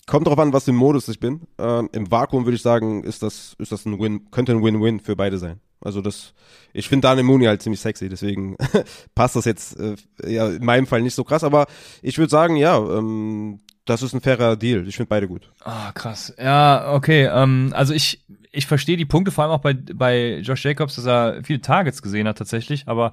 [0.07, 1.42] Kommt drauf an, was für ein Modus ich bin.
[1.59, 5.00] Ähm, Im Vakuum würde ich sagen, ist das, ist das ein Win, könnte ein Win-Win
[5.00, 5.61] für beide sein.
[5.80, 6.34] Also das,
[6.72, 8.57] ich finde Daniel Mooney halt ziemlich sexy, deswegen
[9.14, 9.96] passt das jetzt äh,
[10.26, 11.66] ja, in meinem Fall nicht so krass, aber
[12.00, 14.88] ich würde sagen, ja, ähm, das ist ein fairer Deal.
[14.88, 15.50] Ich finde beide gut.
[15.62, 16.34] Ah, krass.
[16.38, 17.26] Ja, okay.
[17.26, 21.07] Ähm, also ich, ich verstehe die Punkte, vor allem auch bei, bei Josh Jacobs, dass
[21.07, 23.12] er viele Targets gesehen hat tatsächlich, aber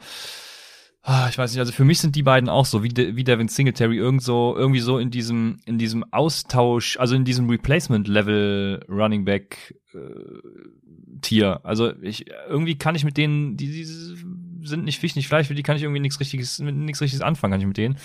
[1.04, 3.48] ich weiß nicht, also für mich sind die beiden auch so, wie, De wie Devin
[3.48, 9.26] Singletary, irgend so, irgendwie so in diesem, in diesem Austausch, also in diesem Replacement-Level Running
[9.26, 9.98] Back äh,
[11.22, 11.60] Tier.
[11.64, 13.86] Also ich, irgendwie kann ich mit denen, die, die
[14.68, 17.54] sind nicht Fisch, nicht Fleisch, für die kann ich irgendwie nichts richtiges, nichts richtiges anfangen,
[17.54, 17.98] kann ich mit denen.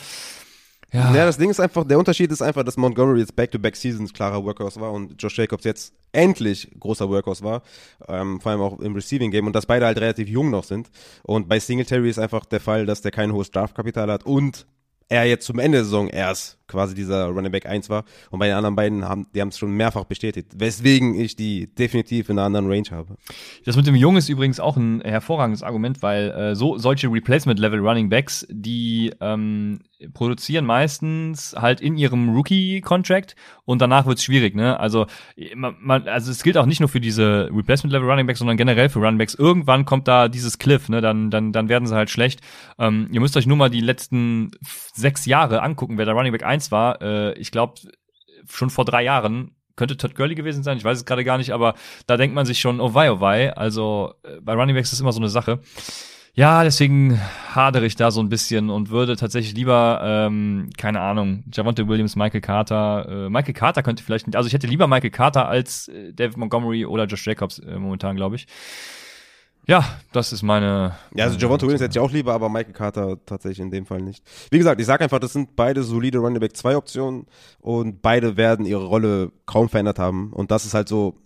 [0.92, 1.14] Ja.
[1.14, 4.80] ja, das Ding ist einfach, der Unterschied ist einfach, dass Montgomery jetzt Back-to-Back-Seasons klarer Workhorse
[4.80, 7.62] war und Josh Jacobs jetzt endlich großer Workhorse war,
[8.08, 10.88] ähm, vor allem auch im Receiving-Game und dass beide halt relativ jung noch sind.
[11.24, 14.66] Und bei Singletary ist einfach der Fall, dass der kein hohes Draftkapital hat und
[15.08, 18.04] er jetzt zum Ende der Saison erst quasi dieser Running Back 1 war.
[18.30, 21.74] Und bei den anderen beiden haben, die haben es schon mehrfach bestätigt, weswegen ich die
[21.74, 23.16] definitiv in einer anderen Range habe.
[23.64, 27.80] Das mit dem Jung ist übrigens auch ein hervorragendes Argument, weil äh, so solche Replacement-Level
[27.80, 29.80] Running Backs, die ähm,
[30.12, 34.78] produzieren meistens halt in ihrem Rookie-Contract und danach wird's schwierig, ne?
[34.78, 35.06] Also,
[35.54, 38.98] man, also es gilt auch nicht nur für diese Replacement-Level Running Backs, sondern generell für
[38.98, 39.34] Running Backs.
[39.34, 41.00] Irgendwann kommt da dieses Cliff, ne?
[41.00, 42.40] Dann, dann, dann werden sie halt schlecht.
[42.78, 44.50] Ähm, ihr müsst euch nur mal die letzten
[44.94, 47.00] sechs Jahre angucken, wer der Running Back 1 war.
[47.02, 47.74] Äh, ich glaube,
[48.48, 51.52] schon vor drei Jahren könnte Todd Gurley gewesen sein, ich weiß es gerade gar nicht,
[51.52, 51.74] aber
[52.06, 53.54] da denkt man sich schon, oh wei, oh wei.
[53.56, 55.60] Also äh, bei Running Backs ist immer so eine Sache.
[56.34, 57.18] Ja, deswegen
[57.54, 62.14] hadere ich da so ein bisschen und würde tatsächlich lieber, ähm, keine Ahnung, Javonte Williams,
[62.14, 63.06] Michael Carter.
[63.08, 66.36] Äh, Michael Carter könnte vielleicht nicht, also ich hätte lieber Michael Carter als äh, David
[66.36, 68.46] Montgomery oder Josh Jacobs äh, momentan, glaube ich.
[69.68, 70.96] Ja, das ist meine.
[71.14, 74.00] Ja, also Javonte Williams hätte ich auch lieber, aber Michael Carter tatsächlich in dem Fall
[74.00, 74.24] nicht.
[74.50, 77.26] Wie gesagt, ich sage einfach, das sind beide solide Running Back 2 Optionen
[77.58, 80.32] und beide werden ihre Rolle kaum verändert haben.
[80.32, 81.18] Und das ist halt so,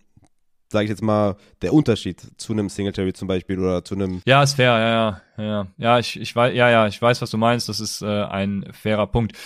[0.70, 4.22] sage ich jetzt mal, der Unterschied zu einem Singletary zum Beispiel oder zu einem.
[4.24, 5.66] Ja, ist fair, ja, ja, ja.
[5.76, 7.68] Ja, ich, ich weiß, ja, ja, ich weiß, was du meinst.
[7.68, 9.36] Das ist äh, ein fairer Punkt.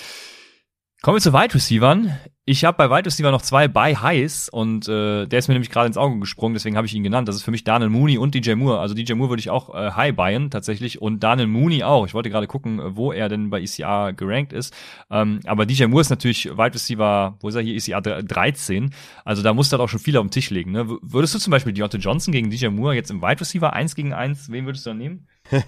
[1.03, 2.17] Kommen wir zu Wide Receivern.
[2.47, 5.71] Ich habe bei Wide Receiver noch zwei bei Highs und äh, der ist mir nämlich
[5.71, 7.27] gerade ins Auge gesprungen, deswegen habe ich ihn genannt.
[7.27, 8.81] Das ist für mich Daniel Mooney und DJ Moore.
[8.81, 12.07] Also DJ Moore würde ich auch äh, High buyen tatsächlich und Daniel Mooney auch.
[12.07, 14.75] Ich wollte gerade gucken, wo er denn bei ECR gerankt ist.
[15.11, 18.91] Ähm, aber DJ Moore ist natürlich Wide Receiver, wo ist er hier, ECR 13.
[19.25, 20.73] Also da muss er auch schon viel auf den Tisch legen.
[20.73, 20.87] Ne?
[21.01, 24.13] Würdest du zum Beispiel Deontay Johnson gegen DJ Moore jetzt im Wide Receiver 1 gegen
[24.13, 25.29] 1, wen würdest du dann nehmen?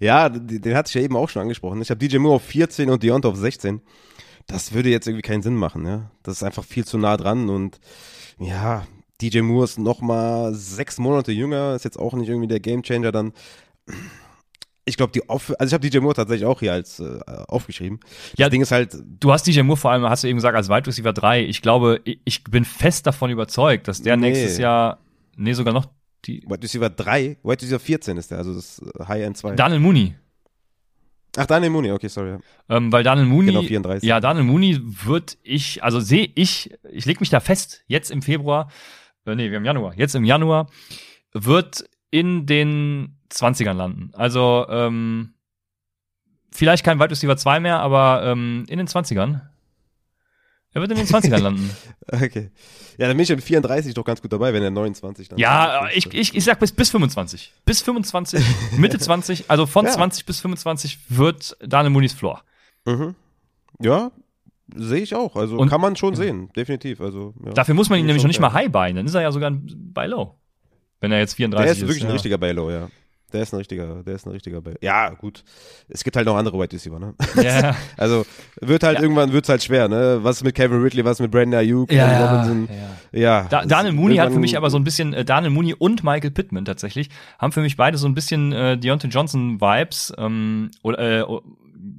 [0.00, 1.80] ja, den, den hatte ich ja eben auch schon angesprochen.
[1.80, 3.80] Ich habe DJ Moore auf 14 und Deontay auf 16
[4.48, 6.10] das würde jetzt irgendwie keinen Sinn machen, ja.
[6.24, 7.78] Das ist einfach viel zu nah dran und
[8.40, 8.86] ja,
[9.20, 13.12] DJ Moore ist noch mal sechs Monate jünger, ist jetzt auch nicht irgendwie der Gamechanger
[13.12, 13.32] dann.
[14.84, 17.18] Ich glaube, die Off also ich habe DJ Moore tatsächlich auch hier als äh,
[17.48, 18.00] aufgeschrieben.
[18.38, 18.96] Ja, das Ding ist halt.
[19.20, 21.44] Du hast DJ Moore vor allem, hast du eben gesagt, als Wide Receiver 3.
[21.44, 24.30] Ich glaube, ich bin fest davon überzeugt, dass der nee.
[24.30, 24.98] nächstes Jahr,
[25.36, 25.86] nee, sogar noch
[26.24, 26.42] die.
[26.46, 29.56] Wide Receiver 3, Wide Receiver 14 ist der, also das High End 2.
[29.56, 30.14] Daniel Mooney.
[31.36, 32.38] Ach, Daniel Mooney, okay, sorry.
[32.68, 34.08] Ähm, weil Daniel Mooney, genau 34.
[34.08, 38.22] ja, Daniel Mooney wird ich, also sehe ich, ich leg mich da fest, jetzt im
[38.22, 38.70] Februar,
[39.26, 40.68] äh, nee, wir haben Januar, jetzt im Januar,
[41.32, 44.10] wird in den 20ern landen.
[44.14, 45.34] Also, ähm,
[46.50, 49.42] vielleicht kein Wide Receiver 2 mehr, aber ähm, in den 20ern.
[50.74, 51.70] Er wird in den 20ern landen.
[52.12, 52.50] okay.
[52.98, 55.38] Ja, dann bin ich mit 34 doch ganz gut dabei, wenn er 29 dann.
[55.38, 57.52] Ja, ich, ich, ich sag bis, bis 25.
[57.64, 58.44] Bis 25,
[58.76, 59.92] Mitte 20, also von ja.
[59.92, 62.42] 20 bis 25 wird Daniel Mooney's Floor.
[62.84, 63.14] Mhm.
[63.80, 64.10] Ja,
[64.74, 65.36] sehe ich auch.
[65.36, 67.00] Also Und, kann man schon sehen, definitiv.
[67.00, 67.52] Also, ja.
[67.52, 69.50] Dafür muss man ihn nämlich noch nicht mal high buyen, dann ist er ja sogar
[69.52, 70.34] Buy Low.
[71.00, 71.78] Wenn er jetzt 34 ist.
[71.78, 72.88] Der ist wirklich ein richtiger Low, ja.
[73.32, 74.76] Der ist ein richtiger, der ist ein richtiger Ball.
[74.80, 75.44] Ja, gut.
[75.88, 77.14] Es gibt halt noch andere White Receiver, ne?
[77.42, 77.76] Ja.
[77.96, 78.24] also
[78.60, 79.02] wird halt ja.
[79.02, 80.20] irgendwann wird's halt schwer, ne?
[80.22, 82.68] Was mit Kevin Ridley, was mit Brandon Ayuk, ja, Robinson.
[83.12, 83.20] Ja.
[83.20, 83.46] ja.
[83.50, 86.30] Da, Daniel Mooney hat für mich aber so ein bisschen äh, Daniel Mooney und Michael
[86.30, 90.98] Pittman tatsächlich haben für mich beide so ein bisschen äh, Deontay Johnson Vibes ähm, oder
[90.98, 91.24] äh,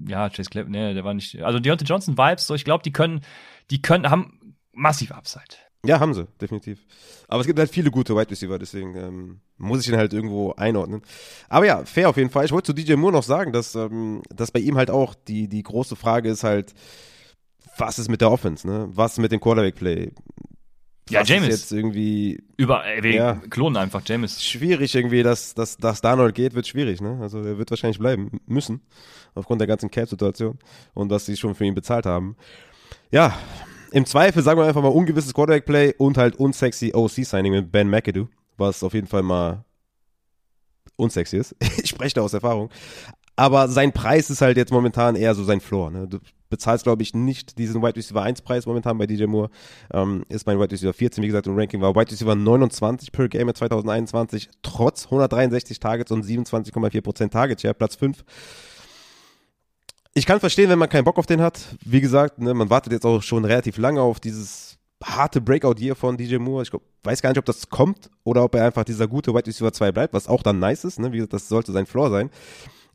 [0.08, 1.42] ja, Chase Clapp, ne, der war nicht.
[1.44, 3.22] Also Deontay Johnson Vibes, so ich glaube, die können
[3.70, 5.69] die können haben massiv Upside.
[5.86, 6.86] Ja, haben sie, definitiv.
[7.30, 10.52] Aber es gibt halt viele gute Wide Receiver, deswegen ähm, muss ich ihn halt irgendwo
[10.54, 11.02] einordnen.
[11.48, 12.44] Aber ja, fair auf jeden Fall.
[12.46, 15.48] Ich wollte zu DJ Moore noch sagen, dass, ähm, dass bei ihm halt auch die,
[15.48, 16.74] die große Frage ist halt,
[17.78, 18.90] was ist mit der Offense, ne?
[18.92, 20.12] Was mit dem Quarterback-Play?
[21.10, 21.48] Ja, James.
[21.48, 22.44] jetzt irgendwie.
[22.58, 24.44] Über, ey, wir ja, klonen einfach James.
[24.44, 27.18] Schwierig irgendwie, dass, dass, dass Darnold geht, wird schwierig, ne?
[27.22, 28.82] Also er wird wahrscheinlich bleiben müssen.
[29.34, 30.60] Aufgrund der ganzen Cap-Situation.
[30.94, 32.36] Und was sie schon für ihn bezahlt haben.
[33.12, 33.38] Ja,
[33.92, 38.28] im Zweifel sagen wir einfach mal ungewisses Quarterback-Play und halt unsexy OC-Signing mit Ben McAdoo,
[38.58, 39.64] was auf jeden Fall mal
[40.96, 41.56] unsexy ist.
[41.82, 42.70] ich spreche da aus Erfahrung.
[43.36, 45.92] Aber sein Preis ist halt jetzt momentan eher so sein Floor.
[45.92, 46.08] Ne?
[46.10, 46.20] Du
[46.50, 49.50] bezahlst, glaube ich, nicht diesen Wide Receiver 1 Preis momentan bei DJ Moore.
[49.94, 53.30] Ähm, ist mein Wide Receiver 14, wie gesagt, im Ranking war Wide Receiver 29 per
[53.30, 58.26] Game 2021, trotz 163 Targets und 27,4% Target Share, Platz 5
[60.20, 61.78] ich kann verstehen, wenn man keinen Bock auf den hat.
[61.86, 66.18] Wie gesagt, ne, man wartet jetzt auch schon relativ lange auf dieses harte Breakout-Year von
[66.18, 66.64] DJ Moore.
[66.64, 69.48] Ich glaub, weiß gar nicht, ob das kommt oder ob er einfach dieser gute White
[69.48, 71.00] Receiver 2 bleibt, was auch dann nice ist.
[71.00, 71.14] Ne?
[71.14, 72.32] Wie gesagt, das sollte sein Floor sein.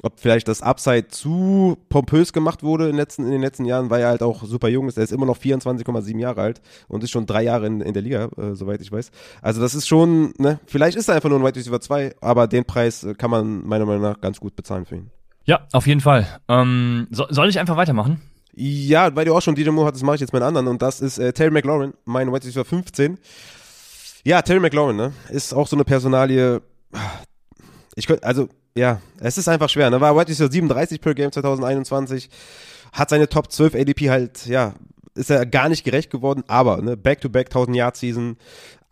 [0.02, 4.02] Ob vielleicht das Upside zu pompös gemacht wurde in, letzten, in den letzten Jahren, weil
[4.02, 4.98] er halt auch super jung ist.
[4.98, 8.02] Er ist immer noch 24,7 Jahre alt und ist schon drei Jahre in, in der
[8.02, 9.10] Liga, äh, soweit ich weiß.
[9.40, 12.48] Also das ist schon, ne, vielleicht ist er einfach nur ein White Receiver 2, aber
[12.48, 15.10] den Preis äh, kann man meiner Meinung nach ganz gut bezahlen für ihn.
[15.44, 16.26] Ja, auf jeden Fall.
[16.48, 18.20] Ähm, so, soll ich einfach weitermachen?
[18.56, 21.00] Ja, weil du auch schon DJ Moore hattest, mache ich jetzt meinen anderen und das
[21.00, 23.18] ist äh, Terry McLaurin, mein White Receiver 15.
[24.24, 26.62] Ja, Terry McLaurin, ne, ist auch so eine Personalie.
[27.96, 31.32] Ich könnte, also, ja, es ist einfach schwer, ne, war White Receiver 37 per Game
[31.32, 32.30] 2021,
[32.92, 34.74] hat seine Top 12 ADP halt, ja,
[35.14, 38.36] ist er gar nicht gerecht geworden, aber ne, Back-to-Back 1000 Yard Season,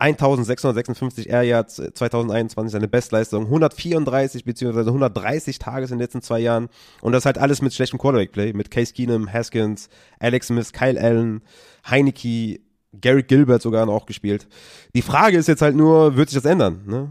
[0.03, 4.79] 1656 Air Yards 2021 seine Bestleistung, 134 bzw.
[4.79, 6.67] 130 Tages in den letzten zwei Jahren
[7.01, 9.87] und das halt alles mit schlechtem Quarterback-Play, mit Case Keenum, Haskins,
[10.19, 11.41] Alex Smith, Kyle Allen,
[11.89, 12.59] Heineke,
[12.99, 14.47] Garrett Gilbert sogar noch gespielt.
[14.93, 16.81] Die Frage ist jetzt halt nur, wird sich das ändern?
[16.85, 17.09] Ne?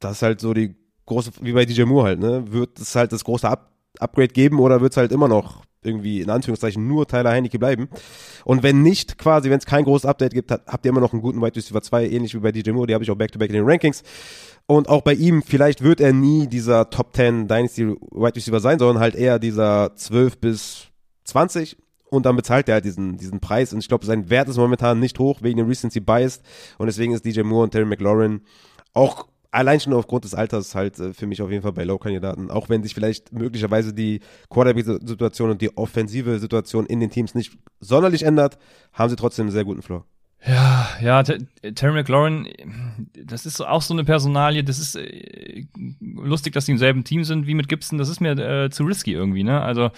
[0.00, 0.74] Das ist halt so die
[1.04, 2.50] große, wie bei DJ Moore halt, ne?
[2.50, 3.70] Wird es halt das große Up
[4.00, 7.88] Upgrade geben oder wird es halt immer noch irgendwie in Anführungszeichen nur Tyler Heinecke bleiben.
[8.44, 11.22] Und wenn nicht, quasi, wenn es kein großes Update gibt, habt ihr immer noch einen
[11.22, 13.54] guten Wide Receiver 2, ähnlich wie bei DJ Moore, die habe ich auch back-to-back -back
[13.54, 14.02] in den Rankings.
[14.66, 18.78] Und auch bei ihm, vielleicht wird er nie dieser Top 10 Dynasty Wide Receiver sein,
[18.78, 20.86] sondern halt eher dieser 12 bis
[21.24, 21.76] 20
[22.14, 23.72] und dann bezahlt er halt diesen, diesen Preis.
[23.72, 26.40] Und ich glaube, sein Wert ist momentan nicht hoch wegen dem Recency Bias.
[26.78, 28.42] Und deswegen ist DJ Moore und Terry McLaurin
[28.92, 32.50] auch allein schon aufgrund des Alters halt äh, für mich auf jeden Fall bei Low-Kandidaten.
[32.50, 34.20] Auch wenn sich vielleicht möglicherweise die
[34.50, 38.58] Quarterback-Situation und die offensive Situation in den Teams nicht sonderlich ändert,
[38.92, 40.04] haben sie trotzdem einen sehr guten Floor.
[40.46, 42.48] Ja, ja, Terry McLaurin,
[43.14, 45.64] das ist auch so eine Personalie, das ist äh,
[46.00, 48.84] lustig, dass die im selben Team sind wie mit Gibson, das ist mir äh, zu
[48.84, 49.62] risky irgendwie, ne?
[49.62, 49.90] Also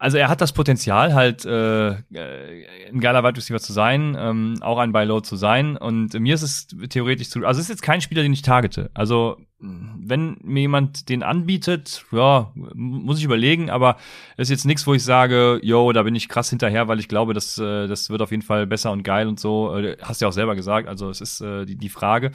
[0.00, 4.78] Also er hat das Potenzial, halt äh, ein geiler Wide Receiver zu sein, ähm, auch
[4.78, 5.76] ein Buy Low zu sein.
[5.76, 7.46] Und mir ist es theoretisch zu.
[7.46, 8.90] Also es ist jetzt kein Spieler, den ich targete.
[8.94, 13.98] Also wenn mir jemand den anbietet, ja, muss ich überlegen, aber
[14.38, 17.08] es ist jetzt nichts, wo ich sage, yo, da bin ich krass hinterher, weil ich
[17.08, 19.76] glaube, das, äh, das wird auf jeden Fall besser und geil und so.
[19.76, 22.30] Äh, hast du ja auch selber gesagt, also es ist äh, die, die Frage.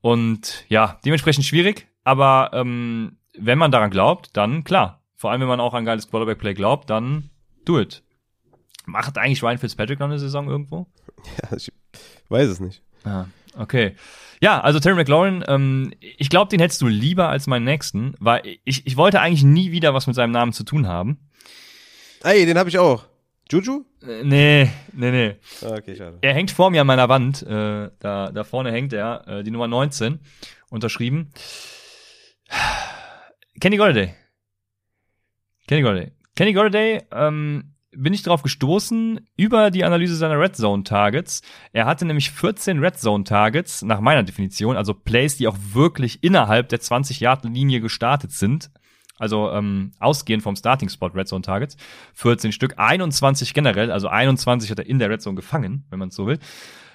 [0.00, 5.48] Und ja, dementsprechend schwierig, aber ähm, wenn man daran glaubt, dann klar, vor allem, wenn
[5.48, 7.30] man auch an geiles Quarterback-Play glaubt, dann
[7.64, 8.04] do it.
[8.86, 10.86] Macht eigentlich Ryan Fitzpatrick noch eine Saison irgendwo?
[11.42, 11.72] Ja, ich
[12.28, 12.82] weiß es nicht.
[13.02, 13.24] Ah,
[13.56, 13.96] okay.
[14.40, 18.42] Ja, also Terry McLaurin, ähm, ich glaube, den hättest du lieber als meinen nächsten, weil
[18.64, 21.18] ich, ich wollte eigentlich nie wieder was mit seinem Namen zu tun haben.
[22.22, 23.04] Ey, den habe ich auch.
[23.50, 23.84] Juju?
[24.06, 25.34] Äh, nee, nee, nee.
[25.62, 26.18] Ah, okay, schade.
[26.20, 27.42] Er hängt vor mir an meiner Wand.
[27.42, 30.20] Äh, da, da vorne hängt er, äh, die Nummer 19,
[30.70, 31.32] unterschrieben.
[33.60, 34.14] Kenny Golladay.
[35.68, 36.12] Kenny Golladay.
[36.34, 41.42] Kenny Golladay, ähm, bin ich darauf gestoßen über die Analyse seiner Red Zone Targets.
[41.72, 46.24] Er hatte nämlich 14 Red Zone Targets nach meiner Definition, also Plays, die auch wirklich
[46.24, 48.70] innerhalb der 20 Yard Linie gestartet sind.
[49.18, 51.76] Also ähm, ausgehend vom Starting Spot Red Zone Targets.
[52.14, 56.08] 14 Stück, 21 generell, also 21 hat er in der Red Zone gefangen, wenn man
[56.08, 56.38] es so will.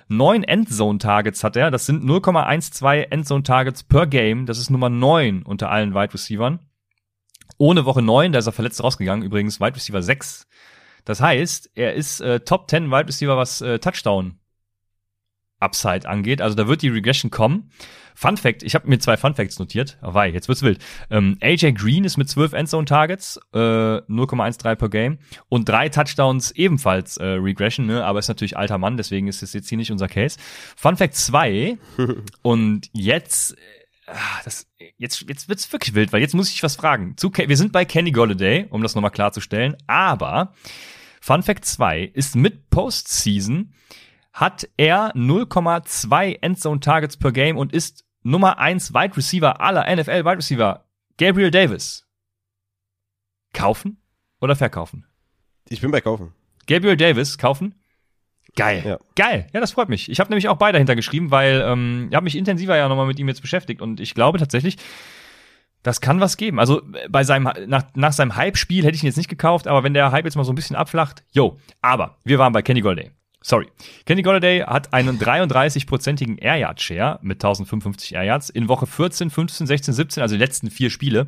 [0.08, 4.90] Neun Endzone Targets hat er, das sind 0,12 Endzone Targets per Game, das ist Nummer
[4.90, 6.60] 9 unter allen Wide Receivers
[7.58, 10.48] ohne Woche 9, da ist er verletzt rausgegangen, übrigens Wide Receiver 6.
[11.06, 14.40] Das heißt, er ist äh, Top 10 Wide Receiver, was äh, Touchdown
[15.64, 16.42] Upside angeht.
[16.42, 17.72] Also da wird die Regression kommen.
[18.16, 19.98] Fun Fact, ich habe mir zwei Fun Facts notiert.
[20.04, 20.80] Oh, wei, jetzt wird's wild.
[21.10, 25.18] Ähm, AJ Green ist mit 12 Endzone Targets, äh, 0,13 per Game
[25.50, 28.06] und drei Touchdowns ebenfalls äh, Regression, ne?
[28.06, 30.38] aber ist natürlich alter Mann, deswegen ist es jetzt hier nicht unser Case.
[30.76, 31.78] Fun Fact 2
[32.44, 33.56] und jetzt
[34.08, 34.68] ah, das,
[34.98, 37.16] jetzt, jetzt wird's wirklich wild, weil jetzt muss ich was fragen.
[37.18, 40.54] Zu, wir sind bei Kenny Golladay, um das nochmal klarzustellen, aber
[41.22, 43.74] Fun Fact 2 ist mit Postseason
[44.34, 50.26] hat er 0,2 Endzone Targets per Game und ist Nummer 1 Wide Receiver aller NFL
[50.26, 50.86] Wide Receiver.
[51.18, 52.08] Gabriel Davis.
[53.54, 54.02] Kaufen
[54.42, 55.06] oder verkaufen?
[55.70, 56.34] Ich bin bei kaufen.
[56.68, 57.76] Gabriel Davis kaufen?
[58.56, 58.84] Geil.
[58.86, 59.00] Ja.
[59.16, 59.48] Geil.
[59.54, 60.10] Ja, das freut mich.
[60.10, 63.20] Ich habe nämlich auch beide hintergeschrieben, weil ähm, ich habe mich intensiver ja nochmal mit
[63.20, 64.78] ihm jetzt beschäftigt und ich glaube tatsächlich,
[65.82, 66.60] das kann was geben.
[66.60, 69.94] Also bei seinem nach, nach seinem Hype-Spiel hätte ich ihn jetzt nicht gekauft, aber wenn
[69.94, 71.58] der Hype jetzt mal so ein bisschen abflacht, yo.
[71.82, 73.12] Aber wir waren bei Kenny Golday.
[73.46, 73.68] Sorry.
[74.06, 79.30] Kenny Golladay hat einen 33-prozentigen Air Yard Share mit 1055 Air Yards in Woche 14,
[79.30, 81.28] 15, 16, 17, also die letzten vier Spiele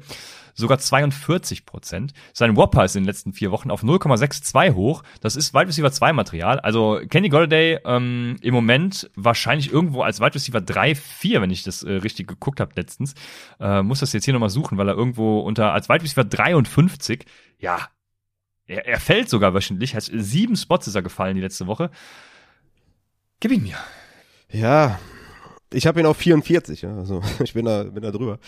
[0.56, 2.14] sogar 42 Prozent.
[2.34, 5.03] Sein Whopper ist in den letzten vier Wochen auf 0,62 hoch.
[5.22, 6.60] Das ist Wide Receiver 2 Material.
[6.60, 11.64] Also Kenny Golladay ähm, im Moment wahrscheinlich irgendwo als Wide Receiver 3, 4, wenn ich
[11.64, 13.14] das äh, richtig geguckt habe letztens.
[13.60, 17.26] Äh, muss das jetzt hier nochmal suchen, weil er irgendwo unter als Wide Receiver 53,
[17.60, 17.80] ja,
[18.68, 19.95] er, er fällt sogar wöchentlich.
[19.95, 21.91] Hat sieben Spots ist er gefallen die letzte Woche.
[23.40, 23.77] Gib ihn mir.
[24.49, 24.99] Ja,
[25.73, 28.40] ich habe ihn auf 44, ja, also ich bin da, bin da drüber.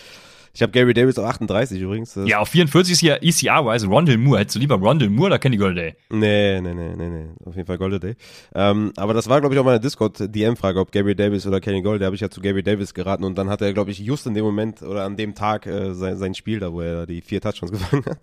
[0.57, 2.17] Ich habe Gary Davis auf 38 übrigens.
[2.25, 4.39] ja, auf 44 ist hier ECR-wise Rondell Moore.
[4.39, 5.93] Hättest du lieber Rondell Moore oder Kenny Golday?
[6.09, 7.25] Nee, nee, nee, nee, nee.
[7.45, 8.15] Auf jeden Fall Golday.
[8.55, 12.05] Ähm, aber das war, glaube ich, auch meine Discord-DM-Frage, ob Gary Davis oder Kenny Golday.
[12.05, 14.33] habe ich ja zu Gary Davis geraten und dann hat er, glaube ich, just in
[14.33, 17.39] dem Moment oder an dem Tag äh, sein, sein Spiel da, wo er die vier
[17.39, 18.17] Touchdowns gefangen hat.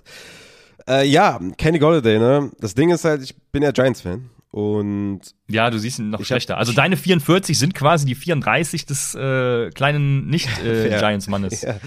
[0.89, 2.51] Äh, ja, Kenny Golladay, ne?
[2.59, 4.29] Das Ding ist halt, ich bin ja Giants-Fan.
[4.51, 6.59] Und ja, du siehst ihn noch schlechter.
[6.59, 11.63] Also deine 44 sind quasi die 34 des äh, kleinen Nicht-Giants-Mannes.
[11.63, 11.75] Äh, ja.
[11.75, 11.81] Ja,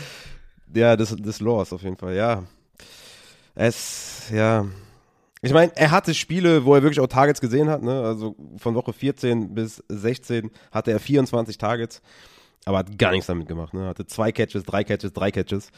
[0.68, 2.44] des, des Lores auf jeden Fall, ja.
[3.56, 4.66] Es, ja.
[5.42, 8.04] Ich meine, er hatte Spiele, wo er wirklich auch Targets gesehen hat, ne?
[8.04, 12.02] Also von Woche 14 bis 16 hatte er 24 Targets,
[12.66, 13.88] aber hat gar nichts damit gemacht, ne?
[13.88, 15.72] Hatte zwei Catches, drei Catches, drei Catches.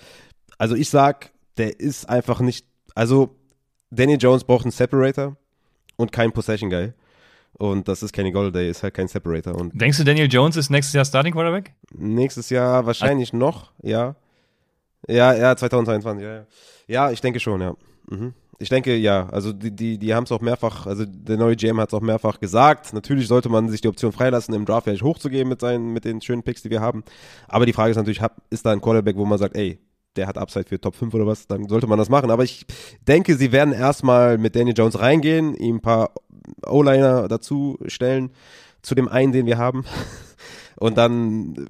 [0.57, 3.36] Also ich sag, der ist einfach nicht, also
[3.91, 5.36] Danny Jones braucht einen Separator
[5.98, 6.94] und keinen Possession Guy.
[7.53, 9.56] Und das ist Kenny Golladay, ist halt kein Separator.
[9.56, 11.74] Und Denkst du, Daniel Jones ist nächstes Jahr Starting Quarterback?
[11.94, 14.16] Nächstes Jahr wahrscheinlich also, noch, ja.
[15.07, 16.45] Ja, ja, 2022, ja, ja.
[16.88, 17.76] Ja, ich denke schon, ja.
[18.09, 18.34] Mhm.
[18.61, 21.80] Ich denke, ja, also die, die, die haben es auch mehrfach, also der neue GM
[21.80, 22.91] hat es auch mehrfach gesagt.
[22.91, 26.19] Natürlich sollte man sich die Option freilassen, im Draft vielleicht hochzugehen mit seinen, mit den
[26.21, 27.03] schönen Picks, die wir haben.
[27.47, 29.80] Aber die Frage ist natürlich, ist da ein Quarterback, wo man sagt, ey,
[30.17, 32.31] der hat Upside für Top 5 oder was, dann sollte man das machen.
[32.31, 32.65] Aber ich
[33.07, 36.11] denke, sie werden erstmal mit Danny Jones reingehen, ihm ein paar
[36.65, 38.31] O-Liner dazu stellen,
[38.81, 39.85] zu dem einen, den wir haben.
[40.80, 41.68] Und dann,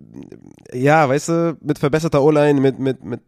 [0.71, 3.21] ja, weißt du, mit verbesserter O-Line, mit, mit, mit,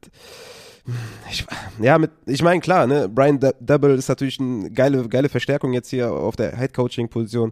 [1.31, 1.45] ich,
[1.81, 5.89] ja, mit, ich meine, klar, ne, Brian Double ist natürlich eine geile, geile Verstärkung jetzt
[5.89, 7.51] hier auf der Head-Coaching-Position.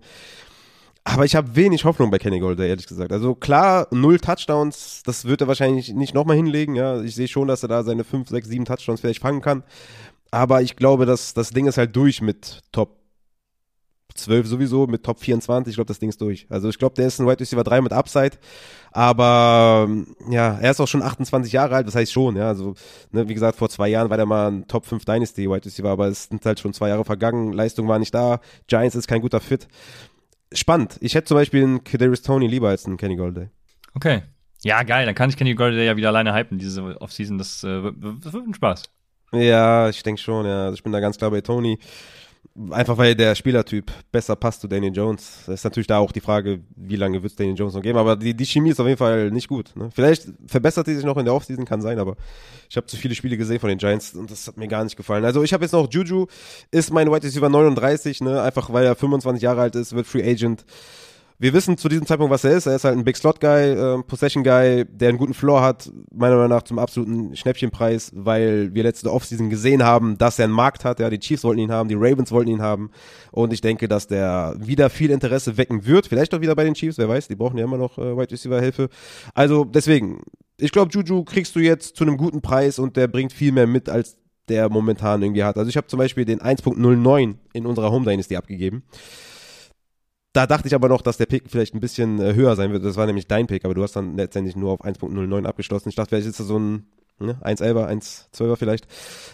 [1.06, 3.12] Aber ich habe wenig Hoffnung bei Kenny Golder, ehrlich gesagt.
[3.12, 6.76] Also klar, null Touchdowns, das wird er wahrscheinlich nicht nochmal hinlegen.
[6.76, 9.64] Ja, ich sehe schon, dass er da seine fünf, sechs, sieben Touchdowns vielleicht fangen kann.
[10.32, 12.99] aber ich glaube, dass das Ding ist halt durch mit Top
[14.24, 15.72] 12 sowieso, mit Top 24.
[15.72, 16.48] Ich glaube, das Ding ist durch.
[16.50, 18.38] Also ich glaube, der ist ein Wide Receiver 3 mit Upside.
[18.92, 19.88] Aber
[20.30, 22.48] ja, er ist auch schon 28 Jahre alt, das heißt schon, ja.
[22.48, 22.74] Also,
[23.12, 25.90] ne, wie gesagt, vor zwei Jahren war der mal ein Top 5 Dynasty Wide Receiver,
[25.90, 29.22] aber es sind halt schon zwei Jahre vergangen, Leistung war nicht da, Giants ist kein
[29.22, 29.68] guter Fit.
[30.52, 30.98] Spannend.
[31.02, 33.50] Ich hätte zum Beispiel einen Kadarius Tony lieber als einen Kenny Golday.
[33.94, 34.24] Okay.
[34.64, 37.92] Ja, geil, dann kann ich Kenny Golday ja wieder alleine hypen, diese Offseason, das, äh,
[38.22, 38.84] das wird ein Spaß.
[39.32, 40.66] Ja, ich denke schon, ja.
[40.66, 41.78] Also ich bin da ganz klar bei Tony.
[42.72, 45.44] Einfach weil der Spielertyp besser passt zu Daniel Jones.
[45.46, 47.98] Das ist natürlich da auch die Frage, wie lange wird es Daniel Jones noch geben.
[47.98, 49.72] Aber die, die Chemie ist auf jeden Fall nicht gut.
[49.76, 49.90] Ne?
[49.94, 52.16] Vielleicht verbessert sie sich noch in der Offseason, kann sein, aber
[52.70, 54.98] ich habe zu viele Spiele gesehen von den Giants und das hat mir gar nicht
[54.98, 55.24] gefallen.
[55.24, 56.28] Also ich habe jetzt noch Juju,
[56.72, 58.42] ist mein White Receiver 39, ne?
[58.42, 60.66] einfach weil er 25 Jahre alt ist, wird Free Agent
[61.42, 62.66] wir wissen zu diesem Zeitpunkt, was er ist.
[62.66, 65.90] Er ist halt ein Big Slot Guy, äh, Possession Guy, der einen guten Floor hat,
[66.14, 70.54] meiner Meinung nach zum absoluten Schnäppchenpreis, weil wir letzte Offseason gesehen haben, dass er einen
[70.54, 71.00] Markt hat.
[71.00, 72.92] Ja, die Chiefs wollten ihn haben, die Ravens wollten ihn haben.
[73.32, 76.08] Und ich denke, dass der wieder viel Interesse wecken wird.
[76.08, 78.32] Vielleicht auch wieder bei den Chiefs, wer weiß, die brauchen ja immer noch äh, Wide
[78.32, 78.90] Receiver Hilfe.
[79.34, 80.22] Also deswegen,
[80.58, 83.68] ich glaube, Juju kriegst du jetzt zu einem guten Preis und der bringt viel mehr
[83.68, 84.18] mit, als
[84.50, 85.58] der momentan irgendwie hat.
[85.58, 88.84] Also ich habe zum Beispiel den 1.09 in unserer Home Dynasty abgegeben.
[90.40, 92.86] Da dachte ich aber noch, dass der Pick vielleicht ein bisschen äh, höher sein wird.
[92.86, 95.90] Das war nämlich dein Pick, aber du hast dann letztendlich nur auf 1.09 abgeschlossen.
[95.90, 96.86] Ich dachte, vielleicht ist das so ein
[97.20, 98.88] ne, 1.11er, 1.12er vielleicht.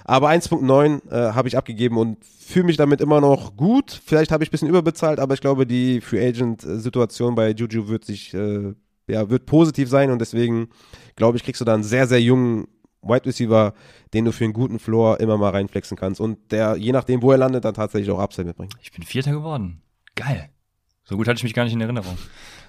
[0.03, 4.02] Aber 1.9 äh, habe ich abgegeben und fühle mich damit immer noch gut.
[4.03, 8.03] Vielleicht habe ich ein bisschen überbezahlt, aber ich glaube, die Free Agent-Situation bei Juju wird
[8.03, 8.73] sich, äh,
[9.06, 10.69] ja, wird positiv sein und deswegen
[11.15, 12.68] glaube ich, kriegst du da einen sehr, sehr jungen
[13.03, 13.76] Wide Receiver,
[14.15, 17.32] den du für einen guten Floor immer mal reinflexen kannst und der, je nachdem, wo
[17.32, 18.73] er landet, dann tatsächlich auch Upside mitbringt.
[18.82, 19.84] Ich bin Vierter geworden.
[20.15, 20.49] Geil.
[21.06, 22.18] So gut hatte ich mich gar nicht in Erinnerung.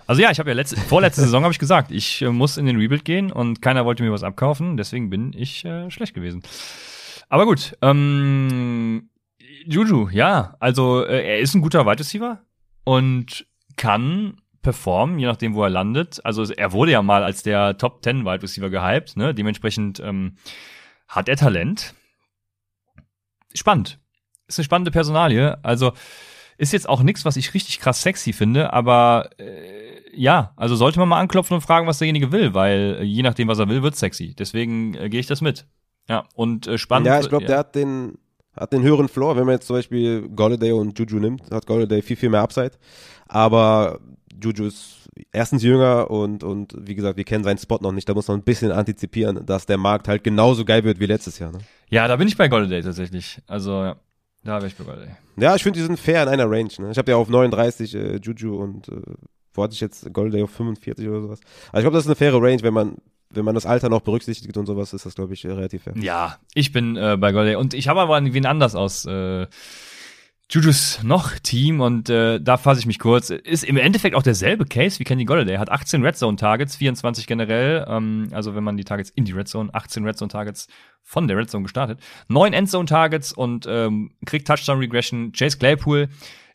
[0.07, 2.67] Also ja, ich habe ja letzte, vorletzte Saison habe ich gesagt, ich äh, muss in
[2.67, 6.43] den Rebuild gehen und keiner wollte mir was abkaufen, deswegen bin ich äh, schlecht gewesen.
[7.29, 9.09] Aber gut, ähm,
[9.65, 12.41] Juju, ja, also äh, er ist ein guter Wide Receiver
[12.85, 13.47] und
[13.77, 16.21] kann performen, je nachdem, wo er landet.
[16.25, 19.35] Also er wurde ja mal als der Top 10 Wide Receiver gehypt, ne?
[19.35, 20.37] Dementsprechend ähm,
[21.09, 21.95] hat er Talent.
[23.55, 23.99] Spannend.
[24.47, 25.59] Ist eine spannende Personalie.
[25.65, 25.93] Also
[26.59, 30.99] ist jetzt auch nichts, was ich richtig krass sexy finde, aber äh, ja, also sollte
[30.99, 33.83] man mal anklopfen und fragen, was derjenige will, weil äh, je nachdem, was er will,
[33.83, 34.35] wird sexy.
[34.35, 35.67] Deswegen äh, gehe ich das mit.
[36.09, 37.07] Ja, und äh, spannend.
[37.07, 37.49] Ja, ich glaube, ja.
[37.49, 38.19] der hat den,
[38.57, 39.37] hat den höheren Floor.
[39.37, 42.73] Wenn man jetzt zum Beispiel Golladay und Juju nimmt, hat Golladay viel, viel mehr Upside.
[43.29, 44.01] Aber
[44.43, 48.09] Juju ist erstens jünger und, und wie gesagt, wir kennen seinen Spot noch nicht.
[48.09, 51.39] Da muss man ein bisschen antizipieren, dass der Markt halt genauso geil wird wie letztes
[51.39, 51.53] Jahr.
[51.53, 51.59] Ne?
[51.91, 53.41] Ja, da bin ich bei Golladay tatsächlich.
[53.47, 53.97] Also, ja.
[54.47, 55.17] Da wäre ich bei ey.
[55.37, 56.71] Ja, ich finde, die sind fair in einer Range.
[56.79, 56.91] Ne?
[56.93, 59.01] Ich habe ja auf 39 äh, Juju und äh,
[59.53, 61.41] wo hatte ich jetzt Golden auf 45 oder sowas.
[61.73, 62.97] Also ich glaube, das ist eine faire Range, wenn man
[63.31, 65.95] wenn man das Alter noch berücksichtigt und sowas, ist das, glaube ich, relativ fair.
[65.97, 69.47] Ja, ich bin äh, bei Golden und ich habe aber wen anders aus äh,
[70.49, 73.31] Jujus noch Team und äh, da fasse ich mich kurz.
[73.31, 75.59] Ist im Endeffekt auch derselbe Case wie Kenny Golladay.
[75.59, 77.85] Hat 18 Red Zone Targets, 24 generell.
[77.89, 80.69] Ähm, also wenn man die Targets in die Red Zone, 18 Red Zone Targets
[81.03, 81.99] von der Red Zone gestartet.
[82.29, 85.33] 9 Endzone Targets und ähm, kriegt Touchdown Regression.
[85.33, 86.09] Chase Claypool.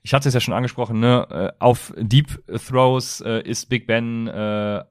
[0.03, 1.27] Ich hatte es ja schon angesprochen, ne?
[1.29, 4.83] Äh, auf Deep Throws äh, ist Big Ben äh,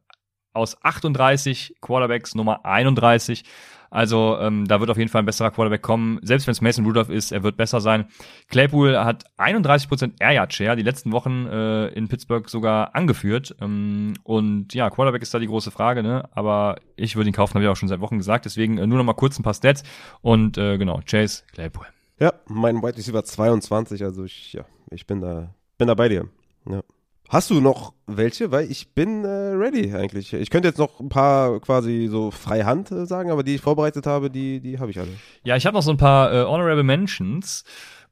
[0.53, 3.45] aus 38 Quarterbacks Nummer 31.
[3.91, 6.19] Also ähm, da wird auf jeden Fall ein besserer Quarterback kommen.
[6.23, 8.07] Selbst wenn es Mason Rudolph ist, er wird besser sein.
[8.49, 13.57] Claypool hat 31% Air Yard Share, die letzten Wochen äh, in Pittsburgh sogar angeführt.
[13.61, 16.29] Ähm, und ja, Quarterback ist da die große Frage, ne?
[16.33, 18.45] Aber ich würde ihn kaufen, habe ich auch schon seit Wochen gesagt.
[18.45, 19.83] Deswegen äh, nur noch mal kurz ein paar Stats.
[20.23, 21.87] Und äh, genau, Chase Claypool.
[22.21, 26.29] Ja, mein White Receiver 22, also ich, ja, ich bin da, bin da bei dir.
[26.69, 26.83] Ja.
[27.31, 28.51] Hast du noch welche?
[28.51, 30.33] Weil ich bin äh, ready eigentlich.
[30.33, 34.05] Ich könnte jetzt noch ein paar quasi so freihand äh, sagen, aber die ich vorbereitet
[34.05, 35.13] habe, die, die habe ich alle.
[35.45, 37.63] Ja, ich habe noch so ein paar äh, Honorable Mentions.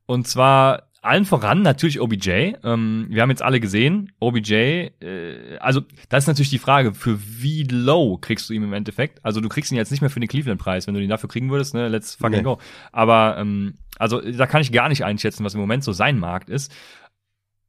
[0.07, 2.53] Und zwar allen voran natürlich OBJ.
[2.63, 7.19] Ähm, wir haben jetzt alle gesehen, OBJ, äh, also das ist natürlich die Frage, für
[7.21, 9.25] wie low kriegst du ihn im Endeffekt?
[9.25, 11.51] Also du kriegst ihn jetzt nicht mehr für den Cleveland-Preis, wenn du ihn dafür kriegen
[11.51, 12.43] würdest, ne, let's fucking nee.
[12.43, 12.59] go.
[12.93, 16.51] Aber ähm, also da kann ich gar nicht einschätzen, was im Moment so sein Markt
[16.51, 16.73] ist.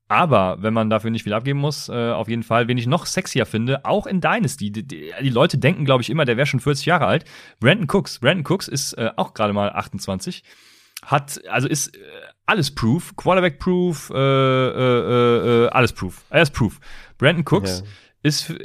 [0.09, 3.05] Aber wenn man dafür nicht viel abgeben muss, äh, auf jeden Fall, wen ich noch
[3.05, 4.71] sexier finde, auch in Dynasty.
[4.71, 7.25] Die, die, die Leute denken, glaube ich, immer, der wäre schon 40 Jahre alt.
[7.59, 8.17] Brandon Cooks.
[8.17, 10.43] Brandon Cooks ist äh, auch gerade mal 28.
[11.05, 11.99] Hat, also ist äh,
[12.47, 16.25] alles proof, Quarterback proof, äh, äh, äh, alles proof.
[16.31, 16.79] Er ist proof.
[17.19, 17.85] Brandon Cooks ja.
[18.23, 18.55] ist,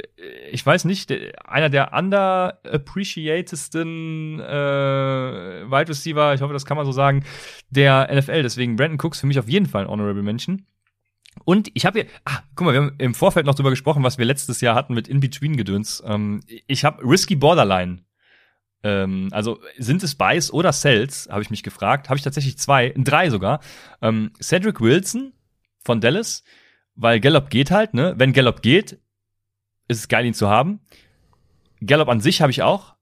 [0.51, 1.13] ich weiß nicht,
[1.45, 7.23] einer der underappreciatedsten äh, Wide Receiver, ich hoffe, das kann man so sagen,
[7.69, 8.41] der NFL.
[8.41, 10.65] Deswegen Brandon Cooks für mich auf jeden Fall ein Honorable Mention.
[11.45, 14.17] Und ich habe hier, ah, guck mal, wir haben im Vorfeld noch drüber gesprochen, was
[14.17, 16.03] wir letztes Jahr hatten mit In-Between-Gedöns.
[16.05, 18.03] Ähm, ich habe Risky Borderline
[18.83, 22.09] Ähm, also sind es Buys oder Sells, habe ich mich gefragt.
[22.09, 23.61] Habe ich tatsächlich zwei, drei sogar.
[24.01, 25.33] Ähm, Cedric Wilson
[25.83, 26.43] von Dallas,
[26.95, 28.13] weil Gallup geht halt, ne?
[28.17, 28.99] Wenn Gallup geht,
[29.87, 30.81] ist es geil, ihn zu haben.
[31.85, 32.95] Gallup an sich habe ich auch,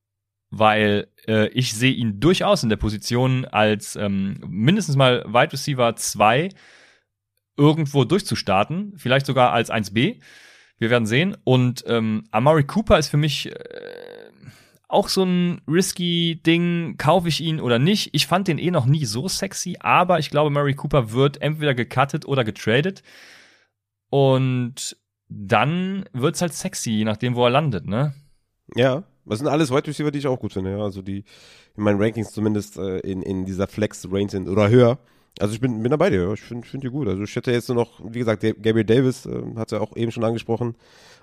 [0.49, 5.95] weil äh, ich sehe ihn durchaus in der Position als ähm, mindestens mal Wide Receiver
[5.95, 6.49] 2
[7.57, 10.21] irgendwo durchzustarten, vielleicht sogar als 1B.
[10.77, 11.37] Wir werden sehen.
[11.43, 13.53] Und ähm, Amari Cooper ist für mich äh,
[14.87, 16.95] auch so ein risky Ding.
[16.97, 18.09] Kaufe ich ihn oder nicht?
[18.13, 21.73] Ich fand den eh noch nie so sexy, aber ich glaube, Amari Cooper wird entweder
[21.73, 23.03] gecuttet oder getradet.
[24.09, 24.97] Und
[25.27, 28.13] dann wird's halt sexy, je nachdem, wo er landet, ne?
[28.75, 30.83] Ja, das sind alles Wide Receiver, die ich auch gut finde, ja.
[30.83, 31.23] Also die
[31.75, 34.99] in meinen Rankings zumindest äh, in, in dieser Flex-Range sind oder höher.
[35.39, 36.33] Also ich bin, bin dabei dir, ja.
[36.33, 37.07] ich finde find die gut.
[37.07, 40.11] Also ich hätte jetzt nur noch, wie gesagt, Gabriel Davis äh, hat ja auch eben
[40.11, 40.75] schon angesprochen.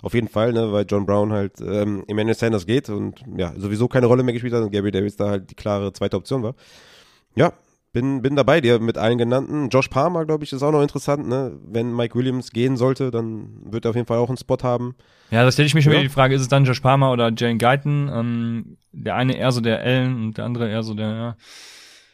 [0.03, 3.87] Auf jeden Fall, ne, weil John Brown halt ähm, Emmanuel Sanders geht und ja, sowieso
[3.87, 6.55] keine Rolle mehr gespielt hat und Gabriel Davis da halt die klare zweite Option war.
[7.37, 7.53] Ja,
[7.93, 9.69] bin, bin dabei dir mit allen genannten.
[9.69, 11.59] Josh Palmer, glaube ich, ist auch noch interessant, ne?
[11.67, 14.95] Wenn Mike Williams gehen sollte, dann wird er auf jeden Fall auch einen Spot haben.
[15.31, 15.99] Ja, da stelle ich mich schon ja.
[15.99, 18.09] wieder die Frage, ist es dann Josh Palmer oder Jane Guyton?
[18.13, 21.37] Ähm, der eine eher so der Allen und der andere eher so der, ja.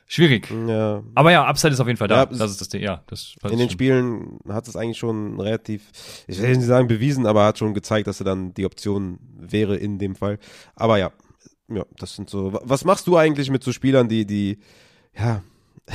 [0.09, 0.49] Schwierig.
[0.69, 1.03] Ja.
[1.16, 2.16] Aber ja, Upside ist auf jeden Fall da.
[2.19, 3.03] Ja, das ist das Ding, ja.
[3.09, 5.91] Das in den Spielen hat es eigentlich schon relativ,
[6.28, 9.77] ich will nicht sagen bewiesen, aber hat schon gezeigt, dass er dann die Option wäre
[9.77, 10.39] in dem Fall.
[10.77, 11.11] Aber ja,
[11.69, 12.59] ja, das sind so.
[12.62, 14.59] Was machst du eigentlich mit so Spielern, die, die,
[15.19, 15.43] ja,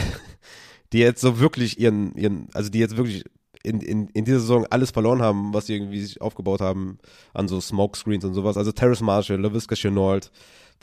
[0.92, 3.24] die jetzt so wirklich ihren, ihren, also die jetzt wirklich
[3.64, 6.98] in, in, in dieser Saison alles verloren haben, was sie irgendwie sich aufgebaut haben
[7.34, 8.58] an so Smokescreens und sowas.
[8.58, 10.32] Also Terrace Marshall, LaVisca Chenault.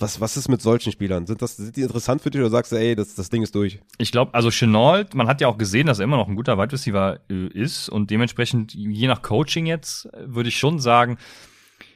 [0.01, 1.27] Was, was ist mit solchen Spielern?
[1.27, 3.55] Sind das, sind die interessant für dich oder sagst du, ey, das, das Ding ist
[3.55, 3.81] durch?
[3.99, 6.57] Ich glaube, also Chenault, man hat ja auch gesehen, dass er immer noch ein guter
[6.57, 11.19] Wide Receiver äh, ist und dementsprechend, je nach Coaching jetzt, würde ich schon sagen,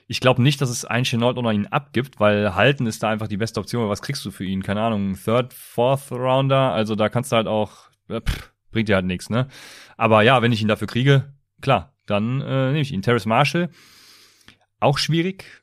[0.09, 3.29] ich glaube nicht, dass es ein Chenault oder ihn abgibt, weil halten ist da einfach
[3.29, 3.89] die beste Option.
[3.89, 4.63] Was kriegst du für ihn?
[4.63, 6.73] Keine Ahnung, Third, Fourth Rounder.
[6.73, 9.49] Also da kannst du halt auch, äh, pff, bringt dir halt nichts, ne?
[9.97, 13.03] Aber ja, wenn ich ihn dafür kriege, klar, dann äh, nehme ich ihn.
[13.03, 13.71] Terrace Marshall,
[14.81, 15.62] auch schwierig.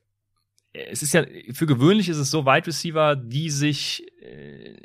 [0.73, 4.75] Es ist ja, für gewöhnlich ist es so, Wide Receiver, die sich äh,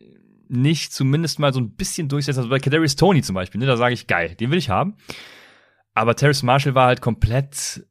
[0.48, 2.40] nicht zumindest mal so ein bisschen durchsetzen.
[2.40, 4.97] Also bei Kadarius Tony zum Beispiel, ne, da sage ich, geil, den will ich haben.
[5.94, 7.85] Aber Terrace Marshall war halt komplett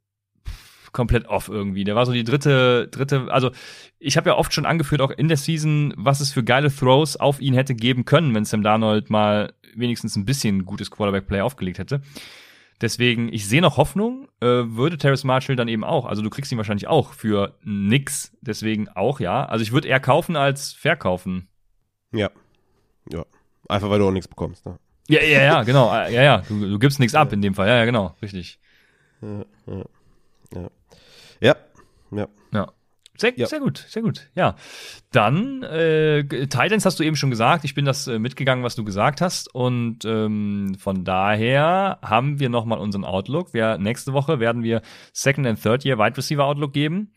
[0.93, 1.83] komplett off irgendwie.
[1.83, 3.51] Der war so die dritte, dritte, also
[3.99, 7.17] ich habe ja oft schon angeführt, auch in der Season, was es für geile Throws
[7.17, 11.79] auf ihn hätte geben können, wenn Sam Darnold mal wenigstens ein bisschen gutes Quarterback-Play aufgelegt
[11.79, 12.01] hätte.
[12.81, 16.05] Deswegen, ich sehe noch Hoffnung, äh, würde Terrace Marshall dann eben auch.
[16.05, 18.31] Also du kriegst ihn wahrscheinlich auch für nix.
[18.41, 19.45] Deswegen auch, ja.
[19.45, 21.47] Also ich würde eher kaufen als verkaufen.
[22.11, 22.29] Ja.
[23.11, 23.25] Ja.
[23.69, 24.77] Einfach weil du auch nichts bekommst, ne?
[25.07, 25.93] Ja, ja, ja, genau.
[25.93, 26.37] Ja, ja.
[26.47, 27.67] Du, du gibst nichts ab in dem Fall.
[27.67, 28.15] Ja, ja, genau.
[28.21, 28.59] Richtig.
[29.21, 29.83] Ja, ja.
[30.53, 30.69] Ja.
[31.39, 31.55] Ja.
[32.11, 32.27] Ja.
[33.15, 33.45] Sehr, ja.
[33.45, 34.29] sehr gut, sehr gut.
[34.33, 34.55] Ja.
[35.11, 37.63] Dann, äh, Titans hast du eben schon gesagt.
[37.63, 39.53] Ich bin das äh, mitgegangen, was du gesagt hast.
[39.53, 43.53] Und ähm, von daher haben wir nochmal unseren Outlook.
[43.53, 44.81] Wir, nächste Woche werden wir
[45.13, 47.13] Second and Third Year Wide Receiver Outlook geben.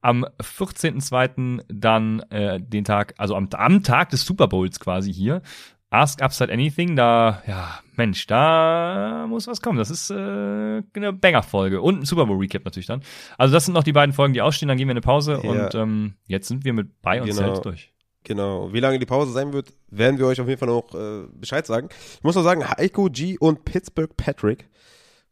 [0.00, 1.64] Am 14.02.
[1.68, 5.42] dann äh, den Tag, also am, am Tag des Super Bowls quasi hier,
[5.90, 9.78] Ask Upside Anything, da, ja, Mensch, da muss was kommen.
[9.78, 11.80] Das ist äh, eine Banger-Folge.
[11.80, 13.02] Und ein Super Bowl-Recap natürlich dann.
[13.38, 15.40] Also das sind noch die beiden Folgen, die ausstehen, dann gehen wir in eine Pause
[15.42, 15.50] ja.
[15.50, 17.46] und ähm, jetzt sind wir mit bei uns genau.
[17.46, 17.92] selbst durch.
[18.24, 18.72] Genau.
[18.72, 21.64] Wie lange die Pause sein wird, werden wir euch auf jeden Fall noch äh, Bescheid
[21.64, 21.88] sagen.
[21.90, 24.68] Ich muss noch sagen, Heiko G und Pittsburgh Patrick,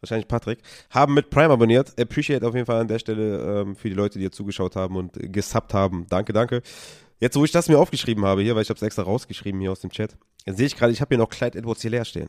[0.01, 0.61] wahrscheinlich Patrick,
[0.91, 1.99] haben mit Prime abonniert.
[2.01, 4.95] Appreciate auf jeden Fall an der Stelle ähm, für die Leute, die hier zugeschaut haben
[4.95, 6.07] und gesubbt haben.
[6.09, 6.63] Danke, danke.
[7.21, 9.73] Jetzt, wo ich das mir aufgeschrieben habe hier, weil ich habe es extra rausgeschrieben hier
[9.73, 10.17] aus dem Chat,
[10.47, 12.29] sehe ich gerade, ich habe hier noch Clyde Edwards Hilaire stehen.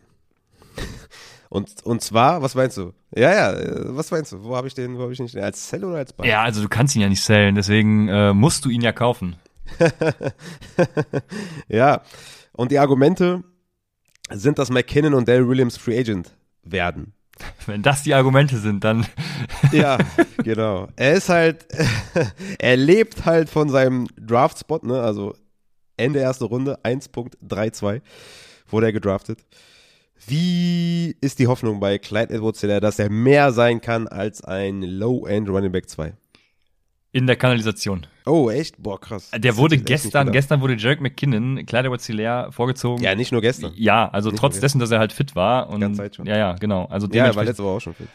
[1.49, 2.91] Und, und zwar, was meinst du?
[3.15, 4.43] Ja, ja, was meinst du?
[4.43, 5.43] Wo habe ich den, wo habe ich den stehen?
[5.43, 6.27] Als Cell oder als Buy?
[6.27, 9.37] Ja, also du kannst ihn ja nicht sellen, deswegen äh, musst du ihn ja kaufen.
[11.69, 12.01] ja,
[12.51, 13.43] und die Argumente
[14.31, 17.13] sind, dass McKinnon und Dale Williams Free Agent werden.
[17.65, 19.05] Wenn das die Argumente sind, dann.
[19.71, 19.97] ja,
[20.45, 20.87] genau.
[20.95, 21.65] Er ist halt,
[22.59, 25.01] er lebt halt von seinem Draft-Spot, ne?
[25.01, 25.33] Also
[25.97, 28.01] Ende erste Runde, 1.32
[28.69, 29.39] wurde er gedraftet.
[30.27, 35.49] Wie ist die Hoffnung bei Clyde edwards dass er mehr sein kann als ein Low-End
[35.49, 36.13] Running Back 2?
[37.11, 38.07] In der Kanalisation.
[38.25, 38.81] Oh, echt?
[38.81, 39.29] Boah, krass.
[39.31, 43.03] Der das wurde gestern, gestern wurde Jarek McKinnon, Clyde edwards vorgezogen.
[43.03, 43.71] Ja, nicht nur gestern.
[43.75, 45.69] Ja, also nicht trotz dessen, dass er halt fit war.
[45.69, 46.25] Und, Ganz Zeit schon.
[46.25, 46.85] Ja, ja, genau.
[46.85, 48.07] Also ja, er war letzte Woche auch schon fit.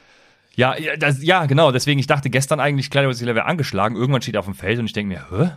[0.61, 1.73] Ja, das, ja, genau.
[1.73, 3.97] Deswegen, ich dachte gestern eigentlich, Clyde edwards wäre angeschlagen.
[3.97, 5.53] Irgendwann steht er auf dem Feld und ich denke mir, hä?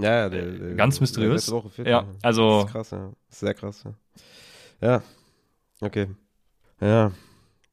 [0.00, 1.46] Ja, der, der, ganz mysteriös.
[1.46, 2.60] Der Woche fit, ja, also.
[2.60, 3.12] Das ist krass, ja.
[3.30, 3.94] Sehr krass, ja.
[4.80, 5.02] Ja,
[5.80, 6.06] okay.
[6.80, 7.10] Ja.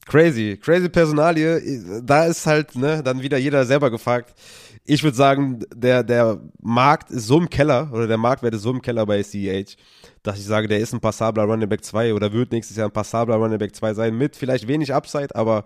[0.07, 2.01] Crazy, crazy Personalie.
[2.03, 4.33] Da ist halt, ne, dann wieder jeder selber gefragt.
[4.85, 8.71] Ich würde sagen, der, der Markt ist so im Keller, oder der Marktwert ist so
[8.71, 9.77] im Keller bei CEH,
[10.23, 12.93] dass ich sage, der ist ein passabler Running Back 2 oder wird nächstes Jahr ein
[12.93, 15.65] passabler Running Back 2 sein, mit vielleicht wenig Upside, aber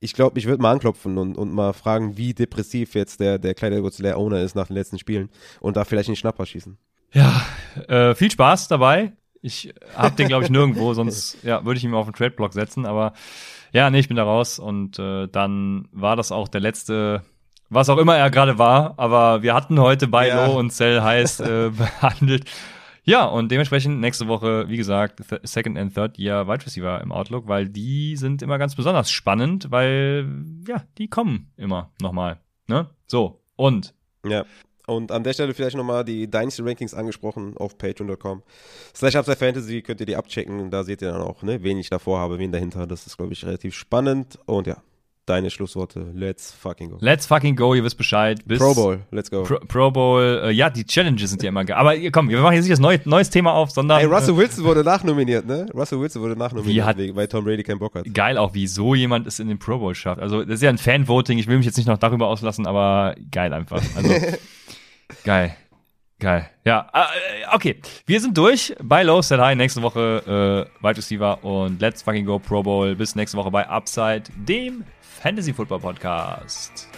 [0.00, 3.54] ich glaube, ich würde mal anklopfen und, und mal fragen, wie depressiv jetzt der, der
[3.54, 5.28] kleine Edwards Owner ist nach den letzten Spielen
[5.60, 6.78] und da vielleicht einen Schnapper schießen.
[7.12, 7.42] Ja,
[7.86, 9.12] äh, viel Spaß dabei.
[9.42, 12.86] Ich hab den, glaube ich, nirgendwo, sonst ja, würde ich ihn auf den Trade-Block setzen,
[12.86, 13.12] aber
[13.72, 17.22] ja, nee, ich bin da raus und äh, dann war das auch der letzte,
[17.68, 20.46] was auch immer er gerade war, aber wir hatten heute bei ja.
[20.46, 21.70] Low und Cell heiß äh,
[22.00, 22.46] behandelt.
[23.10, 27.48] Ja, und dementsprechend nächste Woche, wie gesagt, Second and Third Year Wide Receiver im Outlook,
[27.48, 30.28] weil die sind immer ganz besonders spannend, weil
[30.64, 32.38] ja, die kommen immer nochmal.
[32.68, 32.88] Ne?
[33.08, 34.44] So, und ja.
[34.86, 38.44] Und an der Stelle vielleicht nochmal die Dynasty Rankings angesprochen auf patreon.com.
[38.94, 40.70] Slash Upside Fantasy könnt ihr die abchecken.
[40.70, 42.86] Da seht ihr dann auch, ne, wen ich davor habe, wen dahinter.
[42.86, 44.38] Das ist, glaube ich, relativ spannend.
[44.46, 44.76] Und ja,
[45.30, 46.10] deine Schlussworte.
[46.14, 46.98] Let's fucking go.
[47.00, 48.40] Let's fucking go, ihr wisst Bescheid.
[48.46, 49.44] Bis Pro Bowl, let's go.
[49.44, 51.76] Pro, Pro Bowl, äh, ja, die Challenges sind ja immer geil.
[51.76, 54.00] Aber komm, wir machen jetzt nicht das neue, neues Thema auf, sondern.
[54.00, 55.66] Ey, Russell äh, Wilson wurde nachnominiert, ne?
[55.72, 58.12] Russell Wilson wurde nachnominiert, hat, weil Tom Brady keinen Bock hat.
[58.12, 60.20] Geil auch, wie so jemand es in den Pro Bowl schafft.
[60.20, 61.38] Also, das ist ja ein Fan-Voting.
[61.38, 63.82] Ich will mich jetzt nicht noch darüber auslassen, aber geil einfach.
[63.96, 64.10] Also.
[65.24, 65.56] Geil.
[66.20, 66.50] Geil.
[66.66, 67.80] Ja, äh, okay.
[68.04, 69.56] Wir sind durch bei Low Set High.
[69.56, 72.94] Nächste Woche äh, Wide Receiver und Let's fucking go Pro Bowl.
[72.94, 74.84] Bis nächste Woche bei Upside, dem
[75.20, 76.89] Fantasy Football Podcast.